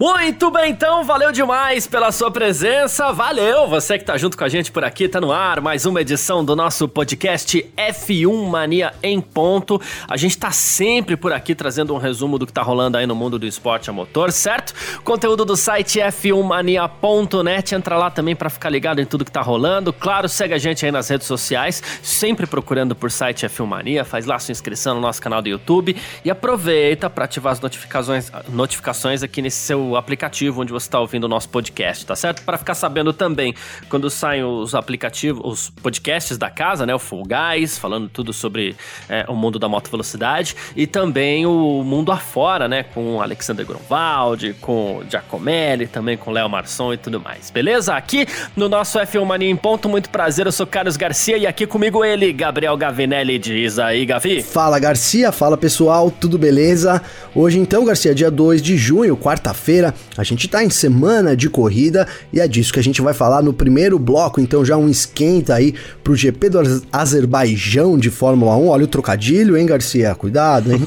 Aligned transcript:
Muito 0.00 0.50
bem, 0.50 0.70
então, 0.70 1.04
valeu 1.04 1.30
demais 1.30 1.86
pela 1.86 2.10
sua 2.10 2.30
presença. 2.30 3.12
Valeu 3.12 3.68
você 3.68 3.98
que 3.98 4.04
tá 4.06 4.16
junto 4.16 4.34
com 4.34 4.42
a 4.42 4.48
gente 4.48 4.72
por 4.72 4.82
aqui, 4.82 5.06
tá 5.06 5.20
no 5.20 5.30
ar 5.30 5.60
mais 5.60 5.84
uma 5.84 6.00
edição 6.00 6.42
do 6.42 6.56
nosso 6.56 6.88
podcast 6.88 7.70
F1 7.76 8.48
Mania 8.48 8.94
em 9.02 9.20
ponto. 9.20 9.78
A 10.08 10.16
gente 10.16 10.38
tá 10.38 10.50
sempre 10.52 11.18
por 11.18 11.34
aqui 11.34 11.54
trazendo 11.54 11.94
um 11.94 11.98
resumo 11.98 12.38
do 12.38 12.46
que 12.46 12.52
tá 12.52 12.62
rolando 12.62 12.96
aí 12.96 13.06
no 13.06 13.14
mundo 13.14 13.38
do 13.38 13.46
esporte 13.46 13.90
a 13.90 13.92
motor, 13.92 14.32
certo? 14.32 14.72
Conteúdo 15.04 15.44
do 15.44 15.54
site 15.54 15.98
f1mania.net, 16.00 17.74
entra 17.74 17.98
lá 17.98 18.10
também 18.10 18.34
para 18.34 18.48
ficar 18.48 18.70
ligado 18.70 19.02
em 19.02 19.04
tudo 19.04 19.22
que 19.22 19.30
tá 19.30 19.42
rolando. 19.42 19.92
Claro, 19.92 20.30
segue 20.30 20.54
a 20.54 20.58
gente 20.58 20.82
aí 20.82 20.90
nas 20.90 21.10
redes 21.10 21.26
sociais, 21.26 21.82
sempre 22.02 22.46
procurando 22.46 22.96
por 22.96 23.10
site 23.10 23.44
F1 23.44 23.66
Mania, 23.66 24.02
faz 24.02 24.24
lá 24.24 24.38
sua 24.38 24.52
inscrição 24.52 24.94
no 24.94 25.00
nosso 25.02 25.20
canal 25.20 25.42
do 25.42 25.50
YouTube 25.50 25.94
e 26.24 26.30
aproveita 26.30 27.10
para 27.10 27.26
ativar 27.26 27.52
as 27.52 27.60
notificações, 27.60 28.32
notificações 28.48 29.22
aqui 29.22 29.42
nesse 29.42 29.58
seu 29.58 29.89
aplicativo 29.96 30.62
onde 30.62 30.72
você 30.72 30.86
está 30.86 31.00
ouvindo 31.00 31.24
o 31.24 31.28
nosso 31.28 31.48
podcast, 31.48 32.04
tá 32.06 32.16
certo? 32.16 32.42
Para 32.42 32.58
ficar 32.58 32.74
sabendo 32.74 33.12
também 33.12 33.54
quando 33.88 34.10
saem 34.10 34.44
os 34.44 34.74
aplicativos, 34.74 35.42
os 35.44 35.70
podcasts 35.70 36.36
da 36.36 36.50
casa, 36.50 36.86
né? 36.86 36.94
O 36.94 36.98
Full 36.98 37.24
Guys, 37.24 37.78
falando 37.78 38.08
tudo 38.08 38.32
sobre 38.32 38.76
é, 39.08 39.24
o 39.28 39.34
mundo 39.34 39.58
da 39.58 39.68
moto 39.68 39.90
velocidade 39.90 40.56
e 40.76 40.86
também 40.86 41.46
o 41.46 41.82
mundo 41.84 42.12
afora, 42.12 42.68
né? 42.68 42.82
Com 42.82 43.20
Alexander 43.20 43.64
Grunwald, 43.64 44.54
com 44.60 45.02
Giacomelli, 45.08 45.86
também 45.86 46.16
com 46.16 46.30
Léo 46.30 46.48
Marçom 46.48 46.92
e 46.92 46.96
tudo 46.96 47.20
mais, 47.20 47.50
beleza? 47.50 47.94
Aqui 47.94 48.26
no 48.56 48.68
nosso 48.68 48.98
F1 48.98 49.24
Mania 49.24 49.50
em 49.50 49.56
ponto, 49.56 49.88
muito 49.88 50.10
prazer, 50.10 50.46
eu 50.46 50.52
sou 50.52 50.66
Carlos 50.66 50.96
Garcia 50.96 51.36
e 51.36 51.46
aqui 51.46 51.66
comigo 51.66 52.04
ele, 52.04 52.32
Gabriel 52.32 52.76
Gavinelli, 52.76 53.38
diz 53.38 53.78
aí, 53.78 54.04
Gavi. 54.04 54.42
Fala 54.42 54.78
Garcia, 54.78 55.32
fala 55.32 55.56
pessoal, 55.56 56.10
tudo 56.10 56.38
beleza? 56.38 57.02
Hoje 57.34 57.58
então, 57.58 57.84
Garcia, 57.84 58.14
dia 58.14 58.30
2 58.30 58.60
de 58.60 58.76
junho, 58.76 59.16
quarta-feira, 59.16 59.79
quinta-feira. 59.80 59.94
A 60.16 60.22
gente 60.22 60.46
tá 60.48 60.62
em 60.62 60.70
semana 60.70 61.36
de 61.36 61.48
corrida 61.48 62.06
e 62.32 62.40
é 62.40 62.46
disso 62.46 62.72
que 62.72 62.78
a 62.78 62.82
gente 62.82 63.00
vai 63.00 63.14
falar 63.14 63.42
no 63.42 63.52
primeiro 63.52 63.98
bloco, 63.98 64.40
então 64.40 64.64
já 64.64 64.76
um 64.76 64.88
esquenta 64.88 65.54
aí 65.54 65.74
pro 66.04 66.14
GP 66.14 66.50
do 66.50 66.82
Azerbaijão 66.92 67.98
de 67.98 68.10
Fórmula 68.10 68.56
1. 68.56 68.68
Olha 68.68 68.84
o 68.84 68.88
trocadilho, 68.88 69.56
hein, 69.56 69.66
Garcia? 69.66 70.14
Cuidado, 70.14 70.72
hein? 70.72 70.80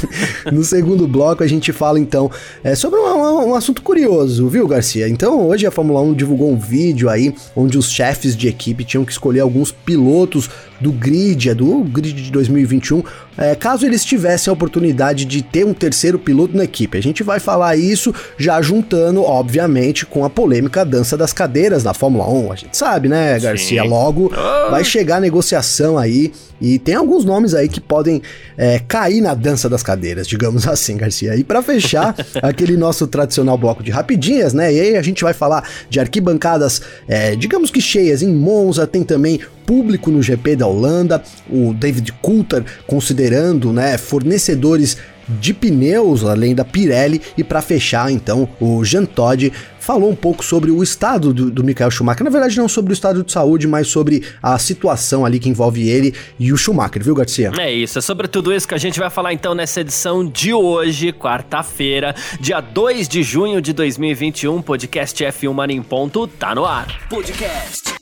no 0.50 0.64
segundo 0.64 1.06
bloco 1.06 1.44
a 1.44 1.46
gente 1.46 1.72
fala 1.72 2.00
então 2.00 2.30
é, 2.64 2.74
sobre 2.74 2.98
um, 2.98 3.50
um, 3.50 3.54
assunto 3.54 3.82
curioso, 3.82 4.48
viu, 4.48 4.66
Garcia? 4.66 5.08
Então 5.08 5.46
hoje 5.46 5.66
a 5.66 5.70
Fórmula 5.70 6.00
1 6.00 6.14
divulgou 6.14 6.50
um 6.50 6.58
vídeo 6.58 7.08
aí 7.08 7.34
onde 7.54 7.76
os 7.76 7.90
chefes 7.90 8.36
de 8.36 8.48
equipe 8.48 8.84
tinham 8.84 9.04
que 9.04 9.12
escolher 9.12 9.40
alguns 9.40 9.70
pilotos 9.70 10.48
do 10.80 10.92
grid, 10.92 11.50
é 11.50 11.54
do 11.54 11.82
grid 11.84 12.22
de 12.22 12.30
2021, 12.30 13.02
é, 13.36 13.54
caso 13.54 13.86
eles 13.86 14.04
tivessem 14.04 14.50
a 14.50 14.54
oportunidade 14.54 15.24
de 15.24 15.42
ter 15.42 15.64
um 15.64 15.72
terceiro 15.72 16.18
piloto 16.18 16.56
na 16.56 16.64
equipe. 16.64 16.98
A 16.98 17.02
gente 17.02 17.22
vai 17.22 17.38
falar 17.38 17.76
isso 17.76 18.14
já 18.36 18.60
juntando, 18.60 19.22
obviamente, 19.22 20.04
com 20.04 20.24
a 20.24 20.30
polêmica 20.30 20.84
dança 20.84 21.16
das 21.16 21.32
cadeiras 21.32 21.84
na 21.84 21.94
Fórmula 21.94 22.28
1. 22.28 22.52
A 22.52 22.56
gente 22.56 22.76
sabe, 22.76 23.08
né, 23.08 23.38
Garcia? 23.38 23.82
Sim. 23.82 23.88
Logo 23.88 24.32
oh. 24.32 24.70
vai 24.70 24.84
chegar 24.84 25.16
a 25.16 25.20
negociação 25.20 25.96
aí 25.96 26.32
e 26.60 26.78
tem 26.78 26.94
alguns 26.94 27.24
nomes 27.24 27.54
aí 27.54 27.68
que 27.68 27.80
podem 27.80 28.20
é, 28.56 28.80
cair 28.80 29.20
na 29.20 29.34
dança 29.34 29.68
das 29.68 29.82
cadeiras, 29.82 30.26
digamos 30.26 30.66
assim, 30.68 30.96
Garcia. 30.96 31.36
E 31.36 31.44
para 31.44 31.62
fechar, 31.62 32.14
aquele 32.42 32.76
nosso 32.76 33.06
tradicional 33.06 33.56
bloco 33.56 33.82
de 33.82 33.90
rapidinhas, 33.90 34.52
né? 34.52 34.72
E 34.72 34.80
aí 34.80 34.96
a 34.96 35.02
gente 35.02 35.22
vai 35.22 35.32
falar 35.32 35.62
de 35.88 36.00
arquibancadas, 36.00 36.82
é, 37.06 37.36
digamos 37.36 37.70
que 37.70 37.80
cheias 37.80 38.22
em 38.22 38.32
Monza, 38.32 38.86
tem 38.86 39.04
também 39.04 39.40
público 39.68 40.10
no 40.10 40.22
GP 40.22 40.56
da 40.56 40.66
Holanda, 40.66 41.22
o 41.46 41.74
David 41.74 42.10
Coulter 42.22 42.64
considerando, 42.86 43.70
né, 43.70 43.98
fornecedores 43.98 44.96
de 45.28 45.52
pneus, 45.52 46.24
além 46.24 46.54
da 46.54 46.64
Pirelli, 46.64 47.20
e 47.36 47.44
para 47.44 47.60
fechar, 47.60 48.10
então, 48.10 48.48
o 48.58 48.82
Jean 48.82 49.04
Todt 49.04 49.52
falou 49.78 50.10
um 50.10 50.16
pouco 50.16 50.42
sobre 50.42 50.70
o 50.70 50.82
estado 50.82 51.34
do, 51.34 51.50
do 51.50 51.62
Michael 51.62 51.90
Schumacher. 51.90 52.24
Na 52.24 52.30
verdade, 52.30 52.56
não 52.56 52.66
sobre 52.66 52.92
o 52.92 52.94
estado 52.94 53.22
de 53.22 53.30
saúde, 53.30 53.68
mas 53.68 53.88
sobre 53.88 54.22
a 54.42 54.58
situação 54.58 55.26
ali 55.26 55.38
que 55.38 55.50
envolve 55.50 55.86
ele 55.86 56.14
e 56.38 56.50
o 56.50 56.56
Schumacher, 56.56 57.04
viu, 57.04 57.14
Garcia? 57.14 57.52
É 57.58 57.70
isso, 57.70 57.98
é 57.98 58.00
sobre 58.00 58.26
tudo 58.26 58.54
isso 58.54 58.66
que 58.66 58.74
a 58.74 58.78
gente 58.78 58.98
vai 58.98 59.10
falar 59.10 59.34
então 59.34 59.54
nessa 59.54 59.82
edição 59.82 60.26
de 60.26 60.54
hoje, 60.54 61.12
quarta-feira, 61.12 62.14
dia 62.40 62.62
2 62.62 63.06
de 63.06 63.22
junho 63.22 63.60
de 63.60 63.74
2021. 63.74 64.62
Podcast 64.62 65.22
F1 65.22 65.52
Mania 65.52 65.76
em 65.76 65.82
Ponto 65.82 66.26
tá 66.26 66.54
no 66.54 66.64
ar. 66.64 67.06
Podcast 67.10 67.97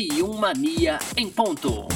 F1 0.00 0.38
Mania 0.38 0.98
em 1.14 1.28
Ponto. 1.28 1.86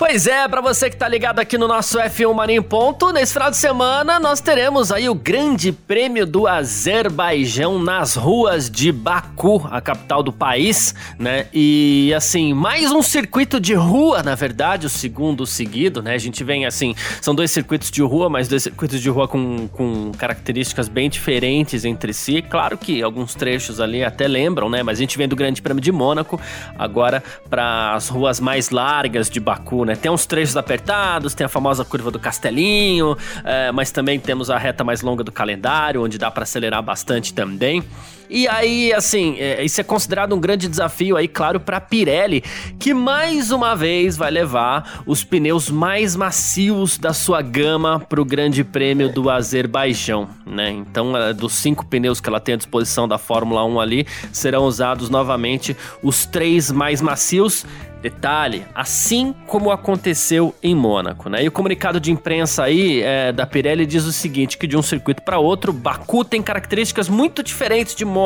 Pois 0.00 0.26
é, 0.26 0.48
para 0.48 0.62
você 0.62 0.88
que 0.88 0.96
tá 0.96 1.06
ligado 1.06 1.40
aqui 1.40 1.58
no 1.58 1.68
nosso 1.68 1.98
F1 1.98 2.32
Mania 2.32 2.56
em 2.56 2.62
Ponto, 2.62 3.12
nesse 3.12 3.34
final 3.34 3.50
de 3.50 3.58
semana 3.58 4.18
nós 4.18 4.40
teremos 4.40 4.90
aí 4.90 5.10
o 5.10 5.14
Grande 5.14 5.72
Prêmio 5.72 6.26
do 6.26 6.46
Azerbaijão 6.46 7.78
nas 7.78 8.16
ruas 8.16 8.70
de 8.70 8.90
Baku, 8.90 9.68
a 9.70 9.78
capital 9.78 10.22
do 10.22 10.32
país, 10.32 10.94
né? 11.18 11.48
E 11.52 12.14
assim, 12.16 12.54
mais 12.54 12.90
um 12.90 13.02
circuito 13.02 13.60
de 13.60 13.74
rua, 13.74 14.22
na 14.22 14.34
verdade, 14.34 14.86
o 14.86 14.88
segundo 14.88 15.44
seguido, 15.44 16.00
né? 16.00 16.14
A 16.14 16.18
gente 16.18 16.42
vem 16.42 16.64
assim, 16.64 16.94
são 17.20 17.34
dois 17.34 17.50
circuitos 17.50 17.90
de 17.90 18.00
rua, 18.00 18.30
mas 18.30 18.48
dois 18.48 18.62
circuitos 18.62 19.02
de 19.02 19.10
rua 19.10 19.28
com, 19.28 19.68
com 19.68 20.12
características 20.12 20.88
bem 20.88 21.10
diferentes 21.10 21.84
entre 21.84 22.14
si. 22.14 22.40
Claro 22.40 22.78
que 22.78 23.02
alguns 23.02 23.34
trechos 23.34 23.78
ali 23.78 24.02
até 24.02 24.26
lembram, 24.26 24.70
né? 24.70 24.82
Mas 24.82 24.96
a 24.98 25.02
gente 25.02 25.18
vem 25.18 25.28
do 25.28 25.36
Grande 25.36 25.60
Prêmio 25.60 25.82
de 25.82 25.92
Mônaco 25.92 26.40
agora 26.78 27.22
para 27.50 27.92
as 27.92 28.08
ruas 28.08 28.40
mais 28.40 28.70
largas 28.70 29.28
de 29.28 29.38
Baku, 29.38 29.84
né? 29.84 29.89
Né? 29.90 29.96
Tem 29.96 30.10
uns 30.10 30.24
trechos 30.24 30.56
apertados, 30.56 31.34
tem 31.34 31.44
a 31.44 31.48
famosa 31.48 31.84
curva 31.84 32.10
do 32.10 32.18
Castelinho, 32.18 33.16
é, 33.44 33.72
mas 33.72 33.90
também 33.90 34.20
temos 34.20 34.48
a 34.48 34.56
reta 34.56 34.84
mais 34.84 35.02
longa 35.02 35.24
do 35.24 35.32
calendário, 35.32 36.02
onde 36.02 36.16
dá 36.16 36.30
para 36.30 36.44
acelerar 36.44 36.82
bastante 36.82 37.34
também. 37.34 37.82
E 38.30 38.46
aí, 38.46 38.92
assim, 38.92 39.36
é, 39.40 39.64
isso 39.64 39.80
é 39.80 39.84
considerado 39.84 40.32
um 40.36 40.40
grande 40.40 40.68
desafio 40.68 41.16
aí, 41.16 41.26
claro, 41.26 41.58
para 41.58 41.80
Pirelli, 41.80 42.44
que 42.78 42.94
mais 42.94 43.50
uma 43.50 43.74
vez 43.74 44.16
vai 44.16 44.30
levar 44.30 45.02
os 45.04 45.24
pneus 45.24 45.68
mais 45.68 46.14
macios 46.14 46.96
da 46.96 47.12
sua 47.12 47.42
gama 47.42 47.98
para 47.98 48.20
o 48.20 48.24
Grande 48.24 48.62
Prêmio 48.62 49.12
do 49.12 49.28
Azerbaijão, 49.28 50.28
né? 50.46 50.70
Então, 50.70 51.16
é, 51.16 51.32
dos 51.32 51.54
cinco 51.54 51.84
pneus 51.84 52.20
que 52.20 52.28
ela 52.28 52.38
tem 52.38 52.54
à 52.54 52.56
disposição 52.56 53.08
da 53.08 53.18
Fórmula 53.18 53.64
1 53.64 53.80
ali, 53.80 54.06
serão 54.32 54.64
usados 54.64 55.10
novamente 55.10 55.76
os 56.00 56.24
três 56.24 56.70
mais 56.70 57.00
macios 57.02 57.66
Detalhe, 58.02 58.64
assim 58.74 59.34
como 59.46 59.70
aconteceu 59.70 60.54
em 60.62 60.74
Mônaco, 60.74 61.28
né? 61.28 61.44
E 61.44 61.48
o 61.48 61.52
comunicado 61.52 62.00
de 62.00 62.10
imprensa 62.10 62.64
aí 62.64 63.02
é, 63.02 63.30
da 63.30 63.46
Pirelli 63.46 63.84
diz 63.84 64.04
o 64.04 64.12
seguinte: 64.12 64.56
que 64.56 64.66
de 64.66 64.74
um 64.74 64.80
circuito 64.80 65.22
para 65.22 65.38
outro, 65.38 65.70
Baku 65.70 66.24
tem 66.24 66.40
características 66.40 67.10
muito 67.10 67.42
diferentes 67.42 67.94
de 67.94 68.06
Mônaco, 68.06 68.19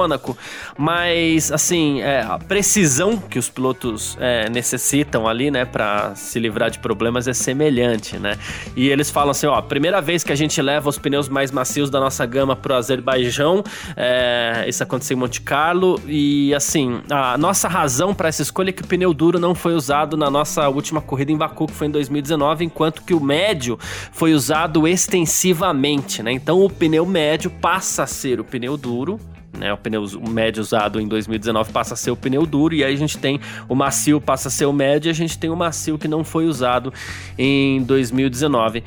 mas 0.77 1.53
assim, 1.53 2.01
é, 2.03 2.23
a 2.23 2.39
precisão 2.39 3.17
que 3.17 3.39
os 3.39 3.49
pilotos 3.49 4.17
é, 4.21 4.49
necessitam 4.51 5.27
ali, 5.27 5.51
né, 5.51 5.65
para 5.65 6.15
se 6.15 6.39
livrar 6.39 6.71
de 6.71 6.79
problemas 6.79 7.29
é 7.29 7.33
semelhante, 7.33 8.19
né? 8.19 8.39
E 8.77 8.89
eles 8.89 9.11
falam 9.11 9.31
assim: 9.31 9.47
ó, 9.47 9.61
primeira 9.63 10.01
vez 10.01 10.25
que 10.25 10.33
a 10.33 10.37
gente 10.37 10.61
leva 10.61 10.89
os 10.89 10.99
pneus 10.99 11.29
mais 11.29 11.51
macios 11.51 11.91
da 11.91 12.01
nossa 12.01 12.25
gama 12.27 12.57
pro 12.57 12.75
Azerbaijão, 12.75 13.63
é, 13.97 14.65
isso 14.67 14.83
aconteceu 14.83 15.17
em 15.17 15.21
Monte 15.21 15.41
Carlo, 15.41 16.01
e 16.07 16.55
assim, 16.55 17.01
a 17.11 17.37
nossa 17.39 17.69
razão 17.69 18.15
para 18.15 18.29
essa 18.29 18.43
escolha 18.43 18.71
é 18.71 18.73
que 18.73 18.83
o 18.83 18.87
pneu 18.87 19.13
duro 19.13 19.39
não 19.39 19.55
foi 19.55 19.75
usado 19.75 20.17
na 20.17 20.31
nossa 20.31 20.69
última 20.69 21.01
corrida 21.01 21.33
em 21.33 21.37
Baku, 21.37 21.67
que 21.67 21.73
foi 21.73 21.87
em 21.87 21.91
2019, 21.91 22.65
enquanto 22.65 23.03
que 23.03 23.15
o 23.15 23.21
médio 23.21 23.79
foi 24.13 24.33
usado 24.35 24.87
extensivamente, 24.87 26.23
né? 26.23 26.33
Então 26.33 26.61
o 26.61 26.71
pneu 26.71 27.07
médio 27.07 27.51
passa 27.51 28.05
a 28.05 28.07
ser 28.07 28.41
o 28.41 28.45
pneu 28.45 28.77
duro, 28.77 29.19
né, 29.59 29.73
o 29.73 29.77
pneu 29.77 30.05
médio 30.29 30.61
usado 30.61 31.01
em 31.01 31.07
2019 31.07 31.73
passa 31.73 31.95
a 31.95 31.97
ser 31.97 32.11
o 32.11 32.17
pneu 32.17 32.47
duro, 32.47 32.75
e 32.75 32.85
aí 32.85 32.95
a 32.95 32.99
gente 32.99 33.19
tem 33.19 33.41
o 33.69 33.75
macio 33.75 34.21
passa 34.21 34.49
a 34.49 34.51
ser 34.51 34.67
o 34.67 34.73
médio, 34.73 35.09
e 35.09 35.11
a 35.11 35.15
gente 35.15 35.39
tem 35.39 35.51
o 35.51 35.57
macio 35.57 35.99
que 35.99 36.09
não 36.09 36.25
foi 36.25 36.47
usado 36.47 36.93
em 37.39 37.83
2019. 37.83 38.83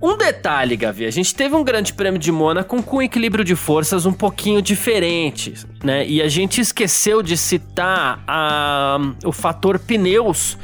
Um 0.00 0.16
detalhe, 0.16 0.76
Gavi, 0.76 1.06
a 1.06 1.10
gente 1.10 1.34
teve 1.34 1.54
um 1.54 1.64
grande 1.64 1.94
prêmio 1.94 2.20
de 2.20 2.30
Mônaco 2.30 2.82
com 2.82 2.98
um 2.98 3.02
equilíbrio 3.02 3.42
de 3.42 3.56
forças 3.56 4.04
um 4.04 4.12
pouquinho 4.12 4.60
diferente, 4.60 5.54
né? 5.82 6.06
E 6.06 6.20
a 6.20 6.28
gente 6.28 6.60
esqueceu 6.60 7.22
de 7.22 7.34
citar 7.36 8.22
a, 8.26 8.98
o 9.24 9.32
fator 9.32 9.78
pneus, 9.78 10.58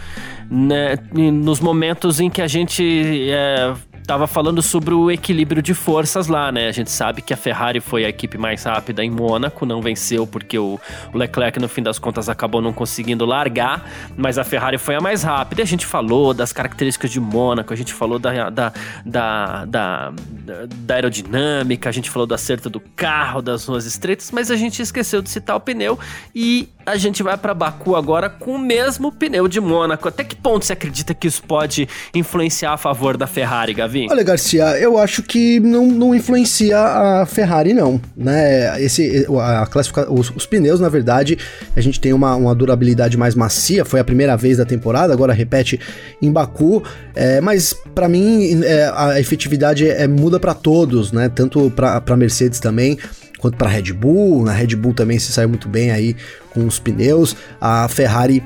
né? 0.51 0.99
Nos 1.13 1.61
momentos 1.61 2.21
em 2.21 2.29
que 2.29 2.43
a 2.43 2.47
gente 2.47 3.31
é, 3.31 3.75
estava 4.13 4.27
falando 4.27 4.61
sobre 4.61 4.93
o 4.93 5.11
equilíbrio 5.11 5.63
de 5.63 5.73
forças 5.73 6.27
lá, 6.27 6.53
né? 6.53 6.69
A 6.69 6.73
gente 6.73 6.91
sabe 6.91 7.23
que 7.23 7.33
a 7.33 7.37
Ferrari 7.37 7.81
foi 7.81 8.05
a 8.05 8.11
equipe 8.11 8.37
mais 8.37 8.63
rápida 8.65 9.03
em 9.03 9.11
Mônaco, 9.11 9.65
não 9.65 9.81
venceu 9.81 10.27
porque 10.27 10.59
o, 10.59 10.79
Leclerc, 11.15 11.59
no 11.59 11.67
fim 11.67 11.83
das 11.83 11.99
contas, 11.99 12.29
acabou 12.29 12.61
não 12.61 12.75
conseguindo 12.75 13.25
largar, 13.25 13.91
mas 14.15 14.37
a 14.37 14.45
Ferrari 14.45 14.77
foi 14.77 14.97
a 14.97 15.01
mais 15.01 15.23
rápida. 15.23 15.63
A 15.63 15.65
gente 15.65 15.87
falou 15.87 16.35
das 16.35 16.53
características 16.53 17.11
de 17.11 17.19
Mônaco, 17.21 17.73
a 17.73 17.77
gente 17.77 17.95
falou 17.95 18.19
da, 18.19 18.51
da, 18.51 18.73
da, 19.07 19.65
da, 19.65 20.13
da 20.67 20.95
aerodinâmica, 20.95 21.89
a 21.89 21.93
gente 21.93 22.11
falou 22.11 22.27
do 22.27 22.35
acerto 22.35 22.69
do 22.69 22.81
carro, 22.81 23.41
das 23.41 23.65
ruas 23.65 23.87
estreitas, 23.87 24.31
mas 24.31 24.51
a 24.51 24.57
gente 24.57 24.83
esqueceu 24.83 25.23
de 25.23 25.31
citar 25.31 25.57
o 25.57 25.61
pneu 25.61 25.99
e 26.35 26.69
a 26.85 26.97
gente 26.97 27.23
vai 27.23 27.37
para 27.37 27.55
Baku 27.55 27.97
agora 27.97 28.29
com 28.29 28.53
o 28.53 28.59
mesmo 28.59 29.13
pneu 29.13 29.49
de 29.49 29.61
Mônaco. 29.61 30.09
Até 30.09 30.25
que 30.25 30.35
ponto 30.35 30.65
você 30.65 30.73
acredita 30.73 31.15
que 31.15 31.27
isso 31.27 31.43
pode 31.43 31.89
influenciar 32.15 32.73
a 32.73 32.77
favor 32.77 33.17
da 33.17 33.27
Ferrari, 33.27 33.75
Gavi? 33.75 34.07
Olha, 34.11 34.23
Garcia, 34.23 34.79
eu 34.79 34.99
acho 34.99 35.23
que 35.23 35.61
não, 35.61 35.87
não 35.87 36.15
influencia 36.15 36.79
a 36.79 37.27
Ferrari, 37.27 37.73
não. 37.73 38.01
Né? 38.17 38.83
Esse, 38.83 39.27
a 39.41 39.67
classifica... 39.67 40.11
os, 40.13 40.31
os 40.31 40.47
pneus, 40.47 40.81
na 40.81 40.89
verdade, 40.89 41.39
a 41.77 41.81
gente 41.81 42.01
tem 42.01 42.13
uma, 42.13 42.35
uma 42.35 42.55
durabilidade 42.55 43.17
mais 43.17 43.35
macia. 43.35 43.85
Foi 43.85 44.01
a 44.01 44.05
primeira 44.05 44.37
vez 44.37 44.59
da 44.59 44.65
temporada, 44.65 45.13
agora 45.13 45.33
repete 45.33 45.79
em 46.21 46.31
Baku. 46.31 46.83
É, 47.15 47.41
mas 47.41 47.75
para 47.95 48.09
mim, 48.09 48.63
é, 48.65 48.93
a 48.95 49.21
efetividade 49.21 49.89
é, 49.89 50.07
muda 50.07 50.41
para 50.41 50.55
todos, 50.55 51.13
né? 51.13 51.29
Tanto 51.29 51.71
para 51.71 52.17
Mercedes 52.17 52.61
também 52.61 52.99
quanto 53.43 53.57
para 53.57 53.69
Red 53.69 53.93
Bull. 53.93 54.45
Na 54.45 54.53
Red 54.53 54.77
Bull 54.77 54.95
também 54.95 55.19
se 55.19 55.33
saiu 55.33 55.49
muito 55.49 55.69
bem 55.69 55.91
aí 55.91 56.17
com 56.53 56.67
os 56.67 56.79
pneus. 56.79 57.37
A 57.61 57.89
Ferrari, 57.89 58.43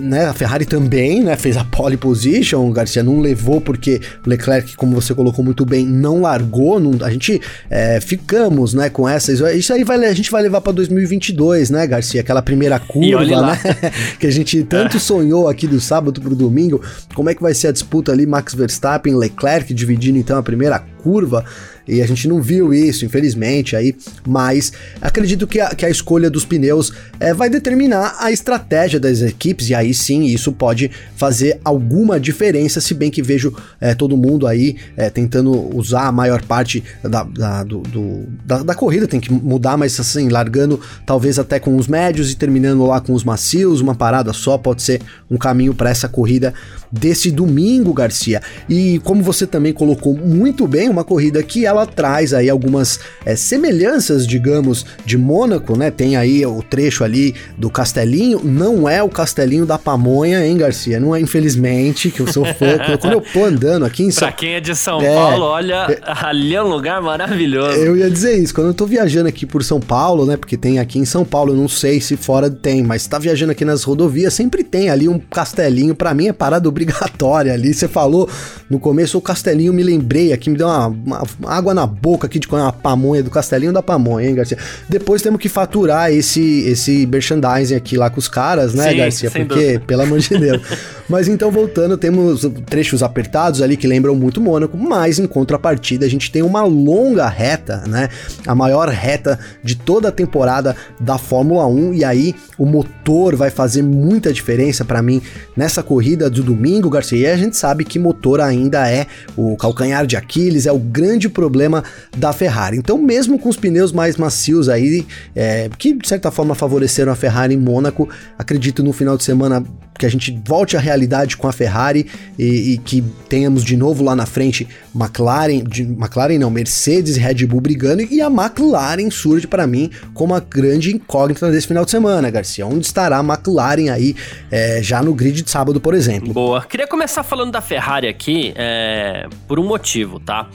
né, 0.00 0.26
a 0.26 0.32
Ferrari 0.32 0.64
também, 0.64 1.22
né, 1.22 1.36
fez 1.36 1.56
a 1.56 1.64
pole 1.64 1.96
position. 1.96 2.68
O 2.68 2.72
Garcia 2.72 3.02
não 3.02 3.20
levou 3.20 3.60
porque 3.60 4.00
o 4.24 4.28
Leclerc, 4.28 4.76
como 4.76 4.94
você 4.94 5.14
colocou 5.14 5.44
muito 5.44 5.64
bem, 5.64 5.84
não 5.86 6.20
largou. 6.20 6.80
Não, 6.80 7.04
a 7.04 7.10
gente 7.10 7.40
é, 7.70 8.00
ficamos, 8.00 8.74
né, 8.74 8.88
com 8.88 9.08
essa. 9.08 9.32
Isso 9.52 9.72
aí 9.72 9.84
vai, 9.84 10.04
a 10.04 10.14
gente 10.14 10.30
vai 10.30 10.42
levar 10.42 10.60
para 10.60 10.72
2022, 10.72 11.70
né, 11.70 11.86
Garcia? 11.86 12.20
Aquela 12.20 12.42
primeira 12.42 12.78
curva, 12.78 13.24
né, 13.24 13.58
que 14.18 14.26
a 14.26 14.32
gente 14.32 14.62
tanto 14.64 14.96
é. 14.96 15.00
sonhou 15.00 15.48
aqui 15.48 15.66
do 15.66 15.80
sábado 15.80 16.20
pro 16.20 16.34
domingo. 16.34 16.80
Como 17.14 17.28
é 17.28 17.34
que 17.34 17.42
vai 17.42 17.54
ser 17.54 17.68
a 17.68 17.72
disputa 17.72 18.12
ali, 18.12 18.26
Max 18.26 18.54
Verstappen, 18.54 19.14
Leclerc 19.16 19.72
dividindo 19.74 20.18
então 20.18 20.38
a 20.38 20.42
primeira 20.42 20.78
curva? 21.02 21.44
E 21.86 22.00
a 22.00 22.06
gente 22.06 22.28
não 22.28 22.40
viu 22.40 22.72
isso, 22.72 23.04
infelizmente, 23.04 23.74
aí, 23.74 23.94
mas 24.26 24.72
acredito 25.00 25.46
que 25.46 25.60
a, 25.60 25.74
que 25.74 25.84
a 25.84 25.90
escolha 25.90 26.30
dos 26.30 26.44
pneus 26.44 26.91
é, 27.18 27.32
vai 27.32 27.48
determinar 27.48 28.16
a 28.18 28.30
estratégia 28.30 28.98
das 28.98 29.20
equipes, 29.22 29.68
e 29.70 29.74
aí 29.74 29.94
sim 29.94 30.24
isso 30.24 30.52
pode 30.52 30.90
fazer 31.16 31.60
alguma 31.64 32.18
diferença, 32.18 32.80
se 32.80 32.94
bem 32.94 33.10
que 33.10 33.22
vejo 33.22 33.54
é, 33.80 33.94
todo 33.94 34.16
mundo 34.16 34.46
aí 34.46 34.76
é, 34.96 35.10
tentando 35.10 35.52
usar 35.76 36.06
a 36.06 36.12
maior 36.12 36.42
parte 36.42 36.82
da, 37.02 37.22
da, 37.22 37.64
do, 37.64 37.80
do, 37.80 38.24
da, 38.44 38.62
da, 38.62 38.74
corrida, 38.74 39.06
tem 39.06 39.20
que 39.20 39.32
mudar, 39.32 39.76
mas 39.76 39.98
assim, 39.98 40.28
largando 40.28 40.80
talvez 41.06 41.38
até 41.38 41.58
com 41.58 41.76
os 41.76 41.86
médios 41.86 42.30
e 42.30 42.36
terminando 42.36 42.84
lá 42.86 43.00
com 43.00 43.12
os 43.12 43.24
macios, 43.24 43.80
uma 43.80 43.94
parada 43.94 44.32
só 44.32 44.58
pode 44.58 44.82
ser 44.82 45.00
um 45.30 45.36
caminho 45.36 45.74
para 45.74 45.90
essa 45.90 46.08
corrida 46.08 46.52
desse 46.90 47.30
domingo, 47.30 47.92
Garcia. 47.92 48.42
E 48.68 49.00
como 49.04 49.22
você 49.22 49.46
também 49.46 49.72
colocou 49.72 50.14
muito 50.14 50.66
bem, 50.66 50.88
uma 50.88 51.04
corrida 51.04 51.42
que 51.42 51.64
ela 51.64 51.86
traz 51.86 52.34
aí 52.34 52.50
algumas 52.50 53.00
é, 53.24 53.34
semelhanças, 53.34 54.26
digamos, 54.26 54.84
de 55.04 55.16
Mônaco, 55.16 55.76
né? 55.76 55.90
Tem 55.90 56.16
aí 56.16 56.44
o 56.44 56.62
trecho 56.82 57.04
ali 57.04 57.34
do 57.56 57.70
Castelinho, 57.70 58.40
não 58.42 58.88
é 58.88 59.00
o 59.02 59.08
Castelinho 59.08 59.64
da 59.64 59.78
Pamonha, 59.78 60.44
hein, 60.44 60.56
Garcia? 60.56 60.98
Não 60.98 61.14
é, 61.14 61.20
infelizmente, 61.20 62.10
que 62.10 62.20
eu 62.20 62.32
sou 62.32 62.44
fã. 62.44 62.76
quando 63.00 63.12
eu 63.12 63.20
tô 63.20 63.44
andando 63.44 63.84
aqui 63.84 64.02
em 64.02 64.10
São 64.10 64.26
Pra 64.26 64.32
quem 64.32 64.54
é 64.54 64.60
de 64.60 64.74
São 64.74 65.00
é, 65.00 65.14
Paulo, 65.14 65.44
olha, 65.44 65.86
é, 65.88 66.00
ali 66.04 66.54
é 66.54 66.62
um 66.62 66.66
lugar 66.66 67.00
maravilhoso. 67.00 67.78
Eu 67.78 67.96
ia 67.96 68.10
dizer 68.10 68.36
isso, 68.36 68.52
quando 68.52 68.68
eu 68.68 68.74
tô 68.74 68.84
viajando 68.84 69.28
aqui 69.28 69.46
por 69.46 69.62
São 69.62 69.80
Paulo, 69.80 70.26
né? 70.26 70.36
Porque 70.36 70.56
tem 70.56 70.80
aqui 70.80 70.98
em 70.98 71.04
São 71.04 71.24
Paulo, 71.24 71.52
eu 71.52 71.56
não 71.56 71.68
sei 71.68 72.00
se 72.00 72.16
fora 72.16 72.50
tem, 72.50 72.82
mas 72.82 73.06
tá 73.06 73.18
viajando 73.18 73.52
aqui 73.52 73.64
nas 73.64 73.84
rodovias, 73.84 74.34
sempre 74.34 74.64
tem 74.64 74.90
ali 74.90 75.08
um 75.08 75.18
castelinho, 75.18 75.94
para 75.94 76.12
mim 76.12 76.28
é 76.28 76.32
parada 76.32 76.68
obrigatória 76.68 77.52
ali. 77.52 77.72
Você 77.72 77.86
falou 77.86 78.28
no 78.68 78.80
começo, 78.80 79.16
o 79.18 79.20
castelinho 79.20 79.72
me 79.72 79.82
lembrei 79.84 80.32
aqui, 80.32 80.50
me 80.50 80.56
deu 80.56 80.66
uma, 80.66 80.88
uma, 80.88 81.22
água 81.46 81.74
na 81.74 81.86
boca 81.86 82.26
aqui 82.26 82.40
de 82.40 82.48
comer 82.48 82.62
uma 82.62 82.72
pamonha 82.72 83.22
do 83.22 83.30
castelinho 83.30 83.72
da 83.72 83.82
pamonha, 83.82 84.28
hein, 84.28 84.34
Garcia? 84.34 84.58
Depois 84.88 85.22
temos 85.22 85.40
que 85.40 85.48
faturar 85.48 86.10
esse, 86.10 86.71
esse 86.72 87.06
merchandising 87.06 87.74
aqui 87.74 87.96
lá 87.96 88.10
com 88.10 88.18
os 88.18 88.28
caras, 88.28 88.74
né, 88.74 88.90
Sim, 88.90 88.96
Garcia? 88.96 89.30
Porque, 89.30 89.54
dúvida. 89.54 89.80
pelo 89.86 90.02
amor 90.02 90.18
de 90.18 90.38
Deus. 90.38 90.62
mas 91.08 91.28
então, 91.28 91.50
voltando, 91.50 91.96
temos 91.96 92.48
trechos 92.66 93.02
apertados 93.02 93.62
ali 93.62 93.76
que 93.76 93.86
lembram 93.86 94.14
muito 94.14 94.40
Mônaco, 94.40 94.76
mas 94.76 95.18
em 95.18 95.26
contrapartida 95.26 96.06
a 96.06 96.08
gente 96.08 96.30
tem 96.30 96.42
uma 96.42 96.62
longa 96.64 97.28
reta, 97.28 97.84
né? 97.86 98.08
A 98.46 98.54
maior 98.54 98.88
reta 98.88 99.38
de 99.62 99.74
toda 99.74 100.08
a 100.08 100.12
temporada 100.12 100.74
da 101.00 101.18
Fórmula 101.18 101.66
1 101.66 101.94
e 101.94 102.04
aí 102.04 102.34
o 102.58 102.66
motor 102.66 103.36
vai 103.36 103.50
fazer 103.50 103.82
muita 103.82 104.32
diferença 104.32 104.84
para 104.84 105.02
mim 105.02 105.20
nessa 105.56 105.82
corrida 105.82 106.30
do 106.30 106.42
domingo, 106.42 106.88
Garcia. 106.88 107.18
E 107.18 107.26
a 107.26 107.36
gente 107.36 107.56
sabe 107.56 107.84
que 107.84 107.98
motor 107.98 108.40
ainda 108.40 108.88
é 108.90 109.06
o 109.36 109.56
calcanhar 109.56 110.06
de 110.06 110.16
Aquiles, 110.16 110.66
é 110.66 110.72
o 110.72 110.78
grande 110.78 111.28
problema 111.28 111.84
da 112.16 112.32
Ferrari. 112.32 112.76
Então, 112.76 112.98
mesmo 112.98 113.38
com 113.38 113.48
os 113.48 113.56
pneus 113.56 113.92
mais 113.92 114.16
macios 114.16 114.68
aí, 114.68 115.06
é, 115.34 115.68
que 115.78 115.92
de 115.92 116.08
certa 116.08 116.30
forma 116.30 116.54
favoreceram 116.62 117.10
a 117.10 117.16
Ferrari 117.16 117.54
em 117.54 117.56
Mônaco, 117.56 118.08
acredito 118.38 118.84
no 118.84 118.92
final 118.92 119.16
de 119.16 119.24
semana 119.24 119.64
que 119.98 120.06
a 120.06 120.08
gente 120.08 120.36
volte 120.44 120.76
à 120.76 120.80
realidade 120.80 121.36
com 121.36 121.46
a 121.46 121.52
Ferrari 121.52 122.06
e, 122.38 122.72
e, 122.72 122.78
que 122.78 123.02
tenhamos 123.28 123.64
de 123.64 123.76
novo 123.76 124.02
lá 124.02 124.16
na 124.16 124.26
frente 124.26 124.66
McLaren, 124.94 125.62
de, 125.64 125.82
McLaren 125.82 126.38
não, 126.38 126.50
Mercedes 126.50 127.16
e 127.16 127.20
Red 127.20 127.46
Bull 127.46 127.60
brigando 127.60 128.02
e 128.02 128.20
a 128.20 128.26
McLaren 128.26 129.10
surge 129.10 129.46
para 129.46 129.66
mim 129.66 129.90
como 130.14 130.34
a 130.34 130.40
grande 130.40 130.94
incógnita 130.94 131.50
desse 131.50 131.66
final 131.66 131.84
de 131.84 131.90
semana, 131.90 132.30
Garcia. 132.30 132.66
Onde 132.66 132.86
estará 132.86 133.18
a 133.18 133.22
McLaren 133.22 133.90
aí 133.90 134.16
é, 134.50 134.82
já 134.82 135.02
no 135.02 135.14
grid 135.14 135.42
de 135.42 135.50
sábado, 135.50 135.80
por 135.80 135.94
exemplo? 135.94 136.32
Boa. 136.32 136.64
Queria 136.64 136.86
começar 136.86 137.22
falando 137.22 137.52
da 137.52 137.60
Ferrari 137.60 138.08
aqui 138.08 138.52
é, 138.56 139.28
por 139.46 139.58
um 139.58 139.64
motivo, 139.64 140.18
tá? 140.18 140.48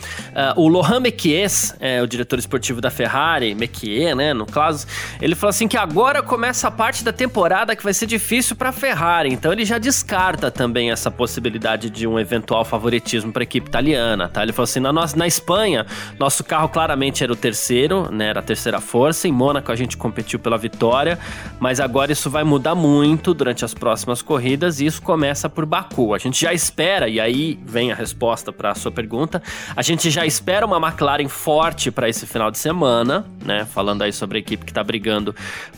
Uh, 0.58 0.62
o 0.62 0.68
Lohan 0.68 1.00
Mekies, 1.00 1.74
é, 1.80 2.02
o 2.02 2.08
diretor 2.08 2.40
esportivo 2.40 2.82
da 2.82 2.90
Ferrari, 2.90 3.54
Mekies, 3.56 4.16
né, 4.16 4.34
no 4.34 4.46
caso, 4.46 4.86
ele 5.22 5.36
falou 5.36 5.50
assim 5.50 5.68
que 5.68 5.78
agora 5.78 6.22
começa 6.22 6.68
a 6.68 6.72
parte 6.72 7.04
da 7.04 7.14
temporada 7.14 7.76
que 7.76 7.84
vai 7.84 7.94
ser 7.94 8.06
difícil 8.06 8.56
para 8.56 8.70
a 8.70 8.72
Ferrari 8.72 9.27
então 9.28 9.52
ele 9.52 9.66
já 9.66 9.78
descarta 9.78 10.50
também 10.50 10.92
essa 10.92 11.10
possibilidade 11.12 11.90
de 11.90 12.08
um 12.08 12.20
eventual 12.20 12.64
favoritismo 12.64 13.32
para 13.32 13.42
a 13.42 13.46
equipe 13.46 13.68
italiana, 13.68 14.28
tá? 14.28 14.44
Ele 14.44 14.52
falou 14.52 14.64
assim: 14.66 14.80
na, 14.80 14.92
nossa, 14.92 15.18
na 15.18 15.28
Espanha, 15.28 15.86
nosso 16.20 16.44
carro 16.44 16.70
claramente 16.70 17.24
era 17.24 17.32
o 17.32 17.36
terceiro, 17.36 18.12
né? 18.12 18.28
Era 18.28 18.40
a 18.40 18.44
terceira 18.44 18.80
força. 18.80 19.28
Em 19.28 19.32
Mônaco 19.32 19.72
a 19.72 19.76
gente 19.76 19.98
competiu 19.98 20.40
pela 20.40 20.58
vitória, 20.58 21.20
mas 21.60 21.80
agora 21.80 22.12
isso 22.12 22.30
vai 22.30 22.44
mudar 22.44 22.76
muito 22.76 23.34
durante 23.34 23.64
as 23.66 23.74
próximas 23.74 24.22
corridas 24.22 24.80
e 24.80 24.86
isso 24.86 25.02
começa 25.02 25.50
por 25.50 25.66
Baku. 25.66 26.14
A 26.14 26.18
gente 26.18 26.40
já 26.40 26.54
espera, 26.54 27.08
e 27.08 27.20
aí 27.20 27.60
vem 27.66 27.92
a 27.92 27.96
resposta 27.96 28.52
para 28.52 28.72
a 28.72 28.76
sua 28.76 28.92
pergunta, 28.92 29.42
a 29.76 29.82
gente 29.82 30.10
já 30.10 30.26
espera 30.26 30.66
uma 30.66 30.78
McLaren 30.78 31.28
forte 31.28 31.92
para 31.92 32.10
esse 32.10 32.26
final 32.26 32.52
de 32.52 32.58
semana, 32.58 33.26
né? 33.44 33.66
Falando 33.66 34.02
aí 34.02 34.14
sobre 34.14 34.38
a 34.38 34.40
equipe 34.40 34.66
que 34.66 34.72
está 34.72 34.84
brigando 34.84 35.36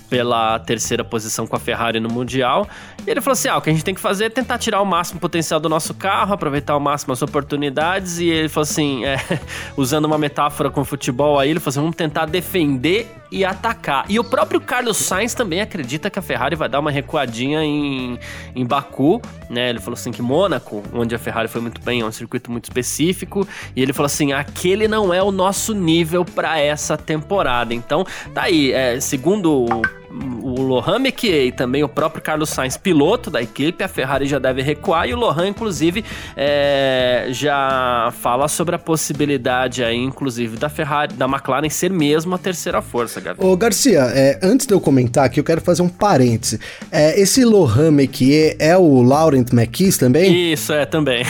pela 0.09 0.59
terceira 0.59 1.03
posição 1.03 1.45
com 1.45 1.55
a 1.55 1.59
Ferrari 1.59 1.99
no 1.99 2.09
Mundial. 2.09 2.67
E 3.05 3.09
ele 3.09 3.21
falou 3.21 3.33
assim: 3.39 3.57
o 3.57 3.61
que 3.61 3.69
a 3.69 3.73
gente 3.73 3.85
tem 3.85 3.95
que 3.95 4.01
fazer 4.01 4.25
é 4.25 4.29
tentar 4.29 4.57
tirar 4.57 4.81
o 4.81 4.85
máximo 4.85 5.19
potencial 5.19 5.59
do 5.59 5.69
nosso 5.69 5.93
carro, 5.93 6.33
aproveitar 6.33 6.73
ao 6.73 6.79
máximo 6.79 7.13
as 7.13 7.21
oportunidades. 7.21 8.19
E 8.19 8.27
ele 8.27 8.49
falou 8.49 8.63
assim: 8.63 9.05
é, 9.05 9.17
usando 9.77 10.05
uma 10.05 10.17
metáfora 10.17 10.69
com 10.69 10.83
futebol 10.83 11.39
aí, 11.39 11.49
ele 11.49 11.59
falou 11.59 11.69
assim: 11.69 11.79
vamos 11.81 11.95
tentar 11.95 12.25
defender 12.25 13.18
e 13.31 13.45
atacar. 13.45 14.05
E 14.09 14.19
o 14.19 14.23
próprio 14.23 14.59
Carlos 14.59 14.97
Sainz 14.97 15.33
também 15.33 15.61
acredita 15.61 16.09
que 16.09 16.19
a 16.19 16.21
Ferrari 16.21 16.55
vai 16.55 16.67
dar 16.67 16.79
uma 16.79 16.91
recuadinha 16.91 17.63
em, 17.63 18.19
em 18.55 18.65
Baku, 18.65 19.21
né? 19.49 19.69
Ele 19.69 19.79
falou 19.79 19.93
assim 19.93 20.11
que 20.11 20.21
Mônaco, 20.21 20.83
onde 20.93 21.13
a 21.13 21.19
Ferrari 21.19 21.47
foi 21.47 21.61
muito 21.61 21.81
bem, 21.81 22.01
é 22.01 22.05
um 22.05 22.11
circuito 22.11 22.51
muito 22.51 22.65
específico. 22.65 23.47
E 23.75 23.81
ele 23.81 23.93
falou 23.93 24.07
assim: 24.07 24.31
aquele 24.33 24.87
não 24.87 25.13
é 25.13 25.21
o 25.21 25.31
nosso 25.31 25.73
nível 25.73 26.25
para 26.25 26.59
essa 26.59 26.97
temporada. 26.97 27.73
Então, 27.73 28.05
tá 28.33 28.43
aí, 28.43 28.71
é, 28.71 28.99
segundo 28.99 29.65
o 29.65 29.99
o 30.41 30.61
Lohan 30.61 30.99
Mekier 30.99 31.47
e 31.47 31.51
também 31.51 31.83
o 31.83 31.89
próprio 31.89 32.21
Carlos 32.21 32.49
Sainz, 32.49 32.77
piloto 32.77 33.29
da 33.29 33.41
equipe, 33.41 33.83
a 33.83 33.87
Ferrari 33.87 34.25
já 34.25 34.39
deve 34.39 34.61
recuar 34.61 35.07
e 35.07 35.13
o 35.13 35.17
Lohan, 35.17 35.47
inclusive, 35.47 36.03
é, 36.35 37.27
já 37.29 38.11
fala 38.19 38.47
sobre 38.47 38.75
a 38.75 38.79
possibilidade 38.79 39.83
aí, 39.83 39.97
inclusive, 39.97 40.57
da 40.57 40.69
Ferrari, 40.69 41.13
da 41.13 41.25
McLaren 41.25 41.69
ser 41.69 41.91
mesmo 41.91 42.35
a 42.35 42.37
terceira 42.37 42.81
força, 42.81 43.18
Gabi. 43.19 43.43
Ô, 43.43 43.55
Garcia, 43.55 44.01
é, 44.13 44.39
antes 44.41 44.65
de 44.65 44.73
eu 44.73 44.79
comentar 44.79 45.25
aqui, 45.25 45.39
eu 45.39 45.43
quero 45.43 45.61
fazer 45.61 45.81
um 45.81 45.89
parêntese. 45.89 46.59
É, 46.91 47.19
esse 47.19 47.43
Lohan 47.43 47.91
Mekier 47.91 48.55
é 48.59 48.77
o 48.77 49.01
Laurent 49.01 49.51
McKees 49.51 49.97
também? 49.97 50.29
Isso, 50.53 50.73
é, 50.73 50.85
também. 50.85 51.23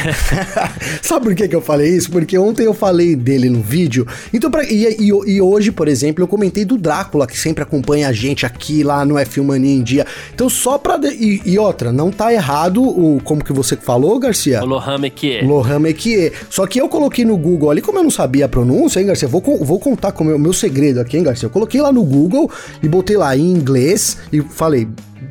Sabe 1.01 1.25
por 1.25 1.35
que, 1.35 1.47
que 1.47 1.55
eu 1.55 1.61
falei 1.61 1.95
isso? 1.95 2.11
Porque 2.11 2.37
ontem 2.37 2.65
eu 2.65 2.73
falei 2.73 3.15
dele 3.15 3.49
no 3.49 3.61
vídeo, 3.61 4.07
então 4.33 4.49
pra, 4.49 4.63
e, 4.63 4.85
e, 4.99 5.07
e 5.07 5.41
hoje, 5.41 5.71
por 5.71 5.87
exemplo, 5.87 6.23
eu 6.23 6.27
comentei 6.27 6.65
do 6.65 6.77
Drácula, 6.77 7.27
que 7.27 7.37
sempre 7.37 7.63
acompanha 7.63 8.07
a 8.07 8.11
gente 8.11 8.45
aqui 8.45 8.83
lá 8.83 9.03
no 9.05 9.15
F1 9.15 9.43
Mania 9.43 9.75
em 9.75 9.83
dia. 9.83 10.05
Então 10.33 10.49
só 10.49 10.77
pra... 10.77 10.97
De... 10.97 11.09
E, 11.09 11.41
e, 11.45 11.59
outra, 11.59 11.91
não 11.91 12.11
tá 12.11 12.33
errado 12.33 12.81
o... 12.83 13.19
Como 13.23 13.43
que 13.43 13.53
você 13.53 13.75
falou, 13.75 14.17
Garcia? 14.19 14.61
O 14.63 14.65
Lohan 14.65 14.97
Mekier. 14.97 15.45
Lohan 15.45 15.79
Mekier. 15.79 16.33
Só 16.49 16.65
que 16.67 16.79
eu 16.79 16.87
coloquei 16.87 17.25
no 17.25 17.37
Google 17.37 17.71
ali, 17.71 17.81
como 17.81 17.99
eu 17.99 18.03
não 18.03 18.11
sabia 18.11 18.45
a 18.45 18.49
pronúncia, 18.49 18.99
hein, 18.99 19.05
Garcia? 19.05 19.27
Vou, 19.27 19.41
vou 19.41 19.79
contar 19.79 20.11
com 20.11 20.23
o 20.23 20.27
meu, 20.27 20.39
meu 20.39 20.53
segredo 20.53 20.99
aqui, 20.99 21.17
hein, 21.17 21.23
Garcia? 21.23 21.47
Eu 21.47 21.51
coloquei 21.51 21.78
lá 21.81 21.91
no 21.91 22.03
Google 22.03 22.49
e 22.81 22.87
botei 22.87 23.17
lá 23.17 23.35
em 23.35 23.51
inglês 23.51 24.17
e 24.31 24.41
falei 24.41 24.87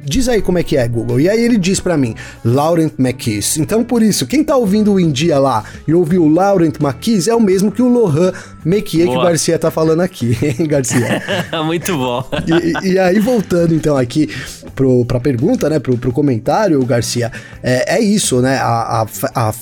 diz 0.08 0.28
aí 0.28 0.40
como 0.40 0.58
é 0.58 0.62
que 0.62 0.76
é, 0.76 0.88
Google. 0.88 1.20
E 1.20 1.28
aí 1.28 1.40
ele 1.40 1.58
diz 1.58 1.80
para 1.80 1.96
mim, 1.96 2.14
Laurent 2.44 2.92
McKees. 2.98 3.58
Então, 3.58 3.84
por 3.84 4.02
isso, 4.02 4.26
quem 4.26 4.42
tá 4.42 4.56
ouvindo 4.56 4.94
o 4.94 5.00
India 5.00 5.38
lá 5.38 5.64
e 5.86 5.94
ouviu 5.94 6.24
o 6.24 6.28
Laurent 6.28 6.74
McKees 6.80 7.28
é 7.28 7.34
o 7.34 7.40
mesmo 7.40 7.70
que 7.70 7.82
o 7.82 7.88
Lohan 7.88 8.32
McKee 8.64 9.06
que 9.06 9.16
o 9.16 9.22
Garcia 9.22 9.58
tá 9.58 9.70
falando 9.70 10.00
aqui, 10.00 10.36
hein, 10.42 10.66
Garcia? 10.66 11.22
Muito 11.64 11.96
bom. 11.96 12.24
E, 12.82 12.92
e, 12.92 12.98
aí, 12.98 13.20
voltando 13.20 13.74
então 13.74 13.96
aqui 13.96 14.28
pro, 14.74 15.04
pra 15.04 15.20
pergunta, 15.20 15.68
né, 15.68 15.78
pro, 15.78 15.96
pro 15.98 16.12
comentário, 16.12 16.84
Garcia, 16.84 17.30
é, 17.62 17.96
é 17.96 18.00
isso, 18.00 18.40
né, 18.40 18.56
a, 18.56 19.06
a, 19.34 19.48
a 19.48 19.54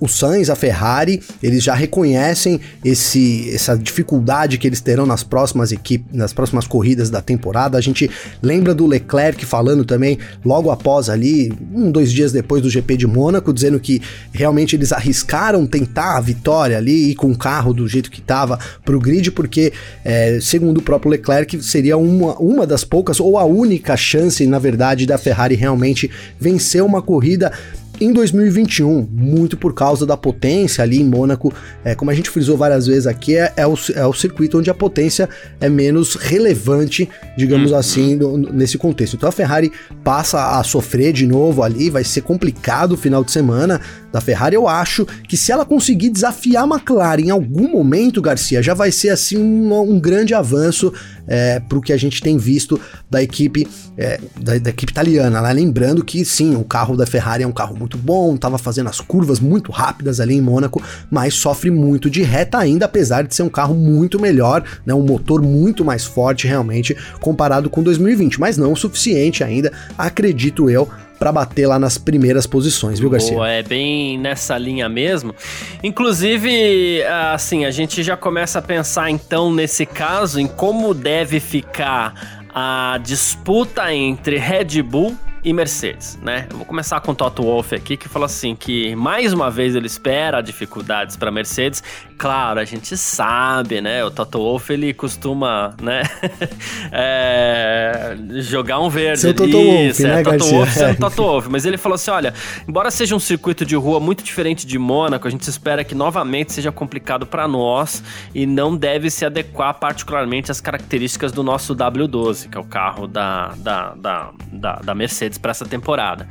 o, 0.00 0.08
Sainz, 0.08 0.50
a 0.50 0.56
Ferrari, 0.56 1.22
eles 1.42 1.62
já 1.62 1.74
reconhecem 1.74 2.60
esse, 2.84 3.50
essa 3.54 3.76
dificuldade 3.76 4.58
que 4.58 4.66
eles 4.66 4.80
terão 4.80 5.06
nas 5.06 5.22
próximas 5.22 5.70
equipes, 5.70 6.06
nas 6.12 6.32
próximas 6.32 6.66
corridas 6.66 7.08
da 7.08 7.22
temporada. 7.22 7.78
A 7.78 7.80
gente 7.80 8.10
lembra 8.42 8.74
do 8.74 8.86
Leclerc 8.86 9.44
falando 9.46 9.84
também 9.84 10.18
logo 10.44 10.70
após 10.70 11.08
ali, 11.08 11.52
um, 11.72 11.90
dois 11.90 12.12
dias 12.12 12.32
depois 12.32 12.62
do 12.62 12.70
GP 12.70 12.96
de 12.96 13.06
Mônaco, 13.06 13.52
dizendo 13.52 13.78
que 13.78 14.02
realmente 14.32 14.74
eles 14.74 14.92
arriscaram 14.92 15.66
tentar 15.66 16.16
a 16.16 16.20
vitória 16.20 16.76
ali 16.76 17.10
e 17.10 17.14
com 17.14 17.30
o 17.30 17.38
carro 17.38 17.72
do 17.72 17.86
jeito 17.86 18.10
que 18.10 18.20
estava 18.20 18.58
para 18.84 18.96
o 18.96 19.00
grid, 19.00 19.30
porque 19.30 19.72
é, 20.04 20.38
segundo 20.40 20.78
o 20.78 20.82
próprio 20.82 21.10
Leclerc 21.10 21.62
seria 21.62 21.96
uma, 21.96 22.34
uma 22.38 22.66
das 22.66 22.84
poucas 22.84 23.20
ou 23.20 23.38
a 23.38 23.44
única 23.44 23.96
chance, 23.96 24.44
na 24.46 24.58
verdade, 24.58 25.06
da 25.06 25.16
Ferrari 25.16 25.54
realmente 25.54 26.10
vencer 26.40 26.82
uma 26.82 27.00
corrida 27.00 27.52
em 28.00 28.12
2021, 28.12 29.08
muito 29.10 29.56
por 29.56 29.72
causa 29.72 30.04
da 30.04 30.16
potência 30.16 30.82
ali 30.82 31.00
em 31.00 31.04
Mônaco, 31.04 31.52
é, 31.84 31.94
como 31.94 32.10
a 32.10 32.14
gente 32.14 32.28
frisou 32.28 32.56
várias 32.56 32.86
vezes 32.86 33.06
aqui, 33.06 33.36
é, 33.36 33.52
é, 33.56 33.66
o, 33.66 33.74
é 33.94 34.06
o 34.06 34.12
circuito 34.12 34.58
onde 34.58 34.68
a 34.68 34.74
potência 34.74 35.28
é 35.60 35.68
menos 35.68 36.14
relevante, 36.16 37.08
digamos 37.36 37.70
uhum. 37.70 37.78
assim, 37.78 38.16
no, 38.16 38.36
nesse 38.36 38.76
contexto. 38.78 39.16
Então 39.16 39.28
a 39.28 39.32
Ferrari 39.32 39.72
passa 40.02 40.58
a 40.58 40.64
sofrer 40.64 41.12
de 41.12 41.26
novo 41.26 41.62
ali, 41.62 41.88
vai 41.90 42.04
ser 42.04 42.22
complicado 42.22 42.92
o 42.92 42.96
final 42.96 43.22
de 43.22 43.30
semana 43.30 43.80
da 44.14 44.20
Ferrari. 44.20 44.54
Eu 44.54 44.68
acho 44.68 45.04
que 45.28 45.36
se 45.36 45.50
ela 45.50 45.64
conseguir 45.64 46.08
desafiar 46.08 46.62
a 46.62 46.66
McLaren 46.66 47.22
em 47.22 47.30
algum 47.30 47.68
momento, 47.68 48.22
Garcia, 48.22 48.62
já 48.62 48.72
vai 48.72 48.92
ser 48.92 49.08
assim 49.08 49.36
um, 49.36 49.74
um 49.90 49.98
grande 49.98 50.32
avanço 50.32 50.92
é, 51.26 51.58
para 51.58 51.76
o 51.76 51.80
que 51.80 51.92
a 51.92 51.96
gente 51.96 52.22
tem 52.22 52.38
visto 52.38 52.80
da 53.10 53.20
equipe 53.20 53.66
é, 53.98 54.20
da, 54.40 54.56
da, 54.58 54.70
equipe 54.70 54.92
italiana. 54.92 55.42
Né? 55.42 55.52
Lembrando 55.52 56.04
que 56.04 56.24
sim, 56.24 56.54
o 56.54 56.62
carro 56.62 56.96
da 56.96 57.06
Ferrari 57.06 57.42
é 57.42 57.46
um 57.46 57.52
carro 57.52 57.76
muito 57.76 57.98
bom, 57.98 58.36
estava 58.36 58.56
fazendo 58.56 58.88
as 58.88 59.00
curvas 59.00 59.40
muito 59.40 59.72
rápidas 59.72 60.20
ali 60.20 60.34
em 60.34 60.40
Mônaco, 60.40 60.80
mas 61.10 61.34
sofre 61.34 61.70
muito 61.70 62.08
de 62.08 62.22
reta 62.22 62.58
ainda, 62.58 62.84
apesar 62.84 63.22
de 63.22 63.34
ser 63.34 63.42
um 63.42 63.48
carro 63.48 63.74
muito 63.74 64.20
melhor, 64.20 64.62
né? 64.86 64.94
um 64.94 65.02
motor 65.02 65.42
muito 65.42 65.84
mais 65.84 66.04
forte 66.04 66.46
realmente 66.46 66.96
comparado 67.20 67.68
com 67.68 67.82
2020, 67.82 68.38
mas 68.38 68.56
não 68.56 68.72
o 68.72 68.76
suficiente 68.76 69.42
ainda, 69.42 69.72
acredito 69.98 70.70
eu, 70.70 70.88
para 71.24 71.32
bater 71.32 71.66
lá 71.66 71.78
nas 71.78 71.96
primeiras 71.96 72.46
posições, 72.46 73.00
viu, 73.00 73.08
Garcia? 73.08 73.34
Boa, 73.34 73.48
é 73.48 73.62
bem 73.62 74.18
nessa 74.18 74.58
linha 74.58 74.90
mesmo. 74.90 75.34
Inclusive, 75.82 77.02
assim, 77.32 77.64
a 77.64 77.70
gente 77.70 78.02
já 78.02 78.14
começa 78.14 78.58
a 78.58 78.62
pensar 78.62 79.08
então 79.08 79.50
nesse 79.50 79.86
caso 79.86 80.38
em 80.38 80.46
como 80.46 80.92
deve 80.92 81.40
ficar 81.40 82.44
a 82.54 83.00
disputa 83.02 83.90
entre 83.94 84.36
Red 84.36 84.82
Bull 84.82 85.16
e 85.44 85.52
Mercedes, 85.52 86.18
né? 86.22 86.46
Eu 86.50 86.56
vou 86.56 86.66
começar 86.66 86.98
com 87.00 87.12
o 87.12 87.14
Toto 87.14 87.42
Wolff 87.42 87.74
aqui, 87.74 87.98
que 87.98 88.08
falou 88.08 88.24
assim 88.24 88.56
que 88.56 88.96
mais 88.96 89.32
uma 89.34 89.50
vez 89.50 89.76
ele 89.76 89.86
espera 89.86 90.40
dificuldades 90.40 91.16
para 91.16 91.30
Mercedes. 91.30 91.82
Claro, 92.16 92.60
a 92.60 92.64
gente 92.64 92.96
sabe, 92.96 93.82
né? 93.82 94.02
O 94.02 94.10
Toto 94.10 94.38
Wolff 94.38 94.72
ele 94.72 94.94
costuma, 94.94 95.74
né? 95.82 96.02
é... 96.90 98.16
jogar 98.36 98.80
um 98.80 98.88
verde. 98.88 99.20
Seu 99.20 99.34
Toto 99.34 99.52
Wolff, 99.52 100.02
né, 100.02 100.22
Toto 100.22 100.30
Garcia? 100.30 100.56
Wolff, 100.56 100.82
é. 100.82 100.94
Toto 100.96 101.22
Wolff. 101.22 101.48
Mas 101.50 101.66
ele 101.66 101.76
falou 101.76 101.96
assim, 101.96 102.10
olha, 102.10 102.32
embora 102.66 102.90
seja 102.90 103.14
um 103.14 103.20
circuito 103.20 103.66
de 103.66 103.76
rua 103.76 104.00
muito 104.00 104.24
diferente 104.24 104.66
de 104.66 104.78
Mônaco, 104.78 105.28
a 105.28 105.30
gente 105.30 105.42
espera 105.42 105.84
que 105.84 105.94
novamente 105.94 106.54
seja 106.54 106.72
complicado 106.72 107.26
para 107.26 107.46
nós 107.46 108.02
e 108.34 108.46
não 108.46 108.74
deve 108.74 109.10
se 109.10 109.26
adequar 109.26 109.74
particularmente 109.74 110.50
às 110.50 110.60
características 110.60 111.32
do 111.32 111.42
nosso 111.42 111.76
W12, 111.76 112.48
que 112.48 112.56
é 112.56 112.60
o 112.60 112.64
carro 112.64 113.06
da, 113.06 113.48
da, 113.58 113.94
da, 113.94 114.30
da, 114.50 114.72
da 114.76 114.94
Mercedes 114.94 115.33
para 115.38 115.50
essa 115.50 115.64
temporada. 115.64 116.26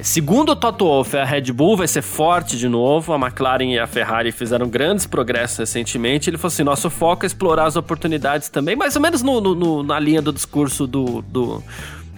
Segundo 0.00 0.52
o 0.52 0.56
Toto 0.56 0.84
Wolff, 0.84 1.16
a 1.16 1.24
Red 1.24 1.52
Bull 1.52 1.76
vai 1.76 1.86
ser 1.86 2.02
forte 2.02 2.58
de 2.58 2.68
novo. 2.68 3.12
A 3.12 3.16
McLaren 3.16 3.72
e 3.72 3.78
a 3.78 3.86
Ferrari 3.86 4.32
fizeram 4.32 4.68
grandes 4.68 5.06
progressos 5.06 5.58
recentemente. 5.58 6.28
Ele 6.28 6.36
falou 6.36 6.48
assim: 6.52 6.64
nosso 6.64 6.90
foco 6.90 7.24
é 7.24 7.26
explorar 7.26 7.66
as 7.66 7.76
oportunidades 7.76 8.48
também, 8.48 8.74
mais 8.74 8.96
ou 8.96 9.02
menos 9.02 9.22
no, 9.22 9.40
no, 9.40 9.82
na 9.84 9.98
linha 10.00 10.20
do 10.20 10.32
discurso 10.32 10.86
do, 10.86 11.22
do 11.22 11.62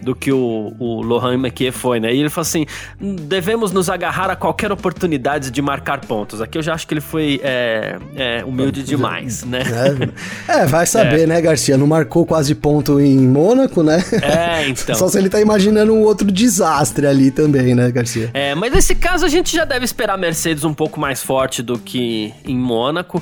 do 0.06 0.14
que 0.14 0.30
o, 0.30 0.72
o 0.78 1.02
Lohan 1.02 1.36
Mekier 1.36 1.72
foi, 1.72 1.98
né? 1.98 2.14
E 2.14 2.20
ele 2.20 2.30
falou 2.30 2.42
assim: 2.42 2.64
devemos 3.00 3.72
nos 3.72 3.90
agarrar 3.90 4.30
a 4.30 4.36
qualquer 4.36 4.70
oportunidade 4.70 5.50
de 5.50 5.60
marcar 5.60 6.00
pontos. 6.00 6.40
Aqui 6.40 6.56
eu 6.56 6.62
já 6.62 6.74
acho 6.74 6.86
que 6.86 6.94
ele 6.94 7.00
foi 7.00 7.40
é, 7.42 7.98
é, 8.14 8.44
humilde 8.44 8.84
demais, 8.84 9.42
né? 9.42 9.62
É, 10.48 10.60
é 10.60 10.66
vai 10.66 10.86
saber, 10.86 11.22
é. 11.22 11.26
né, 11.26 11.40
Garcia? 11.40 11.76
Não 11.76 11.88
marcou 11.88 12.24
quase 12.24 12.54
ponto 12.54 13.00
em 13.00 13.18
Mônaco, 13.18 13.82
né? 13.82 14.02
É, 14.22 14.68
então. 14.68 14.94
Só 14.94 15.08
se 15.08 15.18
ele 15.18 15.28
tá 15.28 15.40
imaginando 15.40 15.92
um 15.92 16.02
outro 16.02 16.30
desastre 16.30 17.04
ali 17.04 17.32
também, 17.32 17.74
né, 17.74 17.90
Garcia? 17.90 18.30
É, 18.32 18.54
mas 18.54 18.72
nesse 18.72 18.94
caso 18.94 19.26
a 19.26 19.28
gente 19.28 19.54
já 19.54 19.64
deve 19.64 19.84
esperar 19.84 20.14
a 20.14 20.16
Mercedes 20.16 20.62
um 20.62 20.72
pouco 20.72 21.00
mais 21.00 21.20
forte 21.20 21.64
do 21.64 21.76
que 21.78 22.32
em 22.46 22.56
Mônaco. 22.56 23.20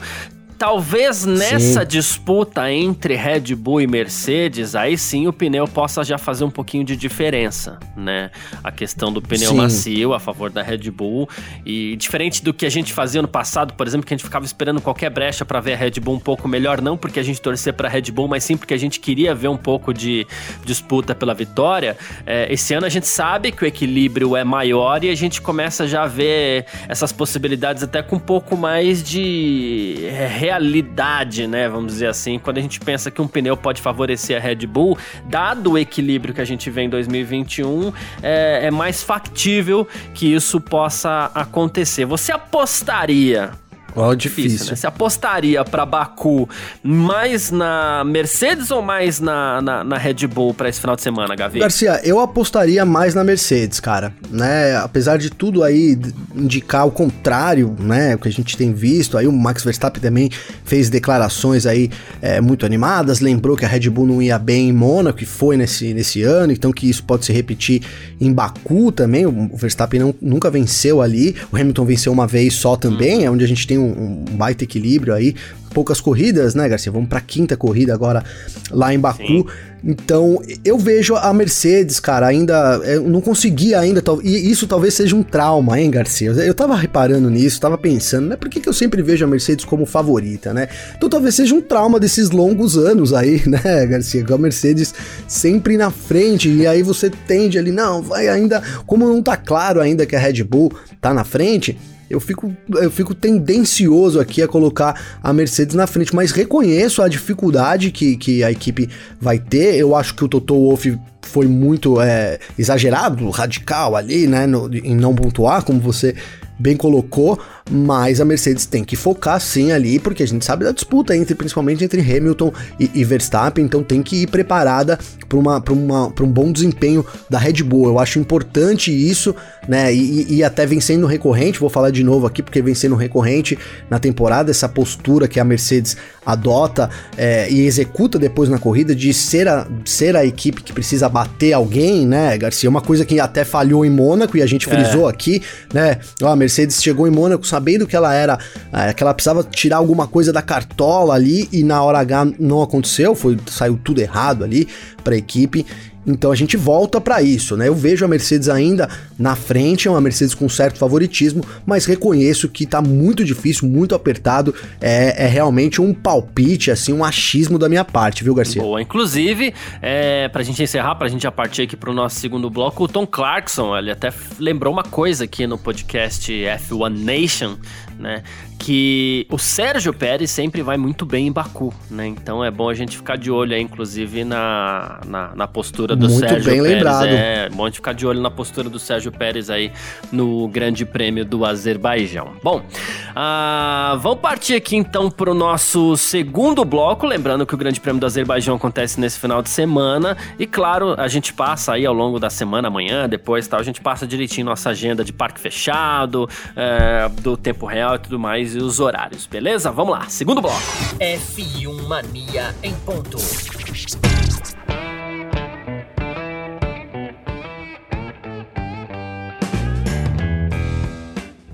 Talvez 0.65 1.27
nessa 1.27 1.83
sim. 1.83 1.87
disputa 1.87 2.73
entre 2.73 3.15
Red 3.17 3.55
Bull 3.55 3.83
e 3.83 3.87
Mercedes, 3.87 4.75
aí 4.75 4.97
sim 4.97 5.27
o 5.29 5.33
pneu 5.33 5.69
possa 5.69 6.03
já 6.03 6.17
fazer 6.17 6.43
um 6.43 6.51
pouquinho 6.51 6.83
de 6.83 6.97
diferença, 6.97 7.79
né? 7.95 8.31
A 8.63 8.73
questão 8.73 9.13
do 9.13 9.21
pneu 9.21 9.51
sim. 9.51 9.57
macio 9.57 10.15
a 10.15 10.19
favor 10.19 10.49
da 10.49 10.63
Red 10.63 10.91
Bull 10.91 11.29
e 11.67 11.95
diferente 11.97 12.43
do 12.43 12.55
que 12.55 12.65
a 12.65 12.71
gente 12.71 12.95
fazia 12.95 13.21
no 13.21 13.29
passado, 13.29 13.75
por 13.75 13.87
exemplo, 13.87 14.07
que 14.07 14.15
a 14.15 14.17
gente 14.17 14.25
ficava 14.25 14.47
esperando 14.47 14.81
qualquer 14.81 15.11
brecha 15.11 15.45
para 15.45 15.61
ver 15.61 15.75
a 15.75 15.77
Red 15.77 16.01
Bull 16.01 16.15
um 16.15 16.19
pouco 16.19 16.49
melhor, 16.49 16.81
não 16.81 16.97
porque 16.97 17.21
a 17.21 17.23
gente 17.23 17.43
torcia 17.43 17.71
para 17.71 17.87
Red 17.87 18.11
Bull, 18.11 18.27
mas 18.27 18.43
sim 18.43 18.57
porque 18.57 18.73
a 18.73 18.79
gente 18.79 19.01
queria 19.01 19.35
ver 19.35 19.49
um 19.49 19.59
pouco 19.59 19.93
de 19.93 20.27
disputa 20.65 21.15
pela 21.15 21.35
vitória. 21.35 21.95
É, 22.25 22.51
esse 22.51 22.73
ano 22.73 22.87
a 22.87 22.89
gente 22.89 23.07
sabe 23.07 23.53
que 23.53 23.65
o 23.65 23.67
equilíbrio 23.67 24.35
é 24.35 24.45
maior 24.45 25.05
e 25.05 25.11
a 25.11 25.15
gente 25.15 25.43
começa 25.43 25.87
já 25.87 26.05
a 26.05 26.07
ver 26.07 26.65
essas 26.89 27.13
possibilidades 27.13 27.83
até 27.83 28.03
com 28.03 28.17
um 28.17 28.21
pouco 28.21 28.57
mais 28.57 29.03
de 29.03 30.07
é, 30.07 30.27
realidade, 30.55 31.47
né? 31.47 31.69
Vamos 31.69 31.95
dizer 31.95 32.07
assim, 32.07 32.39
quando 32.39 32.59
a 32.59 32.61
gente 32.61 32.79
pensa 32.81 33.11
que 33.11 33.21
um 33.21 33.27
pneu 33.27 33.57
pode 33.57 33.83
favorecer 33.83 34.37
a 34.37 34.41
Red 34.41 34.67
Bull, 34.67 34.97
dado 35.27 35.73
o 35.73 35.79
equilíbrio 35.79 36.33
que 36.33 36.41
a 36.41 36.45
gente 36.45 36.71
vê 36.71 36.83
em 36.83 36.89
2021, 36.89 37.93
é, 38.23 38.67
é 38.67 38.71
mais 38.71 39.03
factível 39.03 39.87
que 40.15 40.33
isso 40.33 40.61
possa 40.61 41.31
acontecer. 41.35 42.05
Você 42.05 42.33
apostaria 42.33 43.53
Ó, 43.97 44.09
oh, 44.09 44.15
difícil. 44.15 44.51
difícil 44.51 44.71
né? 44.71 44.77
Você 44.77 44.87
apostaria 44.87 45.65
para 45.65 45.87
Baku 45.87 46.49
mais 46.83 47.51
na 47.51 48.03
Mercedes 48.05 48.71
ou 48.71 48.83
mais 48.83 49.21
na, 49.21 49.63
na, 49.63 49.85
na 49.85 49.97
Red 49.97 50.27
Bull 50.27 50.53
para 50.53 50.69
esse 50.69 50.81
final 50.81 50.97
de 50.97 51.03
semana, 51.03 51.35
Gavi? 51.37 51.61
Garcia, 51.61 52.01
eu 52.05 52.19
apostaria 52.19 52.85
mais 52.85 53.15
na 53.15 53.23
Mercedes, 53.23 53.79
cara. 53.79 54.13
Né? 54.31 54.77
Apesar 54.77 55.17
de 55.17 55.31
tudo 55.31 55.63
aí 55.63 55.97
indicar 56.35 56.87
o 56.87 56.91
contrário, 56.91 57.77
né? 57.79 58.17
O 58.17 58.19
que 58.19 58.29
a 58.29 58.33
gente 58.33 58.57
tem 58.57 58.73
visto, 58.73 59.17
aí 59.17 59.27
o 59.27 59.33
Max 59.33 59.63
Verstappen 59.63 60.03
também 60.03 60.31
fez 60.65 60.91
declarações 60.91 61.67
aí 61.67 61.91
é, 62.21 62.41
muito 62.41 62.67
animadas, 62.67 63.21
lembrou 63.21 63.57
que 63.57 63.65
a 63.65 63.69
Red 63.69 63.89
Bull 63.91 64.07
não 64.07 64.21
ia 64.21 64.39
bem 64.39 64.69
em 64.69 64.73
Mônaco, 64.73 65.19
que 65.19 65.27
foi 65.27 65.57
nesse, 65.57 65.95
nesse 65.95 66.23
ano, 66.23 66.53
então 66.53 66.73
que 66.73 66.89
isso 66.89 67.05
pode 67.05 67.25
se 67.25 67.33
repetir 67.33 67.83
em 68.21 68.33
Baku 68.33 68.91
também. 68.91 69.27
O 69.27 69.57
Verstappen 69.57 70.01
não, 70.01 70.15
nunca 70.21 70.51
venceu 70.51 71.01
ali, 71.01 71.37
o 71.53 71.57
Hamilton 71.57 71.85
venceu 71.85 72.13
uma 72.13 72.27
vez 72.27 72.55
só 72.55 72.77
também, 72.77 73.21
hum. 73.21 73.25
é 73.25 73.31
onde 73.31 73.45
a 73.45 73.49
gente 73.49 73.67
tem 73.67 73.79
um 73.79 73.84
um, 73.85 74.25
um 74.31 74.37
baita 74.37 74.65
equilíbrio 74.65 75.15
aí. 75.15 75.35
Poucas 75.73 76.01
corridas, 76.01 76.55
né, 76.55 76.69
Garcia? 76.69 76.93
Vamos 76.93 77.09
pra 77.09 77.21
quinta 77.21 77.57
corrida 77.57 77.93
agora 77.93 78.25
lá 78.71 78.95
em 78.95 78.99
Baku. 78.99 79.23
Sim. 79.27 79.47
Então, 79.87 80.41
eu 80.65 80.79
vejo 80.79 81.15
a 81.15 81.33
Mercedes, 81.35 82.01
cara, 82.01 82.27
ainda. 82.27 82.81
Eu 82.85 83.03
não 83.03 83.21
consegui 83.21 83.75
ainda. 83.75 84.03
E 84.23 84.51
isso 84.51 84.67
talvez 84.67 84.95
seja 84.95 85.15
um 85.15 85.23
trauma, 85.23 85.79
hein, 85.79 85.91
Garcia? 85.91 86.31
Eu 86.31 86.55
tava 86.55 86.75
reparando 86.75 87.29
nisso, 87.29 87.61
tava 87.61 87.77
pensando, 87.77 88.29
né? 88.29 88.37
Por 88.37 88.49
que, 88.49 88.61
que 88.61 88.69
eu 88.69 88.73
sempre 88.73 89.03
vejo 89.03 89.25
a 89.27 89.29
Mercedes 89.29 89.65
como 89.67 89.85
favorita, 89.85 90.55
né? 90.55 90.69
Então 90.97 91.09
talvez 91.11 91.35
seja 91.35 91.55
um 91.55 91.61
trauma 91.61 92.01
desses 92.01 92.31
longos 92.31 92.79
anos 92.79 93.13
aí, 93.13 93.43
né, 93.47 93.87
Garcia? 93.87 94.25
Com 94.25 94.35
a 94.35 94.39
Mercedes 94.39 94.95
sempre 95.29 95.77
na 95.77 95.91
frente. 95.91 96.49
E 96.49 96.67
aí 96.67 96.83
você 96.83 97.11
tende 97.11 97.59
ali, 97.59 97.71
não, 97.71 98.01
vai 98.01 98.29
ainda. 98.29 98.63
Como 98.87 99.07
não 99.07 99.23
tá 99.23 99.37
claro 99.37 99.83
ainda 99.83 100.07
que 100.07 100.17
a 100.17 100.19
Red 100.19 100.43
Bull 100.45 100.73
tá 100.99 101.13
na 101.13 101.25
frente 101.25 101.77
eu 102.09 102.21
fico, 102.21 102.55
eu 102.75 102.91
fico 102.91 103.15
tendencioso 103.15 104.21
aqui 104.21 104.43
a 104.43 104.49
colocar 104.49 105.19
a 105.23 105.33
Mercedes 105.33 105.75
na 105.75 105.87
frente, 105.87 106.15
mas 106.15 106.31
reconheço 106.31 107.03
a 107.03 107.09
dificuldade 107.09 107.91
que, 107.91 108.17
que 108.17 108.45
a 108.45 108.51
equipe 108.51 108.89
vai 109.21 109.39
ter. 109.39 109.77
Eu 109.77 109.97
acho 109.97 110.15
que 110.15 110.25
o 110.25 110.29
Toto 110.29 110.55
Wolff 110.55 110.99
foi 111.23 111.47
muito 111.47 112.01
é, 112.01 112.39
exagerado, 112.59 113.29
radical 113.31 113.97
ali, 113.97 114.27
né, 114.27 114.47
no, 114.47 114.73
em 114.75 114.95
não 114.95 115.15
pontuar, 115.15 115.65
como 115.65 115.81
você 115.81 116.15
bem 116.59 116.77
colocou, 116.77 117.39
mas 117.71 118.21
a 118.21 118.25
Mercedes 118.25 118.67
tem 118.67 118.85
que 118.85 118.97
focar 118.97 119.41
sim 119.41 119.73
ali, 119.73 119.99
porque 119.99 120.23
a 120.23 120.27
gente 120.27 120.45
sabe 120.45 120.65
da 120.65 120.73
disputa 120.73 121.17
entre, 121.17 121.35
principalmente 121.35 121.85
entre 121.85 122.01
Hamilton 122.01 122.53
e, 122.79 122.91
e 122.95 123.05
Verstappen, 123.05 123.65
então 123.65 123.83
tem 123.83 124.03
que 124.03 124.23
ir 124.23 124.27
preparada 124.29 124.99
para 125.29 125.39
uma, 125.39 125.63
uma, 125.71 126.07
um 126.21 126.31
bom 126.31 126.53
desempenho 126.53 127.05
da 127.29 127.39
Red 127.39 127.63
Bull. 127.63 127.87
Eu 127.87 127.99
acho 127.99 128.19
importante 128.19 128.93
isso, 128.93 129.35
né? 129.69 129.93
E, 129.95 130.35
e 130.35 130.45
até 130.45 130.67
vencendo 130.67 131.07
recorrente, 131.07 131.59
vou 131.59 131.71
falar 131.71 131.91
de 131.91 132.05
novo 132.05 132.27
aqui, 132.27 132.43
porque 132.43 132.63
vencendo 132.63 132.95
recorrente 132.95 133.59
na 133.91 133.99
temporada, 133.99 134.51
essa 134.51 134.69
postura 134.69 135.27
que 135.27 135.41
a 135.41 135.45
Mercedes 135.45 135.97
adota 136.25 136.89
é, 137.17 137.51
e 137.51 137.67
executa 137.67 138.19
depois 138.19 138.49
na 138.49 138.59
corrida 138.59 138.95
de 138.95 139.13
ser 139.13 139.49
a, 139.49 139.67
ser 139.85 140.17
a 140.17 140.25
equipe 140.25 140.63
que 140.63 140.73
precisa 140.73 141.09
bater 141.09 141.53
alguém, 141.53 142.07
né, 142.07 142.37
Garcia? 142.39 142.69
Uma 142.69 142.81
coisa 142.81 143.05
que 143.05 143.19
até 143.21 143.45
falhou 143.45 143.85
em 143.85 143.91
Mônaco 143.91 144.37
e 144.37 144.43
a 144.43 144.47
gente 144.47 144.67
frisou 144.67 145.09
é. 145.09 145.11
aqui, 145.13 145.43
né? 145.73 145.99
Ó, 146.23 146.35
Mercedes 146.45 146.83
chegou 146.83 147.09
em 147.09 147.11
Mônaco 147.11 147.47
sabendo 147.47 147.87
que 147.87 147.97
ela 147.97 148.13
era, 148.13 148.39
é, 148.71 148.93
que 148.93 149.03
ela 149.03 149.15
precisava 149.15 149.43
tirar 149.43 149.79
alguma 149.79 150.07
coisa 150.07 150.31
da 150.31 150.43
cartola 150.43 151.15
ali 151.15 151.49
e 151.51 151.63
na 151.63 151.83
hora 151.83 151.99
H 152.01 152.33
não 152.39 152.63
aconteceu, 152.63 153.15
foi 153.15 153.39
saiu 153.47 153.79
tudo 153.83 154.01
errado 154.01 154.45
ali 154.45 154.69
para 155.03 155.15
a 155.15 155.17
equipe. 155.17 155.65
Então 156.07 156.31
a 156.31 156.35
gente 156.35 156.57
volta 156.57 157.01
para 157.01 157.23
isso, 157.23 157.57
né? 157.57 157.69
Eu 157.69 157.75
vejo 157.75 158.05
a 158.05 158.09
Mercedes 158.09 158.49
ainda 158.49 158.89
na 159.19 159.35
frente, 159.37 159.89
é 159.89 159.91
uma 159.91 160.01
Mercedes 160.01 160.35
com 160.35 160.49
certo 160.49 160.79
favoritismo, 160.79 161.43
mas 161.67 161.85
reconheço 161.85 162.49
que 162.49 162.67
tá 162.67 162.81
muito 162.81 163.25
difícil, 163.25 163.69
muito 163.69 163.95
apertado. 163.95 164.55
É, 164.81 165.25
é 165.25 165.27
realmente 165.27 165.81
um 165.81 165.93
palpite, 165.93 166.71
assim, 166.71 166.93
um 166.93 167.05
achismo 167.05 167.59
da 167.59 167.69
minha 167.69 167.85
parte, 167.85 168.25
viu, 168.25 168.35
Garcia? 168.35 168.63
Boa. 168.63 168.81
Inclusive, 168.81 169.55
é, 169.81 170.29
pra 170.29 170.43
gente 170.43 170.63
encerrar, 170.63 170.95
pra 170.95 171.09
gente 171.09 171.25
partir 171.35 171.63
aqui 171.63 171.77
pro 171.77 171.93
nosso 171.93 172.17
segundo 172.17 172.49
bloco, 172.49 172.85
o 172.85 172.89
Tom 172.89 173.07
Clarkson, 173.07 173.77
ele 173.77 173.91
até 173.91 174.13
lembrou 174.39 174.73
uma 174.73 174.85
coisa 174.85 175.25
aqui 175.25 175.47
no 175.47 175.59
podcast 175.59 176.33
F1 176.33 176.89
Nation, 176.91 177.57
né? 177.99 178.23
Que 178.59 179.27
o 179.31 179.39
Sérgio 179.39 179.93
Pérez 179.93 180.31
sempre 180.31 180.63
vai 180.63 180.77
muito 180.77 181.05
bem 181.05 181.27
em 181.27 181.33
Baku, 181.33 181.73
né? 181.91 182.07
Então 182.07 182.45
é 182.45 182.51
bom 182.51 182.69
a 182.69 182.75
gente 182.75 182.97
ficar 182.97 183.17
de 183.17 183.31
olho 183.31 183.55
aí, 183.55 183.63
inclusive, 183.63 184.25
na, 184.25 185.01
na, 185.07 185.35
na 185.35 185.47
postura 185.47 185.95
do 185.95 186.09
muito 186.09 186.19
Sérgio 186.19 186.51
bem 186.51 186.63
Pérez. 186.63 186.77
lembrado. 186.77 187.07
É 187.07 187.49
bom 187.51 187.65
a 187.65 187.69
gente 187.69 187.77
ficar 187.77 187.93
de 187.93 188.07
olho 188.07 188.21
na 188.21 188.31
postura 188.31 188.69
do 188.69 188.79
Sérgio 188.79 189.13
Pérez 189.13 189.51
aí 189.51 189.73
no 190.11 190.49
Grande 190.49 190.85
Prêmio 190.85 191.25
do 191.25 191.45
Azerbaijão. 191.45 192.33
Bom, 192.43 192.59
uh, 192.59 193.99
vamos 193.99 194.21
partir 194.21 194.55
aqui 194.55 194.77
então 194.77 195.11
para 195.11 195.31
o 195.31 195.35
nosso 195.35 195.97
segundo 195.97 196.65
bloco. 196.65 197.07
Lembrando 197.07 197.47
que 197.47 197.55
o 197.55 197.59
Grande 197.59 197.81
Prêmio 197.81 198.01
do 198.01 198.07
Azerbaijão 198.07 198.57
acontece 198.57 198.99
nesse 199.01 199.19
final 199.19 199.43
de 199.43 199.51
semana. 199.51 200.17
E 200.39 200.47
claro, 200.47 200.95
a 200.99 201.09
gente 201.09 201.33
passa 201.33 201.75
aí 201.75 201.87
ao 201.87 201.95
longo 201.95 202.19
da 202.19 202.31
semana, 202.31 202.69
amanhã, 202.69 203.09
depois 203.09 203.47
tal, 203.47 203.61
a 203.61 203.63
gente 203.63 203.81
passa 203.81 204.07
direitinho 204.07 204.47
nossa 204.47 204.71
agenda 204.71 205.05
de 205.05 205.13
parque 205.13 205.41
fechado, 205.41 206.29
é, 206.57 207.09
do 207.21 207.37
tempo 207.37 207.67
real 207.67 207.84
e 207.97 207.99
tudo 207.99 208.19
mais, 208.19 208.55
e 208.55 208.59
os 208.59 208.81
horários, 208.81 209.27
beleza? 209.27 209.71
Vamos 209.71 209.93
lá, 209.93 210.09
segundo 210.09 210.41
bloco. 210.41 210.61
F1 210.99 211.87
Mania 211.87 212.55
em 212.63 212.75
ponto. 212.77 213.19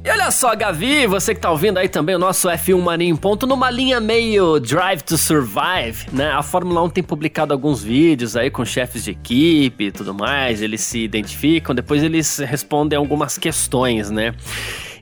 E 0.03 0.11
olha 0.11 0.31
só, 0.31 0.55
Gavi, 0.57 1.07
você 1.07 1.35
que 1.35 1.41
tá 1.41 1.51
ouvindo 1.51 1.79
aí 1.79 1.89
também 1.89 2.15
o 2.15 2.19
nosso 2.19 2.49
F1 2.49 2.81
Mania 2.81 3.09
em 3.09 3.17
ponto, 3.17 3.47
numa 3.47 3.71
linha 3.71 4.01
meio 4.01 4.59
Drive 4.59 5.03
to 5.03 5.19
Survive, 5.19 6.07
né? 6.13 6.31
A 6.31 6.43
Fórmula 6.43 6.83
1 6.83 6.91
tem 6.91 7.03
publicado 7.05 7.53
alguns 7.53 7.83
vídeos 7.83 8.37
aí 8.37 8.51
com 8.51 8.65
chefes 8.65 9.05
de 9.05 9.11
equipe 9.11 9.85
e 9.85 9.93
tudo 9.93 10.15
mais, 10.15 10.63
eles 10.63 10.81
se 10.81 11.01
identificam, 11.01 11.75
depois 11.75 12.03
eles 12.03 12.39
respondem 12.39 12.97
algumas 12.97 13.37
questões, 13.37 14.11
né? 14.11 14.35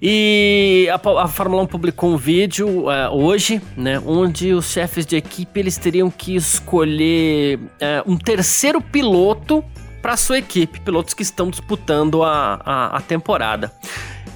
E 0.00 0.88
a, 0.90 1.22
a 1.22 1.28
Fórmula 1.28 1.62
1 1.62 1.66
publicou 1.66 2.10
um 2.10 2.16
vídeo 2.16 2.86
uh, 2.86 3.12
hoje, 3.12 3.60
né, 3.76 4.00
onde 4.06 4.52
os 4.52 4.70
chefes 4.70 5.04
de 5.04 5.16
equipe 5.16 5.58
eles 5.58 5.76
teriam 5.76 6.10
que 6.10 6.36
escolher 6.36 7.58
uh, 7.58 8.10
um 8.10 8.16
terceiro 8.16 8.80
piloto 8.80 9.64
para 10.00 10.16
sua 10.16 10.38
equipe, 10.38 10.80
pilotos 10.80 11.14
que 11.14 11.22
estão 11.22 11.50
disputando 11.50 12.22
a, 12.22 12.60
a, 12.64 12.96
a 12.96 13.00
temporada. 13.00 13.72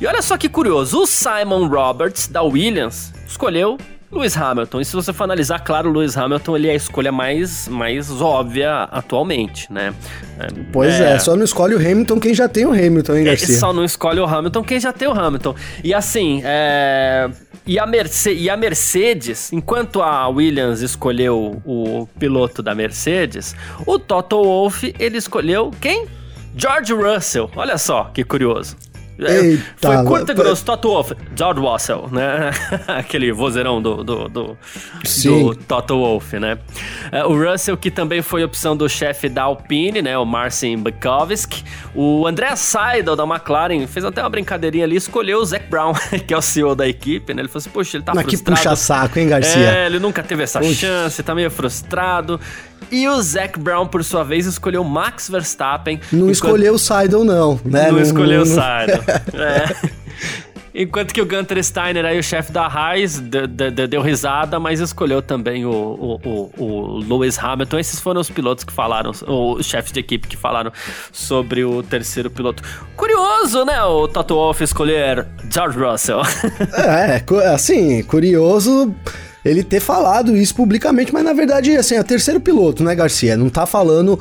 E 0.01 0.07
olha 0.07 0.21
só 0.21 0.37
que 0.37 0.49
curioso, 0.49 1.03
o 1.03 1.07
Simon 1.07 1.69
Roberts 1.69 2.27
da 2.27 2.43
Williams 2.43 3.13
escolheu 3.27 3.79
Lewis 4.13 4.37
Hamilton. 4.37 4.81
E 4.81 4.85
se 4.85 4.95
você 4.95 5.13
for 5.13 5.25
analisar, 5.25 5.59
claro, 5.61 5.89
o 5.89 5.93
Lewis 5.93 6.17
Hamilton 6.17 6.57
ele 6.57 6.69
é 6.69 6.73
a 6.73 6.75
escolha 6.75 7.11
mais, 7.11 7.67
mais 7.67 8.11
óbvia 8.21 8.83
atualmente, 8.85 9.73
né? 9.73 9.95
Pois 10.71 11.01
é, 11.01 11.15
é, 11.15 11.19
só 11.19 11.35
não 11.35 11.45
escolhe 11.45 11.75
o 11.75 11.79
Hamilton 11.79 12.21
quem 12.21 12.35
já 12.35 12.49
tem 12.49 12.67
o 12.67 12.73
Hamilton, 12.73 13.17
hein, 13.17 13.25
Garcia? 13.25 13.59
Só 13.59 13.73
não 13.73 13.85
escolhe 13.85 14.21
o 14.21 14.27
Hamilton 14.27 14.63
quem 14.63 14.79
já 14.79 14.93
tem 14.93 15.09
o 15.09 15.13
Hamilton. 15.13 15.55
E 15.83 15.95
assim, 15.95 16.43
é... 16.45 17.31
E 17.65 17.79
a, 17.79 17.87
Merce 17.87 18.33
e 18.33 18.51
a 18.51 18.57
Mercedes, 18.57 19.53
enquanto 19.53 20.03
a 20.03 20.29
Williams 20.29 20.81
escolheu 20.81 21.63
o 21.65 22.09
piloto 22.19 22.61
da 22.61 22.75
Mercedes, 22.75 23.55
o 23.87 24.01
Toto 24.01 24.43
Wolff, 24.43 24.93
ele 24.99 25.17
escolheu 25.17 25.71
quem? 25.81 26.07
George 26.57 26.93
Russell. 26.93 27.49
Olha 27.55 27.79
só 27.79 28.11
que 28.13 28.25
curioso. 28.25 28.77
É, 29.19 29.41
Eita, 29.41 29.63
foi 29.81 30.05
curto 30.05 30.33
e 30.33 30.35
grosso, 30.35 30.65
Toto 30.65 30.89
Wolff, 30.89 31.15
George 31.37 31.61
Russell, 31.61 32.09
né? 32.11 32.51
Aquele 32.89 33.31
vozeirão 33.33 33.81
do, 33.81 34.03
do, 34.03 34.29
do, 34.29 34.57
do 35.25 35.55
Toto 35.69 35.97
Wolff, 35.97 36.39
né? 36.39 36.59
É, 37.11 37.25
o 37.25 37.35
Russell, 37.37 37.77
que 37.77 37.91
também 37.91 38.23
foi 38.23 38.43
opção 38.43 38.77
do 38.77 38.89
chefe 38.89 39.29
da 39.29 39.43
Alpine, 39.43 40.03
né? 40.03 40.17
O 40.19 40.25
Marcin 40.25 40.77
Bukovic. 40.79 41.63
O 41.95 42.27
André 42.27 42.57
Seidel, 42.57 43.15
da 43.15 43.25
McLaren, 43.25 43.87
fez 43.87 44.05
até 44.05 44.23
uma 44.23 44.31
brincadeirinha 44.31 44.85
ali, 44.85 44.97
escolheu 44.97 45.41
o 45.41 45.45
Zac 45.45 45.67
Brown, 45.69 45.93
que 46.27 46.33
é 46.33 46.37
o 46.37 46.43
CEO 46.43 46.75
da 46.75 46.89
equipe, 46.89 47.35
né? 47.35 47.43
Ele 47.43 47.49
falou 47.49 47.61
assim, 47.61 47.71
poxa, 47.71 47.97
ele 47.97 48.05
tá 48.05 48.15
Mas 48.15 48.25
frustrado. 48.25 48.57
que 48.57 48.63
puxa 48.63 48.77
saco, 48.77 49.19
hein, 49.19 49.29
Garcia? 49.29 49.71
É, 49.79 49.87
ele 49.87 49.99
nunca 49.99 50.23
teve 50.23 50.43
essa 50.43 50.59
Puxa. 50.59 50.75
chance, 50.87 51.23
tá 51.23 51.35
meio 51.35 51.51
frustrado. 51.51 52.41
E 52.91 53.09
o 53.09 53.21
Zac 53.23 53.59
Brown, 53.59 53.87
por 53.87 54.03
sua 54.05 54.25
vez, 54.25 54.47
escolheu 54.47 54.85
Max 54.85 55.29
Verstappen. 55.29 56.01
Não 56.11 56.21
enquanto... 56.21 56.33
escolheu 56.33 56.75
o 56.75 56.79
Seidel, 56.79 57.25
não, 57.25 57.61
né? 57.65 57.87
Não, 57.87 57.93
não 57.93 58.03
escolheu 58.03 58.43
o 58.43 58.47
Seidel. 58.47 59.03
é. 59.35 60.03
Enquanto 60.75 61.13
que 61.13 61.21
o 61.21 61.27
Gunter 61.27 61.63
Steiner, 61.63 62.05
aí, 62.05 62.19
o 62.19 62.23
chefe 62.23 62.51
da 62.51 62.67
Haas, 62.67 63.19
deu 63.19 64.01
risada, 64.01 64.59
mas 64.59 64.81
escolheu 64.81 65.21
também 65.21 65.67
o, 65.67 65.71
o, 65.71 66.21
o, 66.25 66.65
o, 66.65 66.99
Lewis 66.99 67.39
Hamilton. 67.39 67.79
Esses 67.79 68.01
foram 68.01 68.23
os 68.23 68.31
pilotos 68.31 68.65
que 68.65 68.73
falaram, 68.73 69.11
os 69.11 69.67
chefes 69.67 69.93
de 69.93 70.01
equipe 70.01 70.27
que 70.27 70.37
falaram 70.37 70.73
sobre 71.13 71.63
o 71.63 71.83
terceiro 71.83 72.31
piloto. 72.31 72.63
Curioso, 72.97 73.67
né, 73.67 73.83
o 73.83 74.09
Toto 74.09 74.35
Wolff 74.35 74.65
escolher 74.65 75.27
George 75.51 75.79
Russell. 75.79 76.23
é, 76.75 77.23
assim, 77.53 78.03
curioso 78.05 78.95
ele 79.45 79.63
ter 79.63 79.81
falado 79.81 80.37
isso 80.37 80.55
publicamente, 80.55 81.13
mas 81.13 81.25
na 81.25 81.33
verdade, 81.33 81.77
assim, 81.77 81.95
é 81.95 82.01
o 82.01 82.05
terceiro 82.05 82.41
piloto, 82.41 82.85
né, 82.85 82.95
Garcia? 82.95 83.37
Não 83.37 83.49
tá 83.49 83.67
falando 83.67 84.19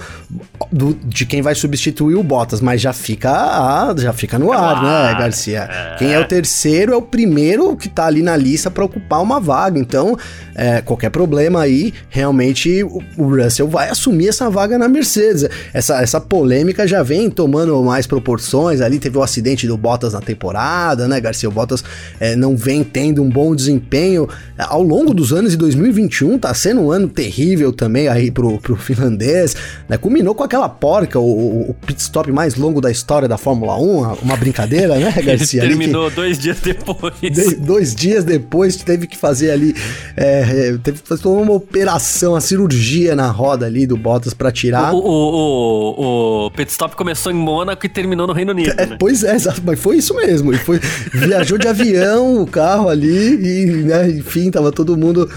do, 0.72 0.94
de 1.04 1.26
quem 1.26 1.42
vai 1.42 1.54
substituir 1.54 2.16
o 2.16 2.24
Bottas, 2.24 2.62
mas 2.62 2.82
já 2.82 2.94
fica, 2.94 3.32
ah, 3.32 3.94
já 3.98 4.14
fica 4.14 4.40
no 4.40 4.52
ar, 4.52 4.82
né, 4.82 5.20
Garcia? 5.20 5.70
É. 5.72 5.96
Quem 5.98 6.14
é 6.14 6.20
o 6.20 6.28
terceiro 6.28 6.94
é 6.94 6.96
o 6.96 7.02
primeiro 7.02 7.76
que 7.76 7.88
tá 7.88 8.06
ali 8.06 8.22
na 8.22 8.36
lista 8.36 8.72
para 8.72 8.84
ocupar 8.84 9.22
uma 9.22 9.40
vaga. 9.40 9.80
Então, 9.80 10.18
é, 10.56 10.82
qualquer 10.82 11.10
problema 11.10 11.62
aí, 11.62 11.94
realmente 12.10 12.84
o, 12.84 13.02
o 13.18 13.36
Russell 13.36 13.68
vai 13.68 13.90
assumir 13.90 14.30
essa 14.30 14.50
vaga 14.50 14.78
na 14.78 14.88
Mercedes. 14.88 15.48
Essa, 15.74 16.02
essa 16.02 16.20
polêmica 16.20 16.88
já 16.88 17.04
vem 17.04 17.30
tomando 17.30 17.82
mais 17.84 18.08
proporções. 18.08 18.82
Ali 18.82 19.00
teve 19.00 19.18
o 19.18 19.24
acidente 19.24 19.68
do 19.68 19.78
Bottas 19.78 20.14
na 20.14 20.22
temporada, 20.22 21.08
né, 21.08 21.20
Garcia? 21.20 21.50
O 21.50 21.52
Bottas 21.52 21.84
é, 22.20 22.36
não 22.36 22.56
vem 22.56 22.84
tendo 22.84 23.22
um 23.22 23.30
bom 23.30 23.56
desempenho 23.56 24.28
é, 24.58 24.64
ao 24.64 24.82
longo 24.82 25.11
dos 25.14 25.34
anos 25.34 25.52
de 25.52 25.58
2021. 25.58 26.38
Tá 26.40 26.54
sendo 26.54 26.82
um 26.82 26.92
ano 26.92 27.08
terrível 27.08 27.72
também 27.72 28.08
aí 28.08 28.32
pro, 28.32 28.60
pro 28.60 28.76
finlandês. 28.76 29.56
Né? 29.88 29.98
Culminou 29.98 30.36
com 30.36 30.44
aquela 30.44 30.70
porca, 30.70 31.20
o, 31.20 31.70
o 31.70 31.76
pit 31.86 32.02
stop 32.02 32.32
mais 32.32 32.56
longo 32.56 32.82
da 32.82 32.92
história 32.92 33.28
da 33.28 33.38
Fórmula 33.38 33.78
1. 33.78 34.14
Uma 34.22 34.36
brincadeira, 34.36 34.96
né, 34.98 35.12
Garcia? 35.22 35.62
terminou 35.62 36.10
que, 36.10 36.16
dois 36.16 36.40
dias 36.40 36.60
depois. 36.60 37.14
De, 37.22 37.56
dois 37.56 37.96
dias 37.96 38.24
depois 38.24 38.76
teve 38.78 39.08
que 39.08 39.18
fazer 39.18 39.52
ali. 39.52 39.76
É, 40.16 40.70
é, 40.72 40.78
teve 40.78 41.02
que 41.02 41.08
fazer 41.08 41.28
uma 41.28 41.54
operação, 41.54 42.36
a 42.36 42.42
cirurgia 42.42 43.16
na 43.16 43.30
roda 43.30 43.66
ali 43.66 43.86
do 43.86 43.98
Bottas 43.98 44.34
para 44.34 44.52
tirar. 44.52 44.94
O, 44.94 44.98
o, 44.98 45.12
o, 45.12 46.46
o, 46.48 46.52
pit 46.52 46.72
stop 46.72 46.96
começou 46.96 47.32
em 47.32 47.36
Mônaco 47.36 47.86
e 47.86 47.90
terminou 47.90 48.28
no 48.28 48.34
Reino 48.34 48.52
Unido. 48.52 48.74
É, 48.78 48.86
né? 48.86 48.98
Pois 49.00 49.24
é, 49.24 49.36
exato, 49.36 49.62
mas 49.66 49.80
foi 49.80 49.98
isso 49.98 50.16
mesmo. 50.16 50.54
E 50.54 50.58
foi, 50.58 50.80
viajou 51.14 51.58
de 51.58 51.68
avião 51.68 52.42
o 52.42 52.48
carro 52.48 52.90
ali 52.90 53.36
e, 53.36 53.66
né, 53.84 54.10
enfim, 54.10 54.50
tava 54.52 54.72
todo 54.72 54.98
mundo 54.98 55.01
mundo 55.02 55.28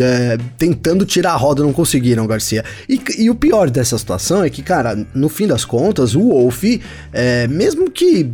é, 0.00 0.38
tentando 0.58 1.04
tirar 1.04 1.32
a 1.32 1.36
roda, 1.36 1.62
não 1.62 1.72
conseguiram, 1.72 2.26
Garcia. 2.26 2.64
E, 2.88 3.00
e, 3.18 3.30
o 3.30 3.34
pior 3.34 3.70
dessa 3.70 3.96
situação 3.98 4.42
é 4.42 4.50
que, 4.50 4.62
cara, 4.62 5.06
no 5.14 5.28
fim 5.28 5.46
das 5.46 5.64
contas, 5.64 6.14
o 6.14 6.28
Wolf, 6.28 6.64
é, 7.12 7.46
mesmo 7.48 7.90
que 7.90 8.30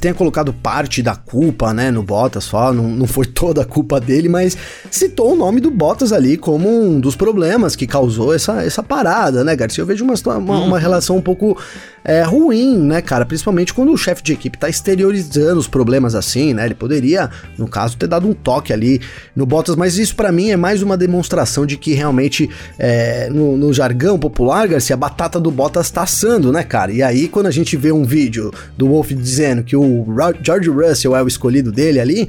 tenha 0.00 0.14
colocado 0.14 0.52
parte 0.52 1.02
da 1.02 1.14
culpa, 1.14 1.72
né, 1.72 1.90
no 1.90 2.02
Bottas, 2.02 2.44
só, 2.44 2.72
não, 2.72 2.88
não 2.88 3.06
foi 3.06 3.26
toda 3.26 3.62
a 3.62 3.64
culpa 3.64 4.00
dele, 4.00 4.28
mas 4.28 4.56
citou 4.90 5.32
o 5.32 5.36
nome 5.36 5.60
do 5.60 5.70
Bottas 5.70 6.12
ali 6.12 6.36
como 6.36 6.68
um 6.68 7.00
dos 7.00 7.16
problemas 7.16 7.76
que 7.76 7.86
causou 7.86 8.34
essa, 8.34 8.62
essa 8.62 8.82
parada, 8.82 9.44
né, 9.44 9.54
Garcia? 9.54 9.82
Eu 9.82 9.86
vejo 9.86 10.04
uma, 10.04 10.14
uma, 10.36 10.58
uma 10.60 10.78
relação 10.78 11.16
um 11.16 11.22
pouco 11.22 11.56
é, 12.04 12.22
ruim, 12.22 12.78
né, 12.78 13.02
cara? 13.02 13.26
Principalmente 13.26 13.74
quando 13.74 13.92
o 13.92 13.96
chefe 13.96 14.22
de 14.22 14.32
equipe 14.32 14.56
tá 14.56 14.68
exteriorizando 14.68 15.58
os 15.58 15.68
problemas 15.68 16.14
assim, 16.14 16.54
né? 16.54 16.64
Ele 16.64 16.74
poderia, 16.74 17.30
no 17.56 17.68
caso, 17.68 17.96
ter 17.96 18.06
dado 18.06 18.28
um 18.28 18.32
toque 18.32 18.72
ali 18.72 19.00
no 19.34 19.44
Bottas, 19.44 19.76
mas 19.76 19.98
isso 19.98 20.16
para 20.16 20.32
mim 20.32 20.47
é 20.52 20.56
mais 20.56 20.82
uma 20.82 20.96
demonstração 20.96 21.64
de 21.64 21.76
que 21.76 21.94
realmente, 21.94 22.48
é, 22.78 23.28
no, 23.30 23.56
no, 23.56 23.72
jargão 23.72 24.18
popular, 24.18 24.68
Garcia, 24.68 24.94
a 24.94 24.96
batata 24.96 25.38
do 25.40 25.50
Bottas 25.50 25.90
tá 25.90 26.02
assando, 26.02 26.52
né, 26.52 26.62
cara? 26.62 26.92
E 26.92 27.02
aí, 27.02 27.28
quando 27.28 27.46
a 27.46 27.50
gente 27.50 27.76
vê 27.76 27.92
um 27.92 28.04
vídeo 28.04 28.52
do 28.76 28.88
Wolf 28.88 29.10
dizendo 29.12 29.62
que 29.62 29.76
o 29.76 30.06
George 30.42 30.68
Russell 30.68 31.16
é 31.16 31.22
o 31.22 31.28
escolhido 31.28 31.70
dele 31.70 32.00
ali, 32.00 32.28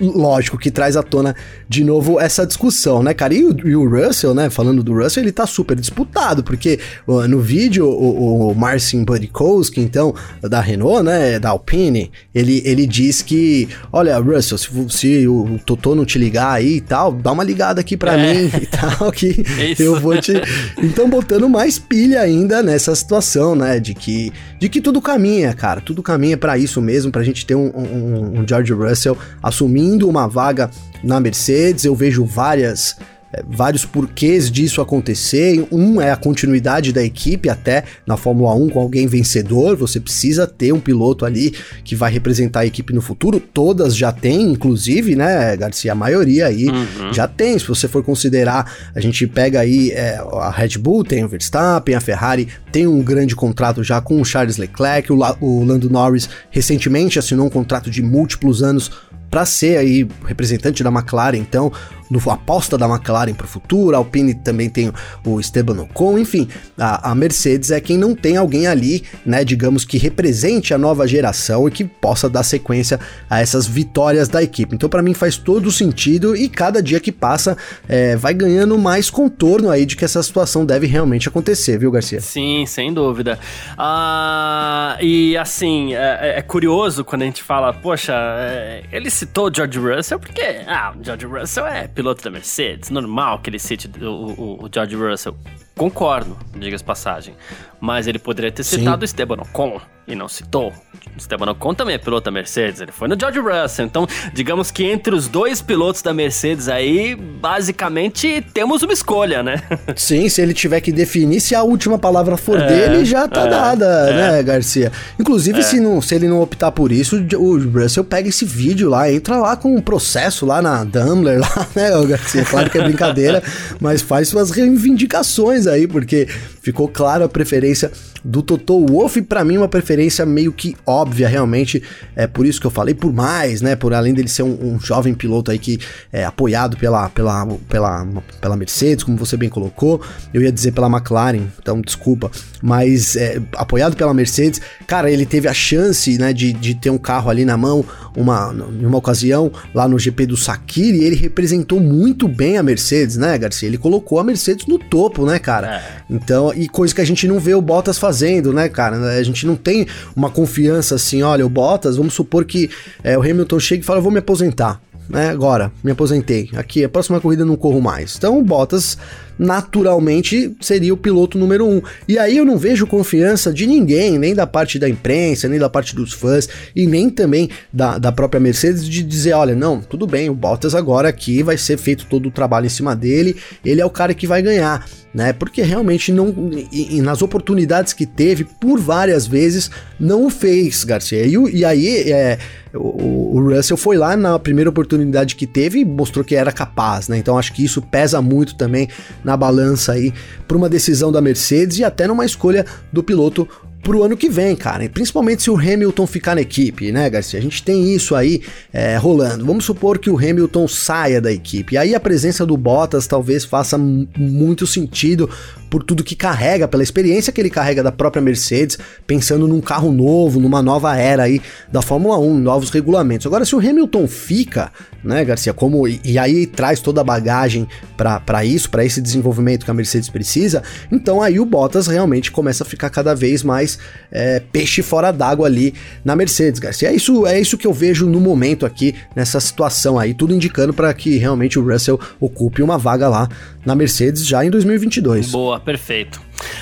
lógico 0.00 0.58
que 0.58 0.70
traz 0.70 0.96
à 0.96 1.02
tona 1.02 1.34
de 1.68 1.84
novo 1.84 2.20
essa 2.20 2.46
discussão, 2.46 3.02
né, 3.02 3.14
cara? 3.14 3.34
E 3.34 3.44
o, 3.44 3.68
e 3.68 3.76
o, 3.76 3.88
Russell, 3.88 4.34
né, 4.34 4.50
falando 4.50 4.82
do 4.82 4.94
Russell, 4.94 5.22
ele 5.22 5.32
tá 5.32 5.46
super 5.46 5.78
disputado, 5.78 6.42
porque 6.42 6.78
uh, 7.06 7.26
no 7.28 7.40
vídeo 7.40 7.86
o, 7.86 8.50
o 8.50 8.54
Marcin 8.54 9.04
Budikowski, 9.04 9.80
então, 9.80 10.14
da 10.42 10.60
Renault, 10.60 11.02
né, 11.02 11.38
da 11.38 11.50
Alpine, 11.50 12.10
ele, 12.34 12.62
ele 12.64 12.86
diz 12.86 13.22
que, 13.22 13.68
olha, 13.92 14.18
Russell, 14.18 14.58
se, 14.58 14.68
se 14.88 15.28
o 15.28 15.58
Totô 15.64 15.94
não 15.94 16.04
te 16.04 16.18
ligar 16.18 16.52
aí 16.52 16.76
e 16.76 16.80
tal, 16.80 17.12
dá 17.12 17.32
uma 17.32 17.44
ligada 17.44 17.80
aqui 17.80 17.96
pra 17.96 18.18
é. 18.18 18.34
mim 18.34 18.50
e 18.60 18.66
tal, 18.66 19.10
que 19.12 19.44
Isso. 19.70 19.82
eu 19.82 20.00
vou 20.00 20.20
te... 20.20 20.34
Então, 20.82 21.08
botando 21.08 21.48
mais 21.48 21.78
pilha 21.78 22.20
ainda 22.20 22.62
nessa 22.62 22.94
situação, 22.94 23.54
né, 23.54 23.78
de 23.78 23.94
que, 23.94 24.32
de 24.58 24.68
que 24.68 24.80
tudo 24.80 25.00
caminha, 25.00 25.52
cara, 25.54 25.80
tudo 25.80 26.02
caminha 26.02 26.36
para 26.36 26.58
isso 26.58 26.80
mesmo, 26.80 27.10
pra 27.10 27.22
gente 27.22 27.46
ter 27.46 27.54
um, 27.54 27.70
um, 27.74 28.40
um 28.40 28.48
George 28.48 28.72
Russell 28.72 29.16
assumindo 29.42 29.73
assumindo 29.74 30.08
uma 30.08 30.28
vaga 30.28 30.70
na 31.02 31.18
Mercedes. 31.18 31.84
Eu 31.84 31.94
vejo 31.94 32.24
várias 32.24 32.96
é, 33.34 33.42
vários 33.48 33.84
porquês 33.84 34.48
disso 34.48 34.80
acontecer. 34.80 35.66
Um 35.72 36.00
é 36.00 36.12
a 36.12 36.16
continuidade 36.16 36.92
da 36.92 37.02
equipe 37.02 37.48
até 37.48 37.82
na 38.06 38.16
Fórmula 38.16 38.54
1 38.54 38.68
com 38.68 38.80
alguém 38.80 39.08
vencedor. 39.08 39.76
Você 39.76 39.98
precisa 39.98 40.46
ter 40.46 40.72
um 40.72 40.78
piloto 40.78 41.24
ali 41.24 41.52
que 41.82 41.96
vai 41.96 42.12
representar 42.12 42.60
a 42.60 42.66
equipe 42.66 42.92
no 42.92 43.00
futuro. 43.00 43.40
Todas 43.40 43.96
já 43.96 44.12
têm, 44.12 44.52
inclusive, 44.52 45.16
né, 45.16 45.56
Garcia? 45.56 45.92
A 45.92 45.96
maioria 45.96 46.46
aí 46.46 46.68
uhum. 46.68 47.12
já 47.12 47.26
tem. 47.26 47.58
Se 47.58 47.66
você 47.66 47.88
for 47.88 48.04
considerar, 48.04 48.72
a 48.94 49.00
gente 49.00 49.26
pega 49.26 49.60
aí 49.60 49.90
é, 49.90 50.16
a 50.34 50.50
Red 50.50 50.78
Bull, 50.78 51.02
tem 51.02 51.24
o 51.24 51.28
Verstappen, 51.28 51.96
a 51.96 52.00
Ferrari 52.00 52.46
tem 52.70 52.86
um 52.86 53.02
grande 53.02 53.34
contrato 53.34 53.82
já 53.82 54.00
com 54.00 54.20
o 54.20 54.24
Charles 54.24 54.58
Leclerc. 54.58 55.12
O, 55.12 55.18
o 55.40 55.64
Lando 55.64 55.90
Norris 55.90 56.28
recentemente 56.50 57.18
assinou 57.18 57.46
um 57.46 57.50
contrato 57.50 57.90
de 57.90 58.00
múltiplos 58.00 58.62
anos 58.62 58.92
para 59.34 59.44
ser 59.44 59.78
aí 59.78 60.06
representante 60.24 60.84
da 60.84 60.90
McLaren, 60.90 61.38
então 61.38 61.72
no 62.10 62.20
aposta 62.30 62.76
da 62.76 62.88
McLaren 62.88 63.34
para 63.34 63.46
o 63.46 63.48
futuro, 63.48 63.94
a 63.94 63.98
Alpine 63.98 64.34
também 64.34 64.68
tem 64.68 64.92
o 65.24 65.40
Esteban 65.40 65.80
Ocon, 65.82 66.18
enfim, 66.18 66.48
a, 66.78 67.10
a, 67.10 67.14
Mercedes 67.14 67.70
é 67.70 67.80
quem 67.80 67.96
não 67.96 68.14
tem 68.14 68.36
alguém 68.36 68.66
ali, 68.66 69.04
né, 69.24 69.44
digamos 69.44 69.84
que 69.84 69.98
represente 69.98 70.74
a 70.74 70.78
nova 70.78 71.06
geração 71.06 71.68
e 71.68 71.70
que 71.70 71.84
possa 71.84 72.28
dar 72.28 72.42
sequência 72.42 72.98
a 73.28 73.40
essas 73.40 73.66
vitórias 73.66 74.28
da 74.28 74.42
equipe. 74.42 74.74
Então 74.74 74.88
para 74.88 75.02
mim 75.02 75.14
faz 75.14 75.36
todo 75.36 75.70
sentido 75.70 76.36
e 76.36 76.48
cada 76.48 76.82
dia 76.82 77.00
que 77.00 77.12
passa 77.12 77.56
é, 77.88 78.16
vai 78.16 78.34
ganhando 78.34 78.78
mais 78.78 79.10
contorno 79.10 79.70
aí 79.70 79.86
de 79.86 79.96
que 79.96 80.04
essa 80.04 80.22
situação 80.22 80.64
deve 80.64 80.86
realmente 80.86 81.28
acontecer, 81.28 81.78
viu, 81.78 81.90
Garcia? 81.90 82.20
Sim, 82.20 82.64
sem 82.66 82.92
dúvida. 82.92 83.38
Ah, 83.76 84.96
e 85.00 85.36
assim, 85.36 85.94
é, 85.94 86.38
é, 86.38 86.42
curioso 86.42 87.04
quando 87.04 87.22
a 87.22 87.26
gente 87.26 87.42
fala, 87.42 87.72
poxa, 87.72 88.14
é, 88.14 88.82
ele 88.92 89.10
citou 89.10 89.52
George 89.54 89.78
Russell 89.78 90.18
porque, 90.18 90.60
ah, 90.66 90.94
George 91.02 91.26
Russell 91.26 91.66
é 91.66 91.88
piloto 91.94 92.22
da 92.22 92.30
Mercedes, 92.30 92.90
normal 92.90 93.38
que 93.40 93.50
ele 93.50 93.58
cite 93.58 93.88
o, 94.02 94.06
o, 94.06 94.64
o 94.64 94.70
George 94.72 94.96
Russell. 94.96 95.36
Concordo, 95.76 96.36
diga-se 96.54 96.84
passagem. 96.84 97.34
Mas 97.80 98.06
ele 98.06 98.18
poderia 98.18 98.52
ter 98.52 98.62
citado 98.62 99.02
o 99.02 99.04
Esteban 99.04 99.40
Ocon 99.42 99.80
e 100.06 100.14
não 100.14 100.28
citou. 100.28 100.72
Esteban 101.16 101.50
Ocon 101.50 101.74
também 101.74 101.94
é 101.94 101.98
piloto 101.98 102.24
da 102.24 102.30
Mercedes, 102.30 102.80
ele 102.80 102.92
foi 102.92 103.08
no 103.08 103.18
George 103.18 103.38
Russell. 103.38 103.86
Então, 103.86 104.06
digamos 104.32 104.70
que 104.70 104.84
entre 104.84 105.14
os 105.14 105.28
dois 105.28 105.62
pilotos 105.62 106.02
da 106.02 106.12
Mercedes 106.12 106.68
aí, 106.68 107.14
basicamente 107.14 108.44
temos 108.52 108.82
uma 108.82 108.92
escolha, 108.92 109.42
né? 109.42 109.62
Sim, 109.96 110.28
se 110.28 110.40
ele 110.40 110.52
tiver 110.52 110.80
que 110.80 110.90
definir, 110.92 111.40
se 111.40 111.54
a 111.54 111.62
última 111.62 111.98
palavra 111.98 112.36
for 112.36 112.58
é, 112.58 112.66
dele, 112.66 113.04
já 113.04 113.28
tá 113.28 113.42
é, 113.46 113.50
dada, 113.50 113.86
é. 114.10 114.12
né, 114.12 114.42
Garcia? 114.42 114.90
Inclusive, 115.18 115.60
é. 115.60 115.62
se, 115.62 115.80
não, 115.80 116.00
se 116.00 116.14
ele 116.14 116.28
não 116.28 116.40
optar 116.40 116.72
por 116.72 116.90
isso, 116.90 117.16
o 117.36 117.58
Russell 117.70 118.04
pega 118.04 118.28
esse 118.28 118.44
vídeo 118.44 118.88
lá, 118.88 119.10
entra 119.10 119.36
lá 119.36 119.56
com 119.56 119.74
um 119.74 119.80
processo 119.80 120.44
lá 120.44 120.60
na 120.60 120.84
Daimler, 120.84 121.40
lá, 121.40 121.66
né, 121.74 121.90
Garcia? 122.06 122.44
Claro 122.44 122.70
que 122.70 122.78
é 122.78 122.82
brincadeira, 122.82 123.42
mas 123.80 124.02
faz 124.02 124.28
suas 124.28 124.50
reivindicações 124.50 125.63
aí, 125.66 125.86
porque 125.86 126.26
ficou 126.62 126.88
claro 126.88 127.24
a 127.24 127.28
preferência 127.28 127.90
do 128.24 128.42
Toto 128.42 128.86
Wolff, 128.86 129.20
para 129.22 129.44
mim 129.44 129.58
uma 129.58 129.68
preferência 129.68 130.24
meio 130.24 130.52
que 130.52 130.74
óbvia, 130.86 131.28
realmente, 131.28 131.82
é 132.16 132.26
por 132.26 132.46
isso 132.46 132.58
que 132.58 132.66
eu 132.66 132.70
falei, 132.70 132.94
por 132.94 133.12
mais, 133.12 133.60
né, 133.60 133.76
por 133.76 133.92
além 133.92 134.14
dele 134.14 134.28
ser 134.28 134.42
um, 134.42 134.74
um 134.74 134.80
jovem 134.80 135.12
piloto 135.12 135.50
aí 135.50 135.58
que 135.58 135.78
é 136.10 136.24
apoiado 136.24 136.76
pela, 136.76 137.10
pela, 137.10 137.46
pela, 137.68 138.06
pela 138.40 138.56
Mercedes, 138.56 139.04
como 139.04 139.18
você 139.18 139.36
bem 139.36 139.50
colocou, 139.50 140.00
eu 140.32 140.40
ia 140.40 140.50
dizer 140.50 140.72
pela 140.72 140.88
McLaren, 140.88 141.46
então 141.60 141.80
desculpa, 141.80 142.30
mas 142.62 143.14
é, 143.14 143.40
apoiado 143.56 143.94
pela 143.94 144.14
Mercedes, 144.14 144.60
cara, 144.86 145.10
ele 145.10 145.26
teve 145.26 145.46
a 145.46 145.54
chance, 145.54 146.16
né, 146.16 146.32
de, 146.32 146.52
de 146.52 146.74
ter 146.74 146.90
um 146.90 146.98
carro 146.98 147.28
ali 147.28 147.44
na 147.44 147.56
mão, 147.56 147.84
uma, 148.16 148.50
uma 148.50 148.98
ocasião, 148.98 149.52
lá 149.74 149.86
no 149.86 149.98
GP 149.98 150.26
do 150.26 150.36
Sakir, 150.36 150.94
e 150.94 151.04
ele 151.04 151.16
representou 151.16 151.80
muito 151.80 152.26
bem 152.28 152.56
a 152.56 152.62
Mercedes, 152.62 153.16
né, 153.16 153.36
Garcia? 153.36 153.68
Ele 153.68 153.78
colocou 153.78 154.18
a 154.18 154.24
Mercedes 154.24 154.66
no 154.66 154.78
topo, 154.78 155.26
né, 155.26 155.38
cara? 155.38 155.76
É. 155.76 155.82
Então, 156.08 156.52
e 156.54 156.68
coisa 156.68 156.94
que 156.94 157.00
a 157.00 157.04
gente 157.04 157.26
não 157.26 157.38
vê 157.38 157.54
o 157.54 157.60
Bottas 157.60 157.98
fazendo, 157.98 158.13
né, 158.52 158.68
cara? 158.68 158.96
A 158.96 159.22
gente 159.22 159.46
não 159.46 159.56
tem 159.56 159.86
uma 160.14 160.30
confiança 160.30 160.94
assim, 160.94 161.22
olha, 161.22 161.44
o 161.44 161.48
Bottas, 161.48 161.96
vamos 161.96 162.14
supor 162.14 162.44
que 162.44 162.70
é, 163.02 163.16
o 163.18 163.22
Hamilton 163.22 163.58
chega 163.58 163.82
e 163.82 163.84
fala, 163.84 163.98
eu 163.98 164.02
vou 164.02 164.12
me 164.12 164.18
aposentar 164.18 164.80
né? 165.08 165.30
Agora, 165.30 165.72
me 165.82 165.90
aposentei. 165.90 166.50
Aqui, 166.54 166.84
a 166.84 166.88
próxima 166.88 167.20
corrida 167.20 167.44
não 167.44 167.56
corro 167.56 167.80
mais. 167.80 168.16
Então, 168.16 168.38
o 168.38 168.42
Bottas 168.42 168.96
naturalmente 169.38 170.54
seria 170.60 170.92
o 170.94 170.96
piloto 170.96 171.38
número 171.38 171.66
um. 171.66 171.82
E 172.08 172.18
aí 172.18 172.36
eu 172.36 172.44
não 172.44 172.56
vejo 172.56 172.86
confiança 172.86 173.52
de 173.52 173.66
ninguém, 173.66 174.18
nem 174.18 174.34
da 174.34 174.46
parte 174.46 174.78
da 174.78 174.88
imprensa, 174.88 175.48
nem 175.48 175.58
da 175.58 175.68
parte 175.68 175.94
dos 175.94 176.12
fãs, 176.12 176.48
e 176.74 176.86
nem 176.86 177.10
também 177.10 177.48
da, 177.72 177.98
da 177.98 178.12
própria 178.12 178.40
Mercedes, 178.40 178.88
de 178.88 179.02
dizer: 179.02 179.32
olha, 179.32 179.54
não, 179.54 179.80
tudo 179.80 180.06
bem, 180.06 180.28
o 180.30 180.34
Bottas 180.34 180.74
agora 180.74 181.08
aqui 181.08 181.42
vai 181.42 181.56
ser 181.56 181.76
feito 181.76 182.06
todo 182.06 182.26
o 182.26 182.32
trabalho 182.32 182.66
em 182.66 182.70
cima 182.70 182.94
dele, 182.94 183.36
ele 183.64 183.80
é 183.80 183.86
o 183.86 183.90
cara 183.90 184.14
que 184.14 184.26
vai 184.26 184.42
ganhar 184.42 184.84
né? 185.14 185.32
Porque 185.32 185.62
realmente 185.62 186.10
não, 186.10 186.34
e, 186.72 186.96
e, 186.96 187.00
nas 187.00 187.22
oportunidades 187.22 187.92
que 187.92 188.04
teve, 188.04 188.42
por 188.44 188.80
várias 188.80 189.26
vezes, 189.26 189.70
não 189.98 190.26
o 190.26 190.30
fez, 190.30 190.82
Garcia. 190.82 191.24
E, 191.24 191.34
e 191.54 191.64
aí 191.64 192.10
é, 192.10 192.36
o, 192.74 193.36
o, 193.36 193.48
Russell 193.48 193.76
foi 193.76 193.96
lá 193.96 194.16
na 194.16 194.36
primeira 194.40 194.68
oportunidade 194.68 195.36
que 195.36 195.46
teve 195.46 195.78
e 195.78 195.84
mostrou 195.84 196.24
que 196.24 196.34
era 196.34 196.50
capaz, 196.50 197.06
né? 197.06 197.16
Então 197.16 197.38
acho 197.38 197.52
que 197.52 197.64
isso 197.64 197.80
pesa 197.80 198.20
muito 198.20 198.56
também 198.56 198.88
na 199.24 199.36
balança 199.36 199.92
aí 199.92 200.12
para 200.46 200.56
uma 200.56 200.68
decisão 200.68 201.10
da 201.10 201.20
Mercedes 201.20 201.78
e 201.78 201.84
até 201.84 202.06
numa 202.06 202.24
escolha 202.24 202.64
do 202.92 203.02
piloto 203.02 203.48
pro 203.84 204.02
ano 204.02 204.16
que 204.16 204.30
vem, 204.30 204.56
cara. 204.56 204.88
Principalmente 204.88 205.42
se 205.42 205.50
o 205.50 205.56
Hamilton 205.56 206.06
ficar 206.06 206.34
na 206.34 206.40
equipe, 206.40 206.90
né, 206.90 207.08
Garcia? 207.10 207.38
A 207.38 207.42
gente 207.42 207.62
tem 207.62 207.94
isso 207.94 208.14
aí 208.14 208.40
é, 208.72 208.96
rolando. 208.96 209.44
Vamos 209.44 209.64
supor 209.66 209.98
que 209.98 210.08
o 210.08 210.16
Hamilton 210.16 210.66
saia 210.66 211.20
da 211.20 211.30
equipe. 211.30 211.76
Aí 211.76 211.94
a 211.94 212.00
presença 212.00 212.46
do 212.46 212.56
Bottas 212.56 213.06
talvez 213.06 213.44
faça 213.44 213.76
muito 213.78 214.66
sentido 214.66 215.28
por 215.74 215.82
tudo 215.82 216.04
que 216.04 216.14
carrega, 216.14 216.68
pela 216.68 216.84
experiência 216.84 217.32
que 217.32 217.40
ele 217.40 217.50
carrega 217.50 217.82
da 217.82 217.90
própria 217.90 218.22
Mercedes, 218.22 218.78
pensando 219.08 219.48
num 219.48 219.60
carro 219.60 219.90
novo, 219.90 220.38
numa 220.38 220.62
nova 220.62 220.96
era 220.96 221.24
aí 221.24 221.42
da 221.72 221.82
Fórmula 221.82 222.16
1, 222.16 222.38
novos 222.38 222.70
regulamentos. 222.70 223.26
Agora, 223.26 223.44
se 223.44 223.56
o 223.56 223.58
Hamilton 223.58 224.06
fica, 224.06 224.70
né, 225.02 225.24
Garcia, 225.24 225.52
como 225.52 225.88
e, 225.88 226.16
aí 226.16 226.46
traz 226.46 226.78
toda 226.78 227.00
a 227.00 227.04
bagagem 227.04 227.66
para 227.96 228.44
isso, 228.44 228.70
para 228.70 228.84
esse 228.84 229.00
desenvolvimento 229.00 229.64
que 229.64 229.70
a 229.72 229.74
Mercedes 229.74 230.08
precisa, 230.08 230.62
então 230.92 231.20
aí 231.20 231.40
o 231.40 231.44
Bottas 231.44 231.88
realmente 231.88 232.30
começa 232.30 232.62
a 232.62 232.66
ficar 232.66 232.88
cada 232.88 233.12
vez 233.12 233.42
mais 233.42 233.76
é, 234.12 234.38
peixe 234.38 234.80
fora 234.80 235.10
d'água 235.10 235.48
ali 235.48 235.74
na 236.04 236.14
Mercedes, 236.14 236.60
Garcia. 236.60 236.88
É 236.88 236.94
isso, 236.94 237.26
é 237.26 237.40
isso 237.40 237.58
que 237.58 237.66
eu 237.66 237.72
vejo 237.72 238.06
no 238.06 238.20
momento 238.20 238.64
aqui, 238.64 238.94
nessa 239.16 239.40
situação 239.40 239.98
aí, 239.98 240.14
tudo 240.14 240.32
indicando 240.32 240.72
para 240.72 240.94
que 240.94 241.16
realmente 241.16 241.58
o 241.58 241.68
Russell 241.68 241.98
ocupe 242.20 242.62
uma 242.62 242.78
vaga 242.78 243.08
lá 243.08 243.28
na 243.64 243.74
Mercedes 243.74 244.24
já 244.24 244.44
em 244.44 244.50
2022. 244.50 245.32
Boa, 245.32 245.63
perfeito. 245.64 246.20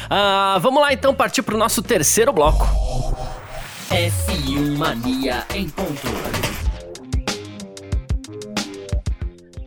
Ah, 0.08 0.58
vamos 0.60 0.80
lá 0.80 0.92
então 0.92 1.14
partir 1.14 1.42
para 1.42 1.54
o 1.54 1.58
nosso 1.58 1.82
terceiro 1.82 2.32
bloco. 2.32 2.66
F1 3.90 4.76
Mania 4.78 5.44
em 5.54 5.68
ponto. 5.68 6.42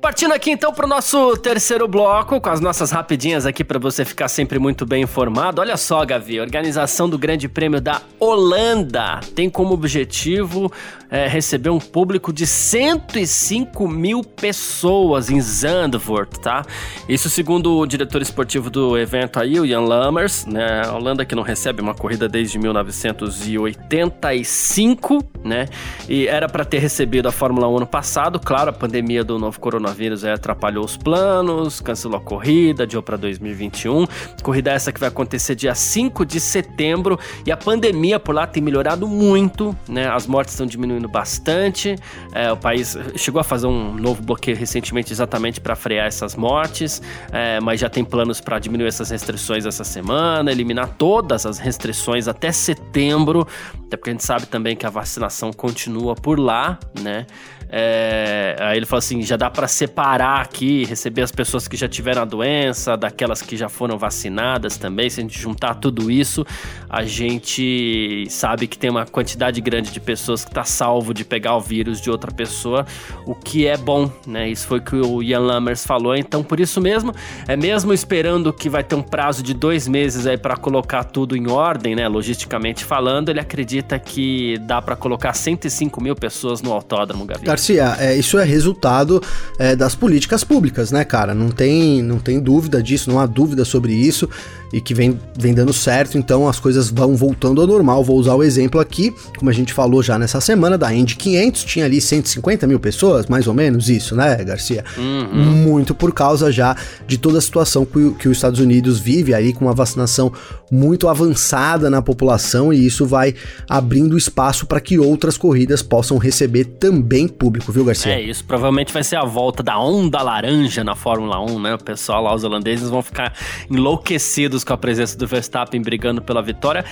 Partindo 0.05 0.35
aqui 0.35 0.51
então 0.51 0.71
para 0.71 0.85
o 0.85 0.87
nosso 0.87 1.35
terceiro 1.37 1.87
bloco, 1.87 2.39
com 2.39 2.49
as 2.49 2.59
nossas 2.61 2.91
rapidinhas 2.91 3.43
aqui 3.47 3.63
para 3.63 3.79
você 3.79 4.05
ficar 4.05 4.27
sempre 4.27 4.59
muito 4.59 4.85
bem 4.85 5.01
informado. 5.01 5.61
Olha 5.61 5.75
só, 5.77 6.05
Gavi, 6.05 6.37
a 6.37 6.43
organização 6.43 7.09
do 7.09 7.17
Grande 7.17 7.49
Prêmio 7.49 7.81
da 7.81 8.03
Holanda 8.19 9.19
tem 9.33 9.49
como 9.49 9.73
objetivo 9.73 10.71
é, 11.09 11.27
receber 11.27 11.69
um 11.69 11.79
público 11.79 12.31
de 12.33 12.45
105 12.47 13.87
mil 13.87 14.23
pessoas 14.23 15.29
em 15.29 15.39
Zandvoort, 15.39 16.39
tá? 16.39 16.65
Isso 17.07 17.29
segundo 17.29 17.77
o 17.77 17.85
diretor 17.85 18.19
esportivo 18.21 18.69
do 18.69 18.97
evento 18.97 19.39
aí, 19.39 19.57
o 19.59 19.67
Jan 19.67 19.81
Lammers, 19.81 20.45
né? 20.45 20.83
A 20.85 20.93
Holanda 20.93 21.25
que 21.25 21.35
não 21.35 21.43
recebe 21.43 21.81
uma 21.81 21.93
corrida 21.93 22.27
desde 22.27 22.57
1985, 22.57 25.23
né? 25.43 25.67
E 26.09 26.27
era 26.27 26.49
para 26.49 26.65
ter 26.65 26.79
recebido 26.79 27.27
a 27.27 27.31
Fórmula 27.31 27.67
1 27.67 27.77
ano 27.77 27.87
passado, 27.87 28.39
claro, 28.39 28.69
a 28.69 28.73
pandemia 28.73 29.23
do 29.23 29.39
novo 29.39 29.59
coronavírus 29.59 30.25
aí 30.25 30.31
atrapalhou 30.31 30.83
os 30.83 30.97
planos, 30.97 31.79
cancelou 31.79 32.17
a 32.17 32.21
corrida, 32.21 32.81
adiou 32.83 33.03
para 33.03 33.17
2021. 33.17 34.07
Corrida 34.41 34.71
essa 34.71 34.91
que 34.91 34.99
vai 34.99 35.09
acontecer 35.09 35.53
dia 35.55 35.75
5 35.75 36.25
de 36.25 36.39
setembro 36.39 37.19
e 37.45 37.51
a 37.51 37.57
pandemia 37.57 38.19
por 38.19 38.33
lá 38.33 38.47
tem 38.47 38.61
melhorado 38.61 39.07
muito, 39.07 39.75
né? 39.87 40.09
As 40.09 40.27
mortes 40.27 40.53
estão 40.53 40.65
diminuindo 40.65 41.04
bastante. 41.07 41.95
É, 42.33 42.51
o 42.51 42.57
país 42.57 42.97
chegou 43.15 43.39
a 43.39 43.43
fazer 43.43 43.67
um 43.67 43.93
novo 43.93 44.21
bloqueio 44.21 44.57
recentemente 44.57 45.11
exatamente 45.11 45.59
para 45.59 45.75
frear 45.75 46.07
essas 46.07 46.35
mortes, 46.35 47.01
é, 47.31 47.59
mas 47.59 47.79
já 47.79 47.89
tem 47.89 48.03
planos 48.03 48.41
para 48.41 48.59
diminuir 48.59 48.87
essas 48.87 49.09
restrições 49.09 49.65
essa 49.65 49.83
semana, 49.83 50.51
eliminar 50.51 50.89
todas 50.97 51.45
as 51.45 51.59
restrições 51.59 52.27
até 52.27 52.51
setembro, 52.51 53.47
até 53.85 53.97
porque 53.97 54.09
a 54.09 54.13
gente 54.13 54.23
sabe 54.23 54.45
também 54.45 54.75
que 54.75 54.85
a 54.85 54.89
vacinação 54.89 55.51
continua 55.51 56.15
por 56.15 56.39
lá, 56.39 56.79
né? 56.99 57.25
É, 57.69 58.55
aí 58.59 58.77
ele 58.77 58.85
falou 58.85 58.99
assim: 58.99 59.21
já 59.21 59.37
dá 59.37 59.49
para 59.49 59.67
separar 59.67 60.41
aqui, 60.41 60.85
receber 60.85 61.21
as 61.21 61.31
pessoas 61.31 61.67
que 61.67 61.75
já 61.75 61.87
tiveram 61.87 62.21
a 62.21 62.25
doença, 62.25 62.95
daquelas 62.95 63.41
que 63.41 63.57
já 63.57 63.69
foram 63.69 63.97
vacinadas 63.97 64.77
também. 64.77 65.09
Se 65.09 65.19
a 65.19 65.23
gente 65.23 65.39
juntar 65.39 65.75
tudo 65.75 66.11
isso, 66.11 66.45
a 66.89 67.03
gente 67.03 68.25
sabe 68.29 68.67
que 68.67 68.77
tem 68.77 68.89
uma 68.89 69.05
quantidade 69.05 69.59
grande 69.61 69.91
de 69.91 69.99
pessoas 69.99 70.43
que 70.43 70.51
está 70.51 70.63
salvo 70.63 71.13
de 71.13 71.25
pegar 71.25 71.55
o 71.55 71.61
vírus 71.61 71.99
de 71.99 72.09
outra 72.09 72.31
pessoa, 72.31 72.85
o 73.25 73.35
que 73.35 73.67
é 73.67 73.77
bom, 73.77 74.11
né? 74.25 74.49
Isso 74.49 74.67
foi 74.67 74.79
o 74.79 74.81
que 74.81 74.95
o 74.95 75.23
Ian 75.23 75.39
Lammers 75.39 75.85
falou. 75.85 76.15
Então, 76.15 76.43
por 76.43 76.59
isso 76.59 76.79
mesmo, 76.79 77.13
é 77.47 77.55
mesmo 77.55 77.93
esperando 77.93 78.53
que 78.53 78.69
vai 78.69 78.83
ter 78.83 78.95
um 78.95 79.01
prazo 79.01 79.41
de 79.43 79.53
dois 79.53 79.87
meses 79.87 80.27
aí 80.27 80.37
para 80.37 80.55
colocar 80.55 81.03
tudo 81.03 81.35
em 81.35 81.49
ordem, 81.49 81.95
né? 81.95 82.07
Logisticamente 82.07 82.83
falando, 82.83 83.29
ele 83.29 83.39
acredita 83.39 83.97
que 83.99 84.57
dá 84.59 84.81
para 84.81 84.95
colocar 84.95 85.33
105 85.33 86.01
mil 86.01 86.15
pessoas 86.15 86.61
no 86.61 86.71
autódromo, 86.71 87.25
Gabi. 87.25 87.45
Garcia, 87.55 87.95
é, 87.99 88.15
isso 88.17 88.37
é 88.37 88.43
resultado 88.43 89.21
é, 89.57 89.77
das 89.77 89.95
políticas 89.95 90.43
públicas, 90.43 90.91
né, 90.91 91.05
cara? 91.05 91.33
Não 91.33 91.49
tem, 91.49 92.03
não 92.03 92.19
tem 92.19 92.37
dúvida 92.37 92.83
disso, 92.83 93.09
não 93.09 93.17
há 93.17 93.25
dúvida 93.25 93.63
sobre 93.63 93.93
isso 93.93 94.29
e 94.73 94.81
que 94.81 94.93
vem, 94.93 95.17
vem 95.39 95.53
dando 95.53 95.71
certo, 95.71 96.17
então 96.17 96.49
as 96.49 96.59
coisas 96.59 96.89
vão 96.89 97.15
voltando 97.15 97.61
ao 97.61 97.67
normal. 97.67 98.03
Vou 98.03 98.17
usar 98.17 98.35
o 98.35 98.43
exemplo 98.43 98.81
aqui, 98.81 99.13
como 99.37 99.49
a 99.49 99.53
gente 99.53 99.71
falou 99.71 100.03
já 100.03 100.19
nessa 100.19 100.41
semana, 100.41 100.77
da 100.77 100.93
Indy 100.93 101.15
500, 101.15 101.63
tinha 101.63 101.85
ali 101.85 102.01
150 102.01 102.67
mil 102.67 102.77
pessoas, 102.77 103.27
mais 103.27 103.47
ou 103.47 103.53
menos 103.53 103.87
isso, 103.89 104.17
né, 104.17 104.35
Garcia? 104.43 104.83
Uhum. 104.97 105.45
Muito 105.45 105.95
por 105.95 106.13
causa 106.13 106.51
já 106.51 106.75
de 107.07 107.17
toda 107.17 107.37
a 107.37 107.41
situação 107.41 107.85
que, 107.85 108.11
que 108.19 108.27
os 108.27 108.37
Estados 108.37 108.59
Unidos 108.59 108.99
vive 108.99 109.33
aí 109.33 109.53
com 109.53 109.63
uma 109.63 109.73
vacinação 109.73 110.29
muito 110.69 111.07
avançada 111.07 111.89
na 111.89 112.01
população 112.01 112.73
e 112.73 112.85
isso 112.85 113.05
vai 113.05 113.33
abrindo 113.69 114.17
espaço 114.17 114.65
para 114.65 114.81
que 114.81 114.99
outras 114.99 115.37
corridas 115.37 115.81
possam 115.81 116.17
receber 116.17 116.65
também 116.65 117.29
público, 117.45 117.71
viu, 117.71 117.85
Garcia? 117.85 118.13
É, 118.13 118.21
isso 118.21 118.43
provavelmente 118.43 118.91
vai 118.91 119.03
ser 119.03 119.17
a 119.17 119.23
volta 119.23 119.61
da 119.61 119.77
onda 119.79 120.19
laranja 120.23 120.83
na 120.83 120.95
Fórmula 120.95 121.39
1, 121.39 121.59
né? 121.59 121.75
O 121.75 121.77
pessoal 121.77 122.23
lá, 122.23 122.33
os 122.33 122.43
holandeses, 122.43 122.89
vão 122.89 123.03
ficar 123.03 123.33
enlouquecidos 123.69 124.63
com 124.63 124.73
a 124.73 124.77
presença 124.77 125.15
do 125.15 125.27
Verstappen 125.27 125.79
brigando 125.79 126.23
pela 126.23 126.41
vitória. 126.41 126.83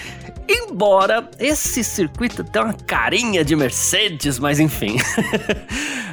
Embora 0.47 1.27
esse 1.39 1.83
circuito 1.83 2.43
tenha 2.43 2.65
uma 2.65 2.73
carinha 2.73 3.43
de 3.43 3.55
Mercedes, 3.55 4.37
mas 4.37 4.59
enfim. 4.59 4.97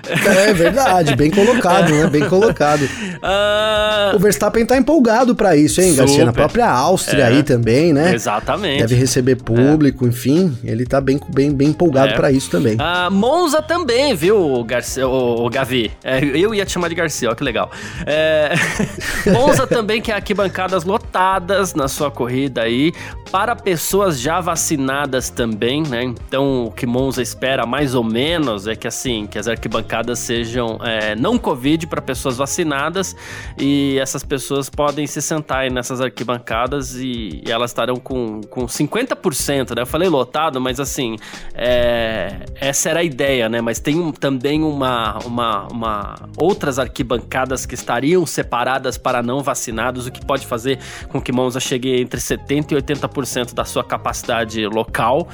É 0.09 0.53
verdade, 0.53 1.15
bem 1.15 1.31
colocado, 1.31 1.91
né? 1.91 2.07
Bem 2.07 2.29
colocado. 2.29 2.83
Uh... 2.83 3.91
O 4.15 4.19
Verstappen 4.19 4.67
tá 4.67 4.77
empolgado 4.77 5.35
para 5.35 5.57
isso, 5.57 5.81
hein, 5.81 5.91
Super. 5.91 6.01
Garcia? 6.03 6.25
Na 6.25 6.33
própria 6.33 6.69
Áustria 6.69 7.25
é. 7.25 7.27
aí 7.29 7.43
também, 7.43 7.93
né? 7.93 8.15
Exatamente. 8.15 8.81
Deve 8.81 8.95
receber 8.97 9.37
público, 9.37 10.05
é. 10.05 10.09
enfim. 10.09 10.57
Ele 10.65 10.85
tá 10.85 11.01
bem, 11.01 11.21
bem, 11.29 11.53
bem 11.53 11.69
empolgado 11.69 12.13
é. 12.13 12.17
para 12.17 12.33
isso 12.33 12.51
também. 12.51 12.77
Uh, 12.77 13.11
Monza 13.11 13.63
também, 13.63 14.15
viu, 14.15 14.30
Garcia, 14.65 15.09
o, 15.09 15.47
o 15.47 15.51
Gavi? 15.51 15.91
É, 16.05 16.23
eu 16.23 16.55
ia 16.55 16.65
te 16.65 16.73
chamar 16.73 16.89
de 16.89 16.95
Garcia, 16.95 17.31
ó, 17.31 17.35
que 17.35 17.43
legal. 17.43 17.71
É... 18.07 18.53
Monza 19.33 19.67
também 19.67 20.01
quer 20.01 20.13
arquibancadas 20.13 20.85
lotadas 20.85 21.75
na 21.75 21.89
sua 21.89 22.11
corrida 22.11 22.63
aí, 22.63 22.93
para 23.31 23.57
pessoas 23.57 24.21
já 24.21 24.41
vacinadas 24.41 25.31
também, 25.31 25.83
né? 25.83 26.05
Então, 26.05 26.67
o 26.67 26.71
que 26.71 26.87
Monza 26.87 27.23
espera 27.23 27.65
mais 27.65 27.95
ou 27.95 28.05
menos 28.05 28.67
é 28.67 28.77
que 28.77 28.87
assim, 28.87 29.27
que 29.27 29.39
as 29.39 29.49
arquibancadas 29.49 30.19
sejam 30.19 30.79
é, 30.83 31.15
não 31.17 31.39
Covid 31.39 31.87
para 31.87 32.03
pessoas 32.03 32.37
vacinadas 32.37 33.17
e 33.59 33.99
essas 34.01 34.23
pessoas 34.23 34.69
podem 34.69 35.07
se 35.07 35.23
sentar 35.23 35.61
aí 35.61 35.71
nessas 35.71 36.01
arquibancadas 36.01 36.97
e, 36.97 37.43
e 37.47 37.51
elas 37.51 37.71
estarão 37.71 37.97
com, 37.97 38.41
com 38.43 38.67
50%, 38.67 39.75
né? 39.75 39.83
Eu 39.83 39.87
falei 39.87 40.09
lotado, 40.09 40.61
mas 40.61 40.79
assim, 40.79 41.17
é, 41.55 42.41
essa 42.57 42.91
era 42.91 43.01
a 43.01 43.03
ideia, 43.03 43.49
né? 43.49 43.61
Mas 43.61 43.79
tem 43.79 44.13
também 44.21 44.63
uma, 44.63 45.19
uma, 45.25 45.67
uma 45.69 46.15
outras 46.37 46.79
arquibancadas 46.79 47.65
que 47.65 47.75
estariam 47.75 48.25
separadas 48.27 48.99
para 48.99 49.23
não 49.23 49.43
vacinados, 49.43 50.07
o 50.07 50.13
que 50.13 50.25
pode 50.25 50.47
fazer 50.47 50.79
com 51.09 51.21
que 51.21 51.33
Monza 51.33 51.59
chegue 51.59 52.01
entre 52.01 52.21
70% 52.21 52.73
e 52.73 52.75
80% 52.77 53.55
da 53.55 53.65
sua 53.65 53.83
capacidade 53.83 54.65
local 54.67 55.27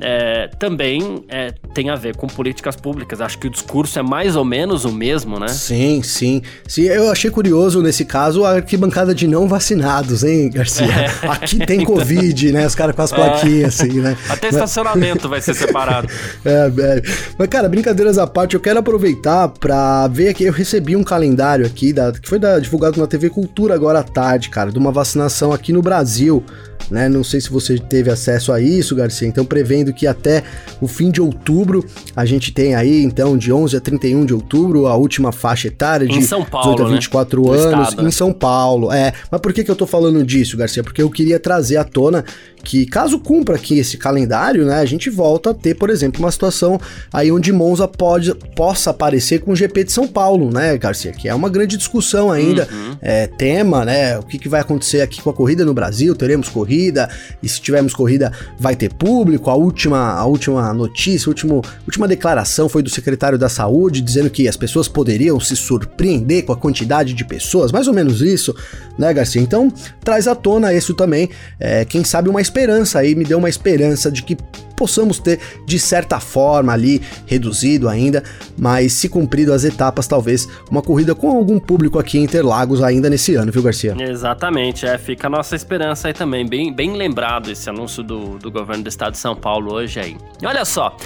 é, 0.00 0.48
também 0.58 1.24
é, 1.28 1.52
tem 1.74 1.90
a 1.90 1.94
ver 1.94 2.16
com 2.16 2.26
políticas 2.26 2.76
públicas. 2.76 3.20
Acho 3.20 3.38
que 3.38 3.46
o 3.46 3.50
discurso 3.50 3.98
é 3.98 4.02
mais 4.02 4.36
ou 4.36 4.44
menos 4.44 4.84
o 4.84 4.92
mesmo, 4.92 5.38
né? 5.38 5.48
Sim, 5.48 6.02
sim. 6.02 6.42
sim 6.66 6.82
eu 6.82 7.10
achei 7.10 7.30
curioso 7.30 7.82
nesse 7.82 8.04
caso 8.04 8.44
a 8.44 8.56
arquibancada 8.56 9.14
de 9.14 9.26
não 9.26 9.48
vacinados, 9.48 10.24
hein, 10.24 10.50
Garcia? 10.50 10.86
É. 10.86 11.08
Aqui 11.28 11.64
tem 11.64 11.84
Covid, 11.84 12.52
né? 12.52 12.66
Os 12.66 12.74
caras 12.74 12.94
com 12.94 13.02
as 13.02 13.12
plaquinhas, 13.12 13.80
assim, 13.80 14.00
né? 14.00 14.16
Até 14.28 14.48
estacionamento 14.48 15.28
vai 15.28 15.40
ser 15.40 15.54
separado. 15.54 16.08
É, 16.44 16.70
é. 16.78 17.02
Mas, 17.38 17.48
cara, 17.48 17.68
brincadeiras 17.68 18.16
à 18.16 18.26
parte, 18.26 18.54
eu 18.54 18.60
quero 18.60 18.78
aproveitar 18.78 19.48
pra 19.48 20.06
ver 20.08 20.28
aqui. 20.28 20.44
Eu 20.44 20.52
recebi 20.52 20.94
um 20.94 21.02
calendário 21.02 21.66
aqui, 21.66 21.92
da, 21.92 22.12
que 22.12 22.28
foi 22.28 22.38
da, 22.38 22.58
divulgado 22.58 23.00
na 23.00 23.06
TV 23.06 23.28
Cultura 23.28 23.74
agora 23.74 24.00
à 24.00 24.02
tarde, 24.02 24.48
cara, 24.48 24.70
de 24.70 24.78
uma 24.78 24.92
vacinação 24.92 25.52
aqui 25.52 25.72
no 25.72 25.82
Brasil 25.82 26.44
né? 26.90 27.08
Não 27.08 27.22
sei 27.22 27.40
se 27.40 27.50
você 27.50 27.78
teve 27.78 28.10
acesso 28.10 28.52
a 28.52 28.60
isso, 28.60 28.94
Garcia. 28.94 29.28
Então, 29.28 29.44
prevendo 29.44 29.87
que 29.92 30.06
até 30.06 30.42
o 30.80 30.86
fim 30.86 31.10
de 31.10 31.20
outubro 31.20 31.84
a 32.14 32.24
gente 32.24 32.52
tem 32.52 32.74
aí, 32.74 33.02
então, 33.02 33.36
de 33.36 33.52
11 33.52 33.76
a 33.76 33.80
31 33.80 34.26
de 34.26 34.34
outubro, 34.34 34.86
a 34.86 34.96
última 34.96 35.32
faixa 35.32 35.68
etária 35.68 36.06
de 36.06 36.22
São 36.22 36.44
Paulo, 36.44 36.72
18 36.72 36.82
a 36.82 36.94
24 36.94 37.42
né? 37.42 37.58
anos 37.58 37.94
em 37.98 38.10
São 38.10 38.32
Paulo. 38.32 38.92
É, 38.92 39.12
mas 39.30 39.40
por 39.40 39.52
que, 39.52 39.64
que 39.64 39.70
eu 39.70 39.76
tô 39.76 39.86
falando 39.86 40.24
disso, 40.24 40.56
Garcia? 40.56 40.82
Porque 40.82 41.02
eu 41.02 41.10
queria 41.10 41.38
trazer 41.38 41.76
à 41.76 41.84
tona 41.84 42.24
que 42.62 42.86
caso 42.86 43.18
cumpra 43.18 43.56
aqui 43.56 43.78
esse 43.78 43.96
calendário, 43.96 44.64
né, 44.64 44.78
a 44.78 44.84
gente 44.84 45.08
volta 45.10 45.50
a 45.50 45.54
ter, 45.54 45.74
por 45.74 45.90
exemplo, 45.90 46.20
uma 46.20 46.30
situação 46.30 46.80
aí 47.12 47.30
onde 47.30 47.52
Monza 47.52 47.86
pode, 47.86 48.34
possa 48.54 48.90
aparecer 48.90 49.40
com 49.40 49.52
o 49.52 49.56
GP 49.56 49.84
de 49.84 49.92
São 49.92 50.06
Paulo, 50.06 50.50
né, 50.52 50.76
Garcia, 50.76 51.12
que 51.12 51.28
é 51.28 51.34
uma 51.34 51.48
grande 51.48 51.76
discussão 51.76 52.30
ainda, 52.30 52.68
uhum. 52.70 52.96
é, 53.00 53.26
tema, 53.26 53.84
né, 53.84 54.18
o 54.18 54.22
que, 54.22 54.38
que 54.38 54.48
vai 54.48 54.60
acontecer 54.60 55.00
aqui 55.00 55.22
com 55.22 55.30
a 55.30 55.32
corrida 55.32 55.64
no 55.64 55.72
Brasil, 55.72 56.14
teremos 56.14 56.48
corrida, 56.48 57.08
e 57.42 57.48
se 57.48 57.60
tivermos 57.60 57.94
corrida 57.94 58.32
vai 58.58 58.74
ter 58.74 58.92
público, 58.92 59.50
a 59.50 59.54
última, 59.54 60.12
a 60.12 60.24
última 60.24 60.72
notícia, 60.72 61.28
a 61.28 61.30
último, 61.30 61.62
última 61.86 62.08
declaração 62.08 62.68
foi 62.68 62.82
do 62.82 62.90
secretário 62.90 63.38
da 63.38 63.48
saúde, 63.48 64.00
dizendo 64.00 64.30
que 64.30 64.48
as 64.48 64.56
pessoas 64.56 64.88
poderiam 64.88 65.38
se 65.40 65.56
surpreender 65.56 66.44
com 66.44 66.52
a 66.52 66.56
quantidade 66.56 67.14
de 67.14 67.24
pessoas, 67.24 67.72
mais 67.72 67.86
ou 67.86 67.94
menos 67.94 68.20
isso, 68.20 68.54
né, 68.98 69.12
Garcia, 69.12 69.40
então 69.40 69.72
traz 70.02 70.26
à 70.26 70.34
tona 70.34 70.72
isso 70.72 70.94
também, 70.94 71.30
é, 71.60 71.84
quem 71.84 72.04
sabe 72.04 72.28
uma 72.28 72.40
esperança 72.48 72.98
aí, 72.98 73.14
me 73.14 73.24
deu 73.24 73.38
uma 73.38 73.48
esperança 73.48 74.10
de 74.10 74.22
que 74.22 74.36
possamos 74.78 75.18
ter 75.18 75.40
de 75.66 75.78
certa 75.78 76.20
forma 76.20 76.72
ali 76.72 77.02
reduzido 77.26 77.88
ainda, 77.88 78.22
mas 78.56 78.92
se 78.92 79.08
cumprido 79.08 79.52
as 79.52 79.64
etapas, 79.64 80.06
talvez 80.06 80.48
uma 80.70 80.80
corrida 80.80 81.16
com 81.16 81.28
algum 81.30 81.58
público 81.58 81.98
aqui 81.98 82.16
em 82.16 82.22
Interlagos 82.22 82.80
ainda 82.80 83.10
nesse 83.10 83.34
ano, 83.34 83.50
viu, 83.50 83.62
Garcia? 83.62 83.96
Exatamente, 83.98 84.86
é, 84.86 84.96
fica 84.96 85.26
a 85.26 85.30
nossa 85.30 85.56
esperança 85.56 86.06
aí 86.06 86.14
também, 86.14 86.46
bem, 86.46 86.72
bem 86.72 86.92
lembrado 86.92 87.50
esse 87.50 87.68
anúncio 87.68 88.04
do, 88.04 88.38
do 88.38 88.50
governo 88.50 88.84
do 88.84 88.88
estado 88.88 89.12
de 89.12 89.18
São 89.18 89.34
Paulo 89.34 89.74
hoje 89.74 89.98
aí. 89.98 90.16
E 90.40 90.46
olha 90.46 90.64
só, 90.64 90.96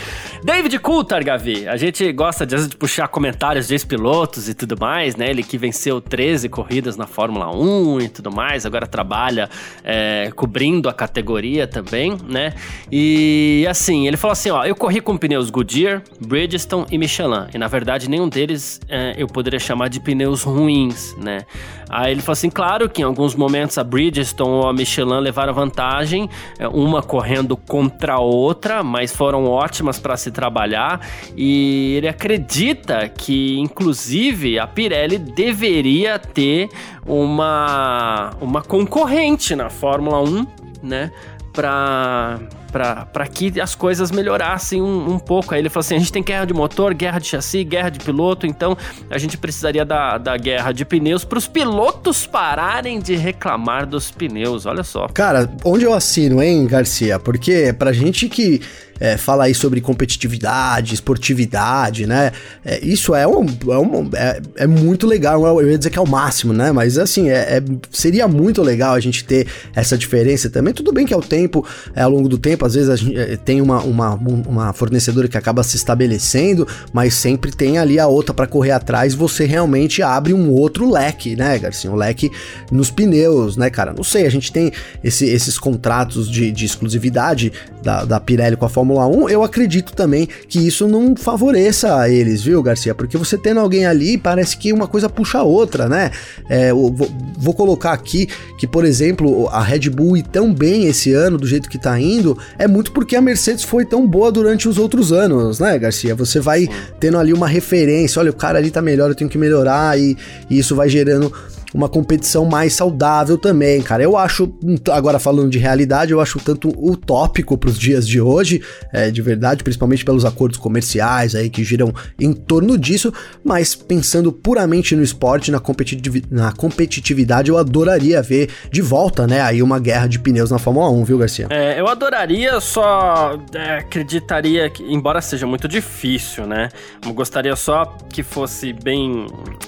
David 0.45 0.79
Coulthard, 0.79 1.25
Gavi, 1.25 1.67
a 1.67 1.77
gente 1.77 2.13
gosta 2.13 2.45
de, 2.45 2.69
de 2.69 2.77
puxar 2.77 3.09
comentários 3.09 3.69
de 3.69 3.75
ex-pilotos 3.75 4.49
e 4.49 4.55
tudo 4.55 4.77
mais, 4.79 5.17
né? 5.17 5.31
Ele 5.31 5.43
que 5.43 5.57
venceu 5.57 6.01
13 6.01 6.49
corridas 6.49 6.97
na 6.97 7.07
Fórmula 7.07 7.51
1 7.57 8.01
e 8.01 8.09
tudo 8.09 8.31
mais, 8.31 8.67
agora 8.67 8.87
trabalha 8.87 9.49
é, 9.83 10.31
cobrindo 10.35 10.89
a 10.89 10.93
categoria 10.93 11.67
também, 11.67 12.17
né? 12.29 12.55
E 12.91 13.62
E 13.63 13.67
assim, 13.69 14.09
ele 14.09 14.17
falou 14.17 14.33
assim: 14.33 14.51
ó, 14.51 14.65
eu 14.65 14.75
corri 14.75 15.01
com 15.01 15.17
pneus 15.17 15.49
Goodyear, 15.49 16.03
Bridgestone 16.19 16.85
e 16.91 16.99
Michelin. 16.99 17.47
E 17.55 17.59
na 17.59 17.69
verdade, 17.69 18.11
nenhum 18.11 18.29
deles 18.29 18.81
é, 18.89 19.15
eu 19.17 19.29
poderia 19.29 19.61
chamar 19.61 19.87
de 19.87 20.01
pneus 20.01 20.43
ruins, 20.43 21.15
né? 21.17 21.43
Aí 21.89 22.11
ele 22.11 22.23
falou 22.23 22.33
assim: 22.33 22.51
claro 22.51 22.91
que 22.91 23.03
em 23.03 23.05
alguns 23.05 23.37
momentos 23.37 23.79
a 23.79 23.85
Bridgestone 23.85 24.51
ou 24.51 24.69
a 24.69 24.73
Michelin 24.73 25.21
levaram 25.21 25.55
vantagem, 25.55 26.29
é, 26.59 26.67
uma 26.67 27.05
correndo 27.05 27.57
contra 27.57 28.15
a 28.15 28.19
outra, 28.19 28.83
mas 28.83 29.15
foram 29.15 29.47
ótimas 29.47 30.01
para 30.01 30.17
se 30.17 30.33
trabalhar. 30.33 31.01
E 31.37 31.95
ele 31.99 32.09
acredita 32.09 33.09
que, 33.09 33.61
inclusive, 33.61 34.59
a 34.59 34.67
Pirelli 34.67 35.19
deveria 35.19 36.19
ter 36.19 36.69
uma, 37.07 38.31
uma 38.41 38.61
concorrente 38.61 39.55
na 39.55 39.71
Fórmula 39.71 40.21
1, 40.21 40.47
né? 40.83 41.13
Para 41.53 42.41
para 42.73 43.27
que 43.27 43.61
as 43.61 43.75
coisas 43.75 44.11
melhorassem 44.11 44.81
um, 44.81 45.13
um, 45.13 45.19
pouco. 45.19 45.55
Aí 45.55 45.61
ele 45.61 45.69
falou 45.69 45.83
assim: 45.83 45.97
a 45.97 45.99
gente 45.99 46.11
tem 46.11 46.23
guerra 46.23 46.47
de 46.47 46.55
motor, 46.55 46.95
guerra 46.95 47.19
de 47.19 47.29
chassi, 47.29 47.63
guerra 47.63 47.91
de 47.91 48.01
piloto, 48.01 48.47
então 48.47 48.77
a 49.11 49.19
gente 49.19 49.37
precisaria 49.37 49.85
da, 49.85 50.17
da 50.17 50.37
guerra 50.39 50.73
de 50.73 50.85
pneus 50.85 51.25
para 51.25 51.39
os 51.39 51.47
pilotos 51.47 52.27
pararem 52.27 52.99
de 52.99 53.15
reclamar 53.15 53.87
dos 53.87 54.11
pneus. 54.11 54.65
Olha 54.65 54.83
só. 54.83 55.07
Cara, 55.09 55.49
onde 55.65 55.85
eu 55.85 55.93
assino, 55.93 56.43
hein, 56.43 56.67
Garcia? 56.67 57.19
Porque 57.19 57.75
pra 57.79 57.93
gente 57.93 58.29
que 58.29 58.63
é, 59.03 59.17
fala 59.17 59.45
aí 59.45 59.55
sobre 59.55 59.81
competitividade, 59.81 60.95
esportividade, 60.95 62.07
né? 62.07 62.31
É, 62.65 62.79
isso 62.85 63.17
é, 63.17 63.27
um, 63.27 63.45
é, 63.45 63.77
um, 63.77 64.11
é, 64.15 64.41
é, 64.59 64.67
muito 64.69 65.09
legal, 65.09 65.45
eu 65.61 65.69
ia 65.69 65.77
dizer 65.77 65.91
que 65.91 65.99
é 65.99 66.01
o 66.01 66.07
máximo, 66.07 66.53
né? 66.53 66.71
Mas 66.71 66.97
assim, 66.97 67.29
é, 67.29 67.57
é, 67.57 67.63
seria 67.91 68.29
muito 68.29 68.63
legal 68.63 68.95
a 68.95 69.01
gente 69.01 69.25
ter 69.25 69.49
essa 69.75 69.99
diferença 69.99 70.49
também. 70.49 70.73
Tudo 70.73 70.93
bem 70.93 71.05
que 71.05 71.13
é 71.13 71.17
o 71.17 71.21
tempo, 71.21 71.67
é, 71.97 72.03
ao 72.03 72.11
longo 72.11 72.29
do 72.29 72.39
tempo, 72.39 72.65
às 72.65 72.75
vezes 72.75 72.89
a 72.89 72.95
gente 72.95 73.19
é, 73.19 73.37
tem 73.37 73.61
uma, 73.61 73.81
uma, 73.81 74.15
uma 74.15 74.73
fornecedora 74.73 75.27
que 75.27 75.37
acaba 75.37 75.65
se 75.65 75.75
estabelecendo, 75.75 76.65
mas 76.93 77.15
sempre 77.15 77.51
tem 77.51 77.79
ali 77.79 77.99
a 77.99 78.07
outra 78.07 78.33
para 78.33 78.47
correr 78.47 78.71
atrás, 78.71 79.15
você 79.15 79.45
realmente 79.45 80.01
abre 80.01 80.33
um 80.33 80.49
outro 80.49 80.89
leque, 80.89 81.35
né, 81.35 81.59
Garcia? 81.59 81.91
Um 81.91 81.97
leque 81.97 82.31
nos 82.71 82.89
pneus, 82.89 83.57
né, 83.57 83.69
cara? 83.69 83.93
Não 83.93 84.05
sei, 84.05 84.27
a 84.27 84.31
gente 84.31 84.53
tem 84.53 84.71
esse, 85.03 85.25
esses 85.27 85.59
contratos 85.59 86.31
de, 86.31 86.53
de 86.53 86.65
exclusividade 86.65 87.53
da, 87.83 88.05
da 88.05 88.21
Pirelli 88.21 88.57
com 88.57 88.65
a 88.65 88.69
Fórmula 88.69 88.92
Fórmula 88.93 89.07
1, 89.07 89.29
eu 89.29 89.43
acredito 89.43 89.95
também 89.95 90.29
que 90.49 90.59
isso 90.59 90.87
não 90.87 91.17
favoreça 91.17 91.99
a 91.99 92.11
eles, 92.11 92.43
viu, 92.43 92.63
Garcia? 92.63 92.95
Porque 92.95 93.17
você 93.17 93.39
tendo 93.39 93.61
alguém 93.61 93.87
ali, 93.87 94.19
parece 94.19 94.57
que 94.57 94.73
uma 94.73 94.87
coisa 94.87 95.09
puxa 95.09 95.39
a 95.39 95.43
outra, 95.43 95.89
né? 95.89 96.11
É, 96.49 96.73
vou, 96.73 96.95
vou, 97.39 97.55
colocar 97.55 97.93
aqui 97.93 98.29
que, 98.59 98.67
por 98.67 98.85
exemplo, 98.85 99.49
a 99.49 99.63
Red 99.63 99.89
Bull 99.89 100.17
ir 100.17 100.25
tão 100.25 100.53
bem 100.53 100.87
esse 100.87 101.13
ano, 101.13 101.39
do 101.39 101.47
jeito 101.47 101.69
que 101.69 101.79
tá 101.79 101.99
indo, 101.99 102.37
é 102.59 102.69
muito 102.69 102.93
porque 102.93 103.17
a 103.17 103.21
Mercedes 103.21 103.65
foi 103.65 103.85
tão 103.85 104.07
boa 104.07 104.31
durante 104.31 104.69
os 104.69 104.79
outros 104.79 105.13
anos, 105.13 105.59
né, 105.59 105.79
Garcia? 105.79 106.15
Você 106.15 106.41
vai 106.41 106.69
tendo 107.01 107.19
ali 107.19 107.33
uma 107.33 107.49
referência, 107.49 108.21
olha, 108.21 108.31
o 108.31 108.35
cara 108.35 108.59
ali 108.59 108.71
tá 108.71 108.83
melhor, 108.83 109.11
eu 109.11 109.15
tenho 109.15 109.31
que 109.31 109.39
melhorar, 109.39 109.99
e, 109.99 110.17
e 110.51 110.59
isso 110.59 110.77
vai 110.77 110.89
gerando 110.89 111.33
uma 111.75 111.89
competição 111.89 112.45
mais 112.45 112.75
saudável 112.75 113.39
também, 113.39 113.81
cara. 113.81 114.03
Eu 114.03 114.17
acho, 114.17 114.53
agora 114.91 115.19
falando 115.19 115.51
de 115.51 115.59
realidade, 115.59 116.13
eu 116.13 116.21
acho 116.21 116.39
tanto 116.39 116.69
utópico 116.69 117.57
para 117.57 117.71
os 117.71 117.79
dias 117.79 118.07
de 118.07 118.21
hoje, 118.21 118.63
é, 118.93 119.11
de 119.11 119.23
verdade, 119.23 119.65
principalmente 119.65 120.05
pelos 120.05 120.25
acordos 120.25 120.59
comerciais 120.59 121.35
aí 121.35 121.49
que 121.49 121.65
giram 121.65 121.93
em 122.19 122.33
torno 122.33 122.79
disso, 122.79 123.13
mas 123.45 123.75
pensando 123.75 124.33
puramente 124.33 124.95
no 124.95 125.03
esporte, 125.03 125.51
na, 125.51 125.61
competitiv 125.61 126.25
na 126.31 126.53
competitividade, 126.53 127.51
eu 127.51 127.59
adoraria 127.59 128.23
ver 128.23 128.51
de 128.71 128.83
volta, 128.83 129.27
né, 129.27 129.41
aí 129.41 129.63
uma 129.63 129.79
guerra 129.79 130.07
de 130.07 130.19
pneus 130.19 130.51
na 130.51 130.59
Fórmula 130.59 130.91
1, 130.91 131.05
viu, 131.05 131.19
Garcia? 131.19 131.47
É, 131.51 131.81
eu 131.81 131.89
adoraria, 131.89 132.61
só 132.61 133.39
é, 133.55 133.79
acreditaria 133.79 134.69
que, 134.69 134.83
embora 134.83 135.21
seja 135.21 135.47
muito 135.47 135.67
difícil, 135.67 136.47
né, 136.47 136.69
eu 137.05 137.13
gostaria 137.13 137.55
só 137.57 137.97
que 138.09 138.23
fosse 138.23 138.73
bem 138.73 139.27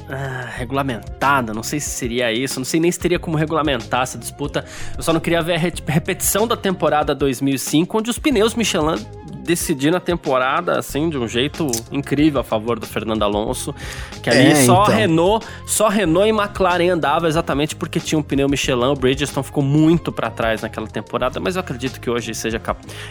ah, 0.08 0.48
regulamentada, 0.56 1.52
não 1.54 1.62
sei 1.62 1.80
se 1.80 1.93
seria 1.94 2.32
isso. 2.32 2.60
Não 2.60 2.64
sei 2.64 2.80
nem 2.80 2.90
se 2.90 2.98
teria 2.98 3.18
como 3.18 3.36
regulamentar 3.36 4.02
essa 4.02 4.18
disputa. 4.18 4.64
Eu 4.96 5.02
só 5.02 5.12
não 5.12 5.20
queria 5.20 5.42
ver 5.42 5.54
a 5.54 5.92
repetição 5.92 6.46
da 6.46 6.56
temporada 6.56 7.14
2005, 7.14 7.98
onde 7.98 8.10
os 8.10 8.18
pneus 8.18 8.54
Michelin 8.54 8.96
decidiram 9.44 9.98
a 9.98 10.00
temporada 10.00 10.78
assim 10.78 11.10
de 11.10 11.18
um 11.18 11.28
jeito 11.28 11.66
incrível 11.92 12.40
a 12.40 12.44
favor 12.44 12.78
do 12.78 12.86
Fernando 12.86 13.22
Alonso, 13.22 13.74
que 14.22 14.30
ali 14.30 14.52
é, 14.52 14.54
só 14.64 14.84
então. 14.84 14.96
Renault, 14.96 15.46
só 15.66 15.88
Renault 15.88 16.28
e 16.28 16.32
McLaren 16.32 16.90
andava 16.90 17.28
exatamente 17.28 17.76
porque 17.76 18.00
tinha 18.00 18.18
um 18.18 18.22
pneu 18.22 18.48
Michelin, 18.48 18.86
o 18.86 18.94
Bridgestone 18.94 19.44
ficou 19.44 19.62
muito 19.62 20.10
para 20.10 20.30
trás 20.30 20.62
naquela 20.62 20.86
temporada, 20.86 21.38
mas 21.38 21.56
eu 21.56 21.60
acredito 21.60 22.00
que 22.00 22.08
hoje 22.08 22.34
seja 22.34 22.60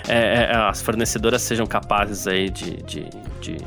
é, 0.07 0.49
é, 0.51 0.55
as 0.55 0.81
fornecedoras 0.81 1.41
sejam 1.43 1.67
capazes 1.67 2.27
aí 2.27 2.49
de, 2.49 2.77
de, 2.83 3.07
de 3.39 3.57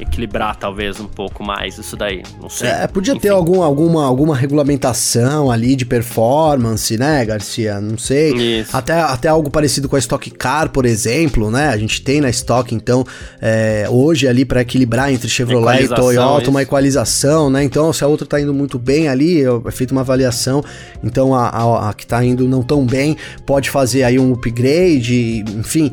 equilibrar 0.00 0.56
talvez 0.56 1.00
um 1.00 1.06
pouco 1.06 1.42
mais 1.42 1.78
isso 1.78 1.96
daí. 1.96 2.22
Não 2.40 2.48
sei. 2.48 2.68
É, 2.68 2.86
podia 2.86 3.12
Enfim. 3.12 3.20
ter 3.20 3.28
algum, 3.30 3.62
alguma, 3.62 4.04
alguma 4.04 4.36
regulamentação 4.36 5.50
ali 5.50 5.74
de 5.74 5.84
performance, 5.84 6.96
né, 6.96 7.24
Garcia? 7.24 7.80
Não 7.80 7.98
sei. 7.98 8.60
Isso. 8.60 8.76
Até, 8.76 9.00
até 9.00 9.28
algo 9.28 9.50
parecido 9.50 9.88
com 9.88 9.96
a 9.96 9.98
Stock 9.98 10.30
Car, 10.30 10.70
por 10.70 10.84
exemplo, 10.86 11.50
né? 11.50 11.68
A 11.68 11.76
gente 11.76 12.02
tem 12.02 12.20
na 12.20 12.30
Stock, 12.30 12.74
então, 12.74 13.04
é, 13.40 13.86
hoje 13.88 14.26
ali 14.28 14.44
para 14.44 14.60
equilibrar 14.60 15.12
entre 15.12 15.28
Chevrolet 15.28 15.84
e 15.84 15.88
Toyota, 15.88 16.42
isso. 16.42 16.50
uma 16.50 16.62
equalização, 16.62 17.50
né? 17.50 17.62
Então, 17.64 17.92
se 17.92 18.04
a 18.04 18.06
outra 18.06 18.26
tá 18.26 18.40
indo 18.40 18.54
muito 18.54 18.78
bem 18.78 19.08
ali, 19.08 19.42
é 19.42 19.70
feita 19.70 19.92
uma 19.92 20.02
avaliação, 20.02 20.62
então 21.02 21.34
a, 21.34 21.48
a, 21.48 21.90
a 21.90 21.94
que 21.94 22.06
tá 22.06 22.24
indo 22.24 22.46
não 22.46 22.62
tão 22.62 22.84
bem 22.86 23.16
pode 23.46 23.70
fazer 23.70 24.04
aí 24.04 24.18
um 24.18 24.32
upgrade, 24.32 25.44
enfim, 25.56 25.90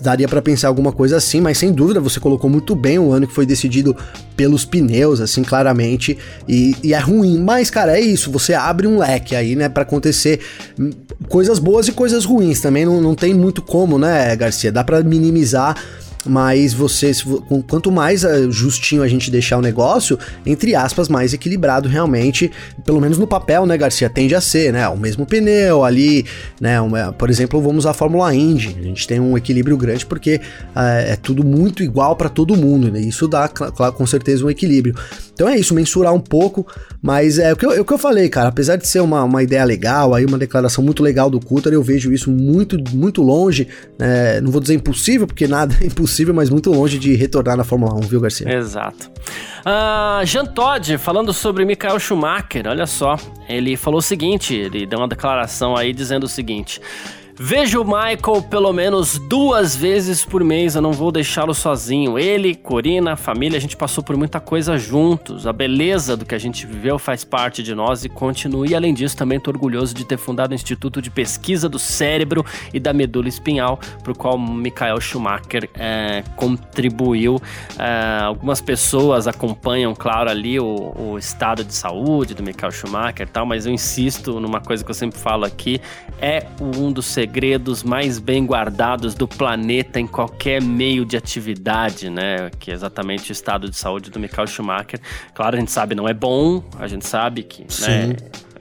daria 0.00 0.28
para 0.28 0.40
pensar 0.40 0.68
alguma 0.68 0.92
coisa 0.92 1.16
assim, 1.16 1.40
mas 1.40 1.58
sem 1.58 1.72
dúvida 1.72 2.00
você 2.00 2.18
colocou 2.18 2.48
muito 2.48 2.74
bem 2.74 2.98
o 2.98 3.12
ano 3.12 3.26
que 3.26 3.34
foi 3.34 3.46
decidido 3.46 3.96
pelos 4.36 4.64
pneus, 4.64 5.20
assim, 5.20 5.42
claramente, 5.42 6.16
e, 6.48 6.74
e 6.82 6.94
é 6.94 6.98
ruim, 6.98 7.38
mas, 7.38 7.70
cara, 7.70 7.98
é 7.98 8.00
isso, 8.00 8.30
você 8.30 8.54
abre 8.54 8.86
um 8.86 8.98
leque 8.98 9.36
aí, 9.36 9.54
né, 9.54 9.68
para 9.68 9.82
acontecer 9.82 10.40
coisas 11.28 11.58
boas 11.58 11.88
e 11.88 11.92
coisas 11.92 12.24
ruins, 12.24 12.60
também 12.60 12.84
não, 12.84 13.00
não 13.00 13.14
tem 13.14 13.34
muito 13.34 13.60
como, 13.62 13.98
né, 13.98 14.34
Garcia, 14.36 14.72
dá 14.72 14.82
para 14.82 15.02
minimizar 15.02 15.76
mas 16.26 16.74
você, 16.74 17.12
quanto 17.66 17.90
mais 17.90 18.24
eh, 18.24 18.50
justinho 18.50 19.02
a 19.02 19.08
gente 19.08 19.30
deixar 19.30 19.58
o 19.58 19.62
negócio, 19.62 20.18
entre 20.44 20.74
aspas, 20.74 21.08
mais 21.08 21.32
equilibrado 21.32 21.88
realmente, 21.88 22.50
pelo 22.84 23.00
menos 23.00 23.18
no 23.18 23.26
papel, 23.26 23.64
né, 23.64 23.76
Garcia, 23.76 24.10
tende 24.10 24.34
a 24.34 24.40
ser, 24.40 24.72
né, 24.72 24.86
o 24.88 24.96
mesmo 24.96 25.24
pneu 25.24 25.82
ali, 25.82 26.26
né, 26.60 26.80
uma, 26.80 27.12
por 27.12 27.30
exemplo, 27.30 27.60
vamos 27.60 27.86
a 27.86 27.94
Fórmula 27.94 28.34
Indy, 28.34 28.76
a 28.78 28.82
gente 28.82 29.06
tem 29.06 29.18
um 29.18 29.36
equilíbrio 29.36 29.76
grande 29.76 30.04
porque 30.04 30.40
é, 30.76 31.12
é 31.12 31.16
tudo 31.16 31.44
muito 31.44 31.82
igual 31.82 32.14
para 32.16 32.28
todo 32.28 32.56
mundo, 32.56 32.90
né, 32.90 33.00
isso 33.00 33.26
dá, 33.26 33.48
claro, 33.48 33.92
com 33.94 34.06
certeza 34.06 34.44
um 34.44 34.50
equilíbrio. 34.50 34.94
Então 35.32 35.48
é 35.48 35.56
isso, 35.56 35.74
mensurar 35.74 36.12
um 36.12 36.20
pouco, 36.20 36.66
mas 37.00 37.38
é 37.38 37.50
o 37.52 37.56
que 37.56 37.64
eu, 37.64 37.72
é 37.72 37.80
o 37.80 37.84
que 37.84 37.92
eu 37.94 37.98
falei, 37.98 38.28
cara, 38.28 38.50
apesar 38.50 38.76
de 38.76 38.86
ser 38.86 39.00
uma, 39.00 39.24
uma 39.24 39.42
ideia 39.42 39.64
legal, 39.64 40.14
aí 40.14 40.26
uma 40.26 40.36
declaração 40.36 40.84
muito 40.84 41.02
legal 41.02 41.30
do 41.30 41.40
Cutter, 41.40 41.72
eu 41.72 41.82
vejo 41.82 42.12
isso 42.12 42.30
muito, 42.30 42.76
muito 42.92 43.22
longe, 43.22 43.66
né, 43.98 44.38
não 44.42 44.50
vou 44.50 44.60
dizer 44.60 44.74
impossível, 44.74 45.26
porque 45.26 45.48
nada 45.48 45.74
é 45.80 45.86
impossível, 45.86 46.09
possível, 46.10 46.34
mas 46.34 46.50
muito 46.50 46.70
longe 46.70 46.98
de 46.98 47.14
retornar 47.14 47.56
na 47.56 47.62
Fórmula 47.64 47.94
1, 47.94 48.00
viu, 48.00 48.20
Garcia? 48.20 48.52
Exato. 48.52 49.10
Uh, 49.60 50.26
Jean 50.26 50.44
Todt, 50.44 50.98
falando 50.98 51.32
sobre 51.32 51.64
Michael 51.64 52.00
Schumacher, 52.00 52.66
olha 52.66 52.86
só, 52.86 53.16
ele 53.48 53.76
falou 53.76 54.00
o 54.00 54.02
seguinte, 54.02 54.54
ele 54.54 54.86
deu 54.86 54.98
uma 54.98 55.08
declaração 55.08 55.76
aí 55.76 55.92
dizendo 55.92 56.24
o 56.24 56.28
seguinte... 56.28 56.80
Vejo 57.42 57.80
o 57.80 57.84
Michael 57.86 58.42
pelo 58.50 58.70
menos 58.70 59.16
duas 59.16 59.74
vezes 59.74 60.22
por 60.22 60.44
mês, 60.44 60.74
eu 60.74 60.82
não 60.82 60.92
vou 60.92 61.10
deixá-lo 61.10 61.54
sozinho. 61.54 62.18
Ele, 62.18 62.54
Corina, 62.54 63.14
a 63.14 63.16
família, 63.16 63.56
a 63.56 63.60
gente 63.60 63.78
passou 63.78 64.04
por 64.04 64.14
muita 64.14 64.38
coisa 64.38 64.76
juntos. 64.76 65.46
A 65.46 65.52
beleza 65.52 66.18
do 66.18 66.26
que 66.26 66.34
a 66.34 66.38
gente 66.38 66.66
viveu 66.66 66.98
faz 66.98 67.24
parte 67.24 67.62
de 67.62 67.74
nós 67.74 68.04
e 68.04 68.10
continua. 68.10 68.66
E 68.66 68.74
além 68.74 68.92
disso, 68.92 69.16
também 69.16 69.38
estou 69.38 69.54
orgulhoso 69.54 69.94
de 69.94 70.04
ter 70.04 70.18
fundado 70.18 70.52
o 70.52 70.54
Instituto 70.54 71.00
de 71.00 71.10
Pesquisa 71.10 71.66
do 71.66 71.78
Cérebro 71.78 72.44
e 72.74 72.78
da 72.78 72.92
Medula 72.92 73.26
Espinhal, 73.26 73.80
para 74.02 74.12
o 74.12 74.14
qual 74.14 74.38
Michael 74.38 75.00
Schumacher 75.00 75.66
é, 75.78 76.22
contribuiu. 76.36 77.40
É, 77.78 78.20
algumas 78.22 78.60
pessoas 78.60 79.26
acompanham, 79.26 79.94
claro, 79.94 80.28
ali 80.28 80.60
o, 80.60 80.92
o, 80.94 81.16
estado 81.16 81.64
de 81.64 81.72
saúde 81.72 82.34
do 82.34 82.42
Michael 82.42 82.70
Schumacher 82.70 83.26
e 83.26 83.30
tal, 83.30 83.46
mas 83.46 83.64
eu 83.64 83.72
insisto 83.72 84.38
numa 84.38 84.60
coisa 84.60 84.84
que 84.84 84.90
eu 84.90 84.94
sempre 84.94 85.18
falo 85.18 85.46
aqui: 85.46 85.80
é 86.20 86.44
um 86.60 86.92
dos 86.92 87.06
segredos 87.06 87.29
segredos 87.30 87.84
mais 87.84 88.18
bem 88.18 88.44
guardados 88.44 89.14
do 89.14 89.28
planeta 89.28 90.00
em 90.00 90.06
qualquer 90.06 90.60
meio 90.60 91.04
de 91.04 91.16
atividade, 91.16 92.10
né? 92.10 92.50
Que 92.58 92.72
é 92.72 92.74
exatamente 92.74 93.30
o 93.30 93.32
estado 93.32 93.70
de 93.70 93.76
saúde 93.76 94.10
do 94.10 94.18
Michael 94.18 94.48
Schumacher. 94.48 95.00
Claro, 95.32 95.56
a 95.56 95.60
gente 95.60 95.70
sabe 95.70 95.94
não 95.94 96.08
é 96.08 96.12
bom, 96.12 96.64
a 96.76 96.88
gente 96.88 97.06
sabe 97.06 97.44
que, 97.44 97.62
né? 97.62 98.16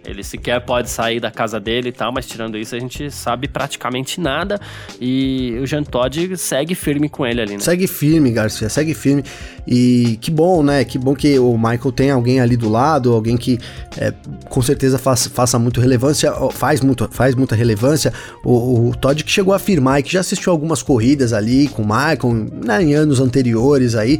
Ele 0.05 0.23
sequer 0.23 0.59
pode 0.61 0.89
sair 0.89 1.19
da 1.19 1.29
casa 1.29 1.59
dele 1.59 1.89
e 1.89 1.91
tal, 1.91 2.11
mas 2.11 2.25
tirando 2.25 2.57
isso, 2.57 2.75
a 2.75 2.79
gente 2.79 3.11
sabe 3.11 3.47
praticamente 3.47 4.19
nada. 4.19 4.59
E 4.99 5.57
o 5.61 5.67
Jean 5.67 5.83
Todt 5.83 6.37
segue 6.37 6.73
firme 6.73 7.09
com 7.09 7.25
ele 7.25 7.41
ali, 7.41 7.53
né? 7.53 7.59
Segue 7.59 7.85
firme, 7.85 8.31
Garcia, 8.31 8.69
segue 8.69 8.93
firme. 8.93 9.23
E 9.67 10.17
que 10.21 10.31
bom, 10.31 10.63
né? 10.63 10.83
Que 10.83 10.97
bom 10.97 11.13
que 11.13 11.37
o 11.37 11.57
Michael 11.57 11.91
tem 11.91 12.11
alguém 12.11 12.39
ali 12.39 12.57
do 12.57 12.69
lado, 12.69 13.13
alguém 13.13 13.37
que 13.37 13.59
é, 13.97 14.13
com 14.49 14.61
certeza 14.61 14.97
faça, 14.97 15.29
faça 15.29 15.59
muito 15.59 15.79
relevância, 15.81 16.31
faz, 16.51 16.81
muito, 16.81 17.07
faz 17.11 17.35
muita 17.35 17.55
relevância. 17.55 18.13
O, 18.43 18.89
o 18.89 18.95
Todd 18.95 19.23
que 19.23 19.31
chegou 19.31 19.53
a 19.53 19.57
afirmar 19.57 19.99
e 19.99 20.03
que 20.03 20.11
já 20.11 20.21
assistiu 20.21 20.51
algumas 20.51 20.81
corridas 20.81 21.33
ali 21.33 21.67
com 21.67 21.83
o 21.83 21.85
Michael 21.85 22.47
né, 22.63 22.81
em 22.81 22.93
anos 22.93 23.19
anteriores 23.19 23.95
aí. 23.95 24.19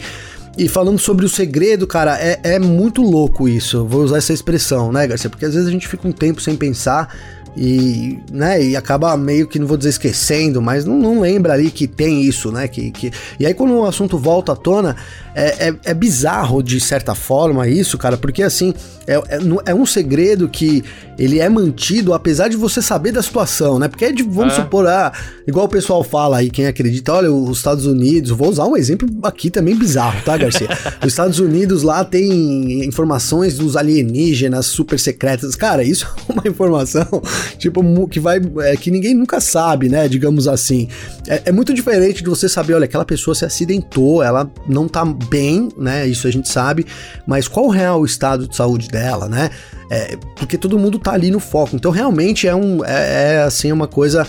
E 0.57 0.67
falando 0.67 0.99
sobre 0.99 1.25
o 1.25 1.29
segredo, 1.29 1.87
cara, 1.87 2.17
é, 2.19 2.39
é 2.43 2.59
muito 2.59 3.01
louco 3.01 3.47
isso. 3.47 3.85
Vou 3.85 4.03
usar 4.03 4.17
essa 4.17 4.33
expressão, 4.33 4.91
né, 4.91 5.07
Garcia? 5.07 5.29
Porque 5.29 5.45
às 5.45 5.53
vezes 5.53 5.67
a 5.67 5.71
gente 5.71 5.87
fica 5.87 6.07
um 6.07 6.11
tempo 6.11 6.41
sem 6.41 6.55
pensar 6.55 7.15
e, 7.61 8.17
né, 8.31 8.63
e 8.63 8.77
acaba 8.77 9.17
meio 9.17 9.45
que, 9.45 9.59
não 9.59 9.67
vou 9.67 9.75
dizer 9.75 9.89
esquecendo, 9.89 10.61
mas 10.61 10.85
não, 10.85 10.97
não 10.97 11.19
lembra 11.19 11.51
ali 11.51 11.69
que 11.69 11.87
tem 11.87 12.21
isso, 12.21 12.53
né? 12.53 12.69
Que, 12.69 12.89
que... 12.89 13.11
E 13.37 13.45
aí 13.45 13.53
quando 13.53 13.73
o 13.73 13.85
assunto 13.85 14.17
volta 14.17 14.53
à 14.53 14.55
tona, 14.55 14.95
é, 15.35 15.67
é, 15.67 15.75
é 15.83 15.93
bizarro 15.93 16.63
de 16.63 16.79
certa 16.79 17.13
forma 17.13 17.67
isso, 17.67 17.97
cara, 17.97 18.15
porque 18.15 18.43
assim, 18.43 18.73
é, 19.05 19.15
é, 19.15 19.39
é, 19.67 19.75
um 19.75 19.85
segredo 19.85 20.47
que 20.47 20.83
ele 21.17 21.39
é 21.39 21.49
mantido 21.49 22.13
apesar 22.13 22.47
de 22.47 22.55
você 22.55 22.81
saber 22.81 23.11
da 23.11 23.21
situação, 23.21 23.77
né? 23.77 23.87
Porque 23.87 24.05
é 24.05 24.11
de, 24.11 24.23
vamos 24.23 24.53
é. 24.53 24.57
supor, 24.57 24.87
ah, 24.87 25.11
igual 25.47 25.65
o 25.65 25.69
pessoal 25.69 26.03
fala 26.03 26.37
aí, 26.37 26.49
quem 26.49 26.65
acredita, 26.65 27.13
olha, 27.13 27.31
os 27.31 27.57
Estados 27.57 27.85
Unidos, 27.85 28.31
vou 28.31 28.49
usar 28.49 28.65
um 28.65 28.77
exemplo 28.77 29.09
aqui 29.23 29.49
também 29.49 29.75
bizarro, 29.75 30.21
tá, 30.23 30.37
Garcia? 30.37 30.69
os 31.01 31.07
Estados 31.07 31.39
Unidos 31.39 31.83
lá 31.83 32.05
tem 32.05 32.85
informações 32.85 33.57
dos 33.57 33.75
alienígenas 33.75 34.67
super 34.67 34.99
secretas. 34.99 35.55
Cara, 35.55 35.83
isso 35.83 36.07
é 36.29 36.31
uma 36.31 36.47
informação, 36.47 37.21
tipo, 37.57 38.07
que 38.07 38.19
vai. 38.19 38.39
É, 38.61 38.75
que 38.75 38.91
ninguém 38.91 39.13
nunca 39.13 39.39
sabe, 39.39 39.89
né? 39.89 40.07
Digamos 40.07 40.47
assim. 40.47 40.87
É, 41.27 41.43
é 41.45 41.51
muito 41.51 41.73
diferente 41.73 42.23
de 42.23 42.29
você 42.29 42.47
saber, 42.47 42.73
olha, 42.73 42.85
aquela 42.85 43.05
pessoa 43.05 43.35
se 43.35 43.45
acidentou, 43.45 44.21
ela 44.23 44.49
não 44.67 44.87
tá 44.87 45.05
bem, 45.05 45.69
né? 45.77 46.07
Isso 46.07 46.27
a 46.27 46.31
gente 46.31 46.49
sabe, 46.49 46.85
mas 47.25 47.47
qual 47.47 47.67
o 47.67 47.69
real 47.69 48.05
estado 48.05 48.47
de 48.47 48.55
saúde 48.55 48.87
dela, 48.87 49.27
né? 49.27 49.49
É, 49.89 50.17
porque 50.35 50.57
todo 50.57 50.77
mundo 50.77 50.99
tá 50.99 51.13
ali 51.13 51.31
no 51.31 51.39
foco. 51.39 51.75
Então 51.75 51.91
realmente 51.91 52.47
é 52.47 52.55
um 52.55 52.83
é, 52.85 53.35
é 53.35 53.41
assim 53.43 53.71
uma 53.71 53.87
coisa 53.87 54.27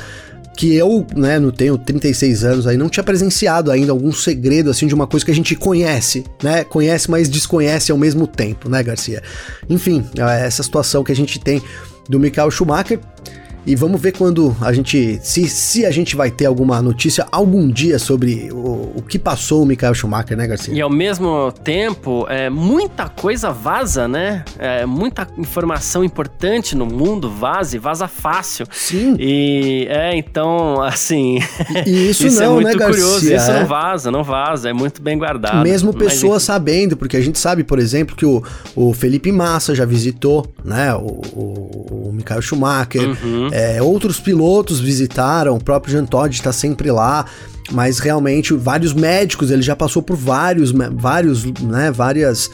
que 0.56 0.74
eu, 0.74 1.06
né, 1.16 1.38
não 1.38 1.50
tenho 1.50 1.78
36 1.78 2.44
anos 2.44 2.66
aí, 2.66 2.76
não 2.76 2.90
tinha 2.90 3.02
presenciado 3.02 3.70
ainda 3.70 3.92
algum 3.92 4.12
segredo 4.12 4.68
assim 4.68 4.86
de 4.86 4.94
uma 4.94 5.06
coisa 5.06 5.24
que 5.24 5.32
a 5.32 5.34
gente 5.34 5.56
conhece, 5.56 6.22
né? 6.42 6.64
Conhece, 6.64 7.10
mas 7.10 7.30
desconhece 7.30 7.90
ao 7.90 7.96
mesmo 7.96 8.26
tempo, 8.26 8.68
né, 8.68 8.82
Garcia? 8.82 9.22
Enfim, 9.70 10.04
é 10.18 10.46
essa 10.46 10.62
situação 10.62 11.02
que 11.02 11.12
a 11.12 11.16
gente 11.16 11.38
tem 11.38 11.62
do 12.10 12.18
Michael 12.18 12.50
Schumacher 12.50 12.98
e 13.66 13.76
vamos 13.76 14.00
ver 14.00 14.12
quando 14.12 14.56
a 14.60 14.72
gente. 14.72 15.20
Se, 15.22 15.48
se 15.48 15.84
a 15.84 15.90
gente 15.90 16.16
vai 16.16 16.30
ter 16.30 16.46
alguma 16.46 16.80
notícia 16.80 17.26
algum 17.30 17.68
dia 17.68 17.98
sobre 17.98 18.50
o, 18.52 18.92
o 18.96 19.02
que 19.02 19.18
passou 19.18 19.62
o 19.62 19.66
Michael 19.66 19.94
Schumacher, 19.94 20.36
né, 20.36 20.46
Garcia? 20.46 20.74
E 20.74 20.80
ao 20.80 20.90
mesmo 20.90 21.52
tempo, 21.62 22.26
é, 22.28 22.48
muita 22.48 23.08
coisa 23.08 23.50
vaza, 23.50 24.08
né? 24.08 24.44
É, 24.58 24.86
muita 24.86 25.28
informação 25.36 26.02
importante 26.02 26.74
no 26.74 26.86
mundo 26.86 27.30
vaza 27.30 27.76
e 27.76 27.78
vaza 27.78 28.08
fácil. 28.08 28.66
Sim. 28.70 29.16
E 29.18 29.86
é, 29.90 30.16
então, 30.16 30.82
assim. 30.82 31.38
E 31.86 32.10
isso, 32.10 32.26
isso 32.28 32.40
não, 32.40 32.58
é 32.58 32.62
muito 32.62 32.78
né, 32.78 32.86
curioso. 32.86 33.32
Isso 33.32 33.50
é? 33.50 33.60
não 33.60 33.66
vaza, 33.66 34.10
não 34.10 34.24
vaza. 34.24 34.70
É 34.70 34.72
muito 34.72 35.02
bem 35.02 35.18
guardado. 35.18 35.62
Mesmo 35.62 35.92
pessoas 35.92 36.42
sabendo, 36.42 36.96
porque 36.96 37.16
a 37.16 37.20
gente 37.20 37.38
sabe, 37.38 37.62
por 37.62 37.78
exemplo, 37.78 38.16
que 38.16 38.24
o, 38.24 38.42
o 38.74 38.94
Felipe 38.94 39.30
Massa 39.30 39.74
já 39.74 39.84
visitou, 39.84 40.50
né? 40.64 40.94
O, 40.94 41.20
o, 41.32 42.08
o 42.08 42.12
Michael 42.12 42.40
Schumacher. 42.40 43.02
Uhum. 43.02 43.49
É, 43.50 43.82
outros 43.82 44.20
pilotos 44.20 44.80
visitaram, 44.80 45.56
o 45.56 45.62
próprio 45.62 45.92
Jean 45.92 46.06
Todt 46.06 46.34
está 46.34 46.52
sempre 46.52 46.90
lá, 46.90 47.26
mas 47.72 47.98
realmente 47.98 48.54
vários 48.54 48.92
médicos, 48.92 49.50
ele 49.50 49.62
já 49.62 49.74
passou 49.74 50.02
por 50.02 50.16
vários, 50.16 50.72
vários, 50.72 51.44
né, 51.44 51.90
várias 51.90 52.50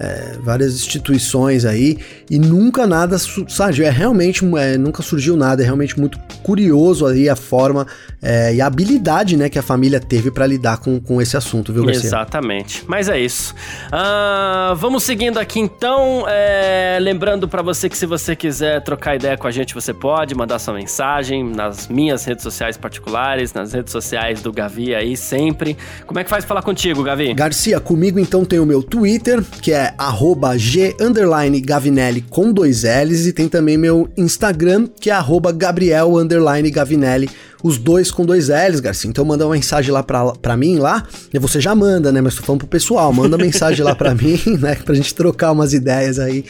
é, 0.00 0.38
várias 0.42 0.74
instituições 0.74 1.66
aí 1.66 1.98
e 2.30 2.38
nunca 2.38 2.86
nada, 2.86 3.18
sabe, 3.18 3.82
é 3.82 3.90
realmente, 3.90 4.42
é, 4.56 4.78
nunca 4.78 5.02
surgiu 5.02 5.36
nada, 5.36 5.62
é 5.62 5.64
realmente 5.64 5.98
muito 6.00 6.18
curioso 6.42 7.06
aí 7.06 7.28
a 7.28 7.36
forma 7.36 7.86
é, 8.22 8.54
e 8.54 8.60
a 8.60 8.66
habilidade, 8.66 9.36
né, 9.36 9.50
que 9.50 9.58
a 9.58 9.62
família 9.62 10.00
teve 10.00 10.30
para 10.30 10.46
lidar 10.46 10.78
com, 10.78 10.98
com 10.98 11.20
esse 11.20 11.36
assunto, 11.36 11.72
viu, 11.72 11.84
Garcia? 11.84 12.06
Exatamente, 12.06 12.82
mas 12.86 13.08
é 13.08 13.18
isso. 13.20 13.54
Uh, 13.88 14.74
vamos 14.76 15.02
seguindo 15.02 15.38
aqui 15.38 15.60
então, 15.60 16.24
é, 16.26 16.98
lembrando 17.00 17.46
para 17.46 17.60
você 17.60 17.88
que 17.88 17.96
se 17.96 18.06
você 18.06 18.34
quiser 18.34 18.82
trocar 18.82 19.16
ideia 19.16 19.36
com 19.36 19.46
a 19.46 19.50
gente, 19.50 19.74
você 19.74 19.92
pode 19.92 20.34
mandar 20.34 20.58
sua 20.58 20.72
mensagem 20.72 21.44
nas 21.44 21.88
minhas 21.88 22.24
redes 22.24 22.42
sociais 22.42 22.78
particulares, 22.78 23.52
nas 23.52 23.72
redes 23.74 23.92
sociais 23.92 24.40
do 24.40 24.50
Gavi 24.50 24.94
aí 24.94 25.16
sempre. 25.16 25.76
Como 26.06 26.18
é 26.18 26.24
que 26.24 26.30
faz 26.30 26.44
falar 26.44 26.62
contigo, 26.62 27.02
Gavi? 27.02 27.34
Garcia, 27.34 27.80
comigo 27.80 28.18
então 28.18 28.44
tem 28.44 28.58
o 28.58 28.66
meu 28.66 28.82
Twitter, 28.82 29.42
que 29.60 29.72
é 29.72 29.89
arroba 29.98 30.56
G 30.56 30.96
underline 31.00 31.60
Gavinelli 31.60 32.22
com 32.22 32.52
dois 32.52 32.82
L's 32.82 33.26
e 33.26 33.32
tem 33.32 33.48
também 33.48 33.76
meu 33.76 34.08
Instagram, 34.16 34.86
que 35.00 35.10
é 35.10 35.12
arroba 35.12 35.52
Gabriel 35.52 36.16
underline 36.16 36.70
Gavinelli 36.70 37.28
os 37.62 37.78
dois 37.78 38.10
com 38.10 38.24
dois 38.24 38.48
L's, 38.48 38.80
Garcia. 38.80 39.08
Então 39.08 39.24
manda 39.24 39.44
uma 39.44 39.54
mensagem 39.54 39.92
lá 39.92 40.02
pra, 40.02 40.32
pra 40.32 40.56
mim 40.56 40.78
lá, 40.78 41.06
e 41.32 41.38
você 41.38 41.60
já 41.60 41.74
manda, 41.74 42.10
né? 42.10 42.20
Mas 42.20 42.34
tô 42.34 42.42
falando 42.42 42.60
pro 42.60 42.68
pessoal, 42.68 43.12
manda 43.12 43.36
mensagem 43.36 43.84
lá 43.84 43.94
pra 43.94 44.14
mim, 44.16 44.40
né? 44.58 44.76
Pra 44.76 44.94
gente 44.94 45.14
trocar 45.14 45.52
umas 45.52 45.72
ideias 45.72 46.18
aí. 46.18 46.44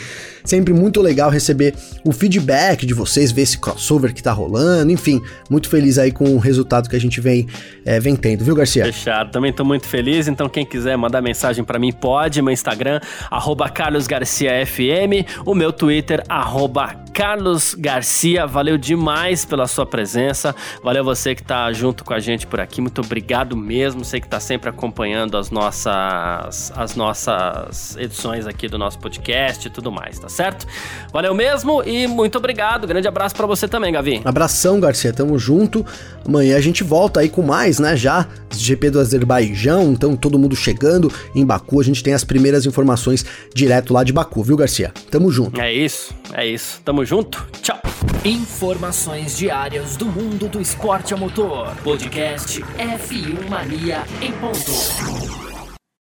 Sempre 0.45 0.73
muito 0.73 1.01
legal 1.01 1.31
receber 1.31 1.75
o 2.05 2.13
feedback 2.13 2.87
de 2.87 2.95
vocês, 2.95 3.33
ver 3.33 3.43
esse 3.43 3.59
crossover 3.59 4.13
que 4.15 4.23
tá 4.23 4.33
rolando, 4.33 4.91
enfim, 4.91 5.21
muito 5.49 5.69
feliz 5.69 5.99
aí 5.99 6.11
com 6.11 6.25
o 6.35 6.39
resultado 6.39 6.89
que 6.89 6.97
a 6.97 7.01
gente 7.01 7.21
vem, 7.21 7.47
é, 7.85 8.01
vem 8.01 8.17
tendo, 8.17 8.45
viu, 8.45 8.55
Garcia? 8.55 8.85
Fechado, 8.85 9.31
também 9.31 9.53
tô 9.53 9.65
muito 9.65 9.87
feliz, 9.87 10.29
então 10.29 10.49
quem 10.49 10.65
quiser 10.65 10.97
mandar 10.97 11.21
mensagem 11.21 11.65
para 11.65 11.79
mim 11.79 11.93
pode, 11.93 12.41
meu 12.43 12.53
Instagram, 12.53 13.01
carlosgarciafm, 13.75 15.27
o 15.45 15.55
meu 15.55 15.73
Twitter, 15.73 16.23
arroba 16.29 16.95
Carlos 17.13 17.75
Garcia, 17.75 18.47
valeu 18.47 18.79
demais 18.79 19.45
pela 19.45 19.67
sua 19.67 19.85
presença, 19.85 20.55
valeu 20.83 21.05
você 21.05 21.35
que 21.35 21.43
tá 21.43 21.71
junto 21.73 22.05
com 22.05 22.15
a 22.15 22.19
gente 22.19 22.47
por 22.47 22.61
aqui, 22.61 22.81
muito 22.81 23.01
obrigado 23.01 23.57
mesmo, 23.57 24.05
sei 24.05 24.21
que 24.21 24.29
tá 24.29 24.41
sempre 24.41 24.71
acompanhando 24.71 25.37
as 25.37 25.51
nossas, 25.51 26.73
as 26.75 26.97
nossas 26.97 27.97
edições 27.97 28.47
aqui 28.47 28.69
do 28.69 28.79
nosso 28.79 28.99
podcast 28.99 29.67
e 29.67 29.71
tudo 29.71 29.93
mais, 29.93 30.19
tá 30.19 30.30
certo? 30.31 30.67
Valeu 31.13 31.35
mesmo 31.35 31.83
e 31.85 32.07
muito 32.07 32.39
obrigado, 32.39 32.87
grande 32.87 33.09
abraço 33.09 33.35
para 33.35 33.47
você 33.47 33.67
também, 33.67 33.93
Gavi. 33.93 34.21
Abração, 34.25 34.81
Garcia, 34.81 35.13
tamo 35.13 35.39
junto, 35.39 35.85
amanhã 36.25 36.57
a 36.57 36.61
gente 36.61 36.83
volta 36.85 37.21
aí 37.21 37.29
com 37.29 37.43
mais, 37.43 37.79
né, 37.79 37.97
já, 37.97 38.27
GP 38.51 38.91
do 38.91 39.01
Azerbaijão, 39.01 39.93
então 39.93 40.17
todo 40.17 40.39
mundo 40.39 40.55
chegando 40.55 41.13
em 41.35 41.45
Baku, 41.45 41.81
a 41.81 41.85
gente 41.85 42.03
tem 42.03 42.15
as 42.15 42.25
primeiras 42.25 42.67
informações 42.67 43.25
direto 43.55 43.93
lá 43.93 44.05
de 44.05 44.13
Baku, 44.13 44.43
viu, 44.43 44.57
Garcia? 44.57 44.93
Tamo 45.11 45.31
junto. 45.31 45.61
É 45.61 45.73
isso, 45.73 46.15
é 46.33 46.47
isso, 46.47 46.81
tamo 46.85 47.05
junto. 47.05 47.47
Tchau. 47.63 47.79
Informações 48.25 49.37
diárias 49.37 49.97
do 49.97 50.07
mundo 50.07 50.49
do 50.49 50.61
esporte 50.61 51.15
a 51.15 51.17
motor. 51.17 51.75
Podcast 51.83 52.61
F1 52.61 53.49
Mania 53.49 54.05
em 54.21 54.33
ponto. 54.33 55.50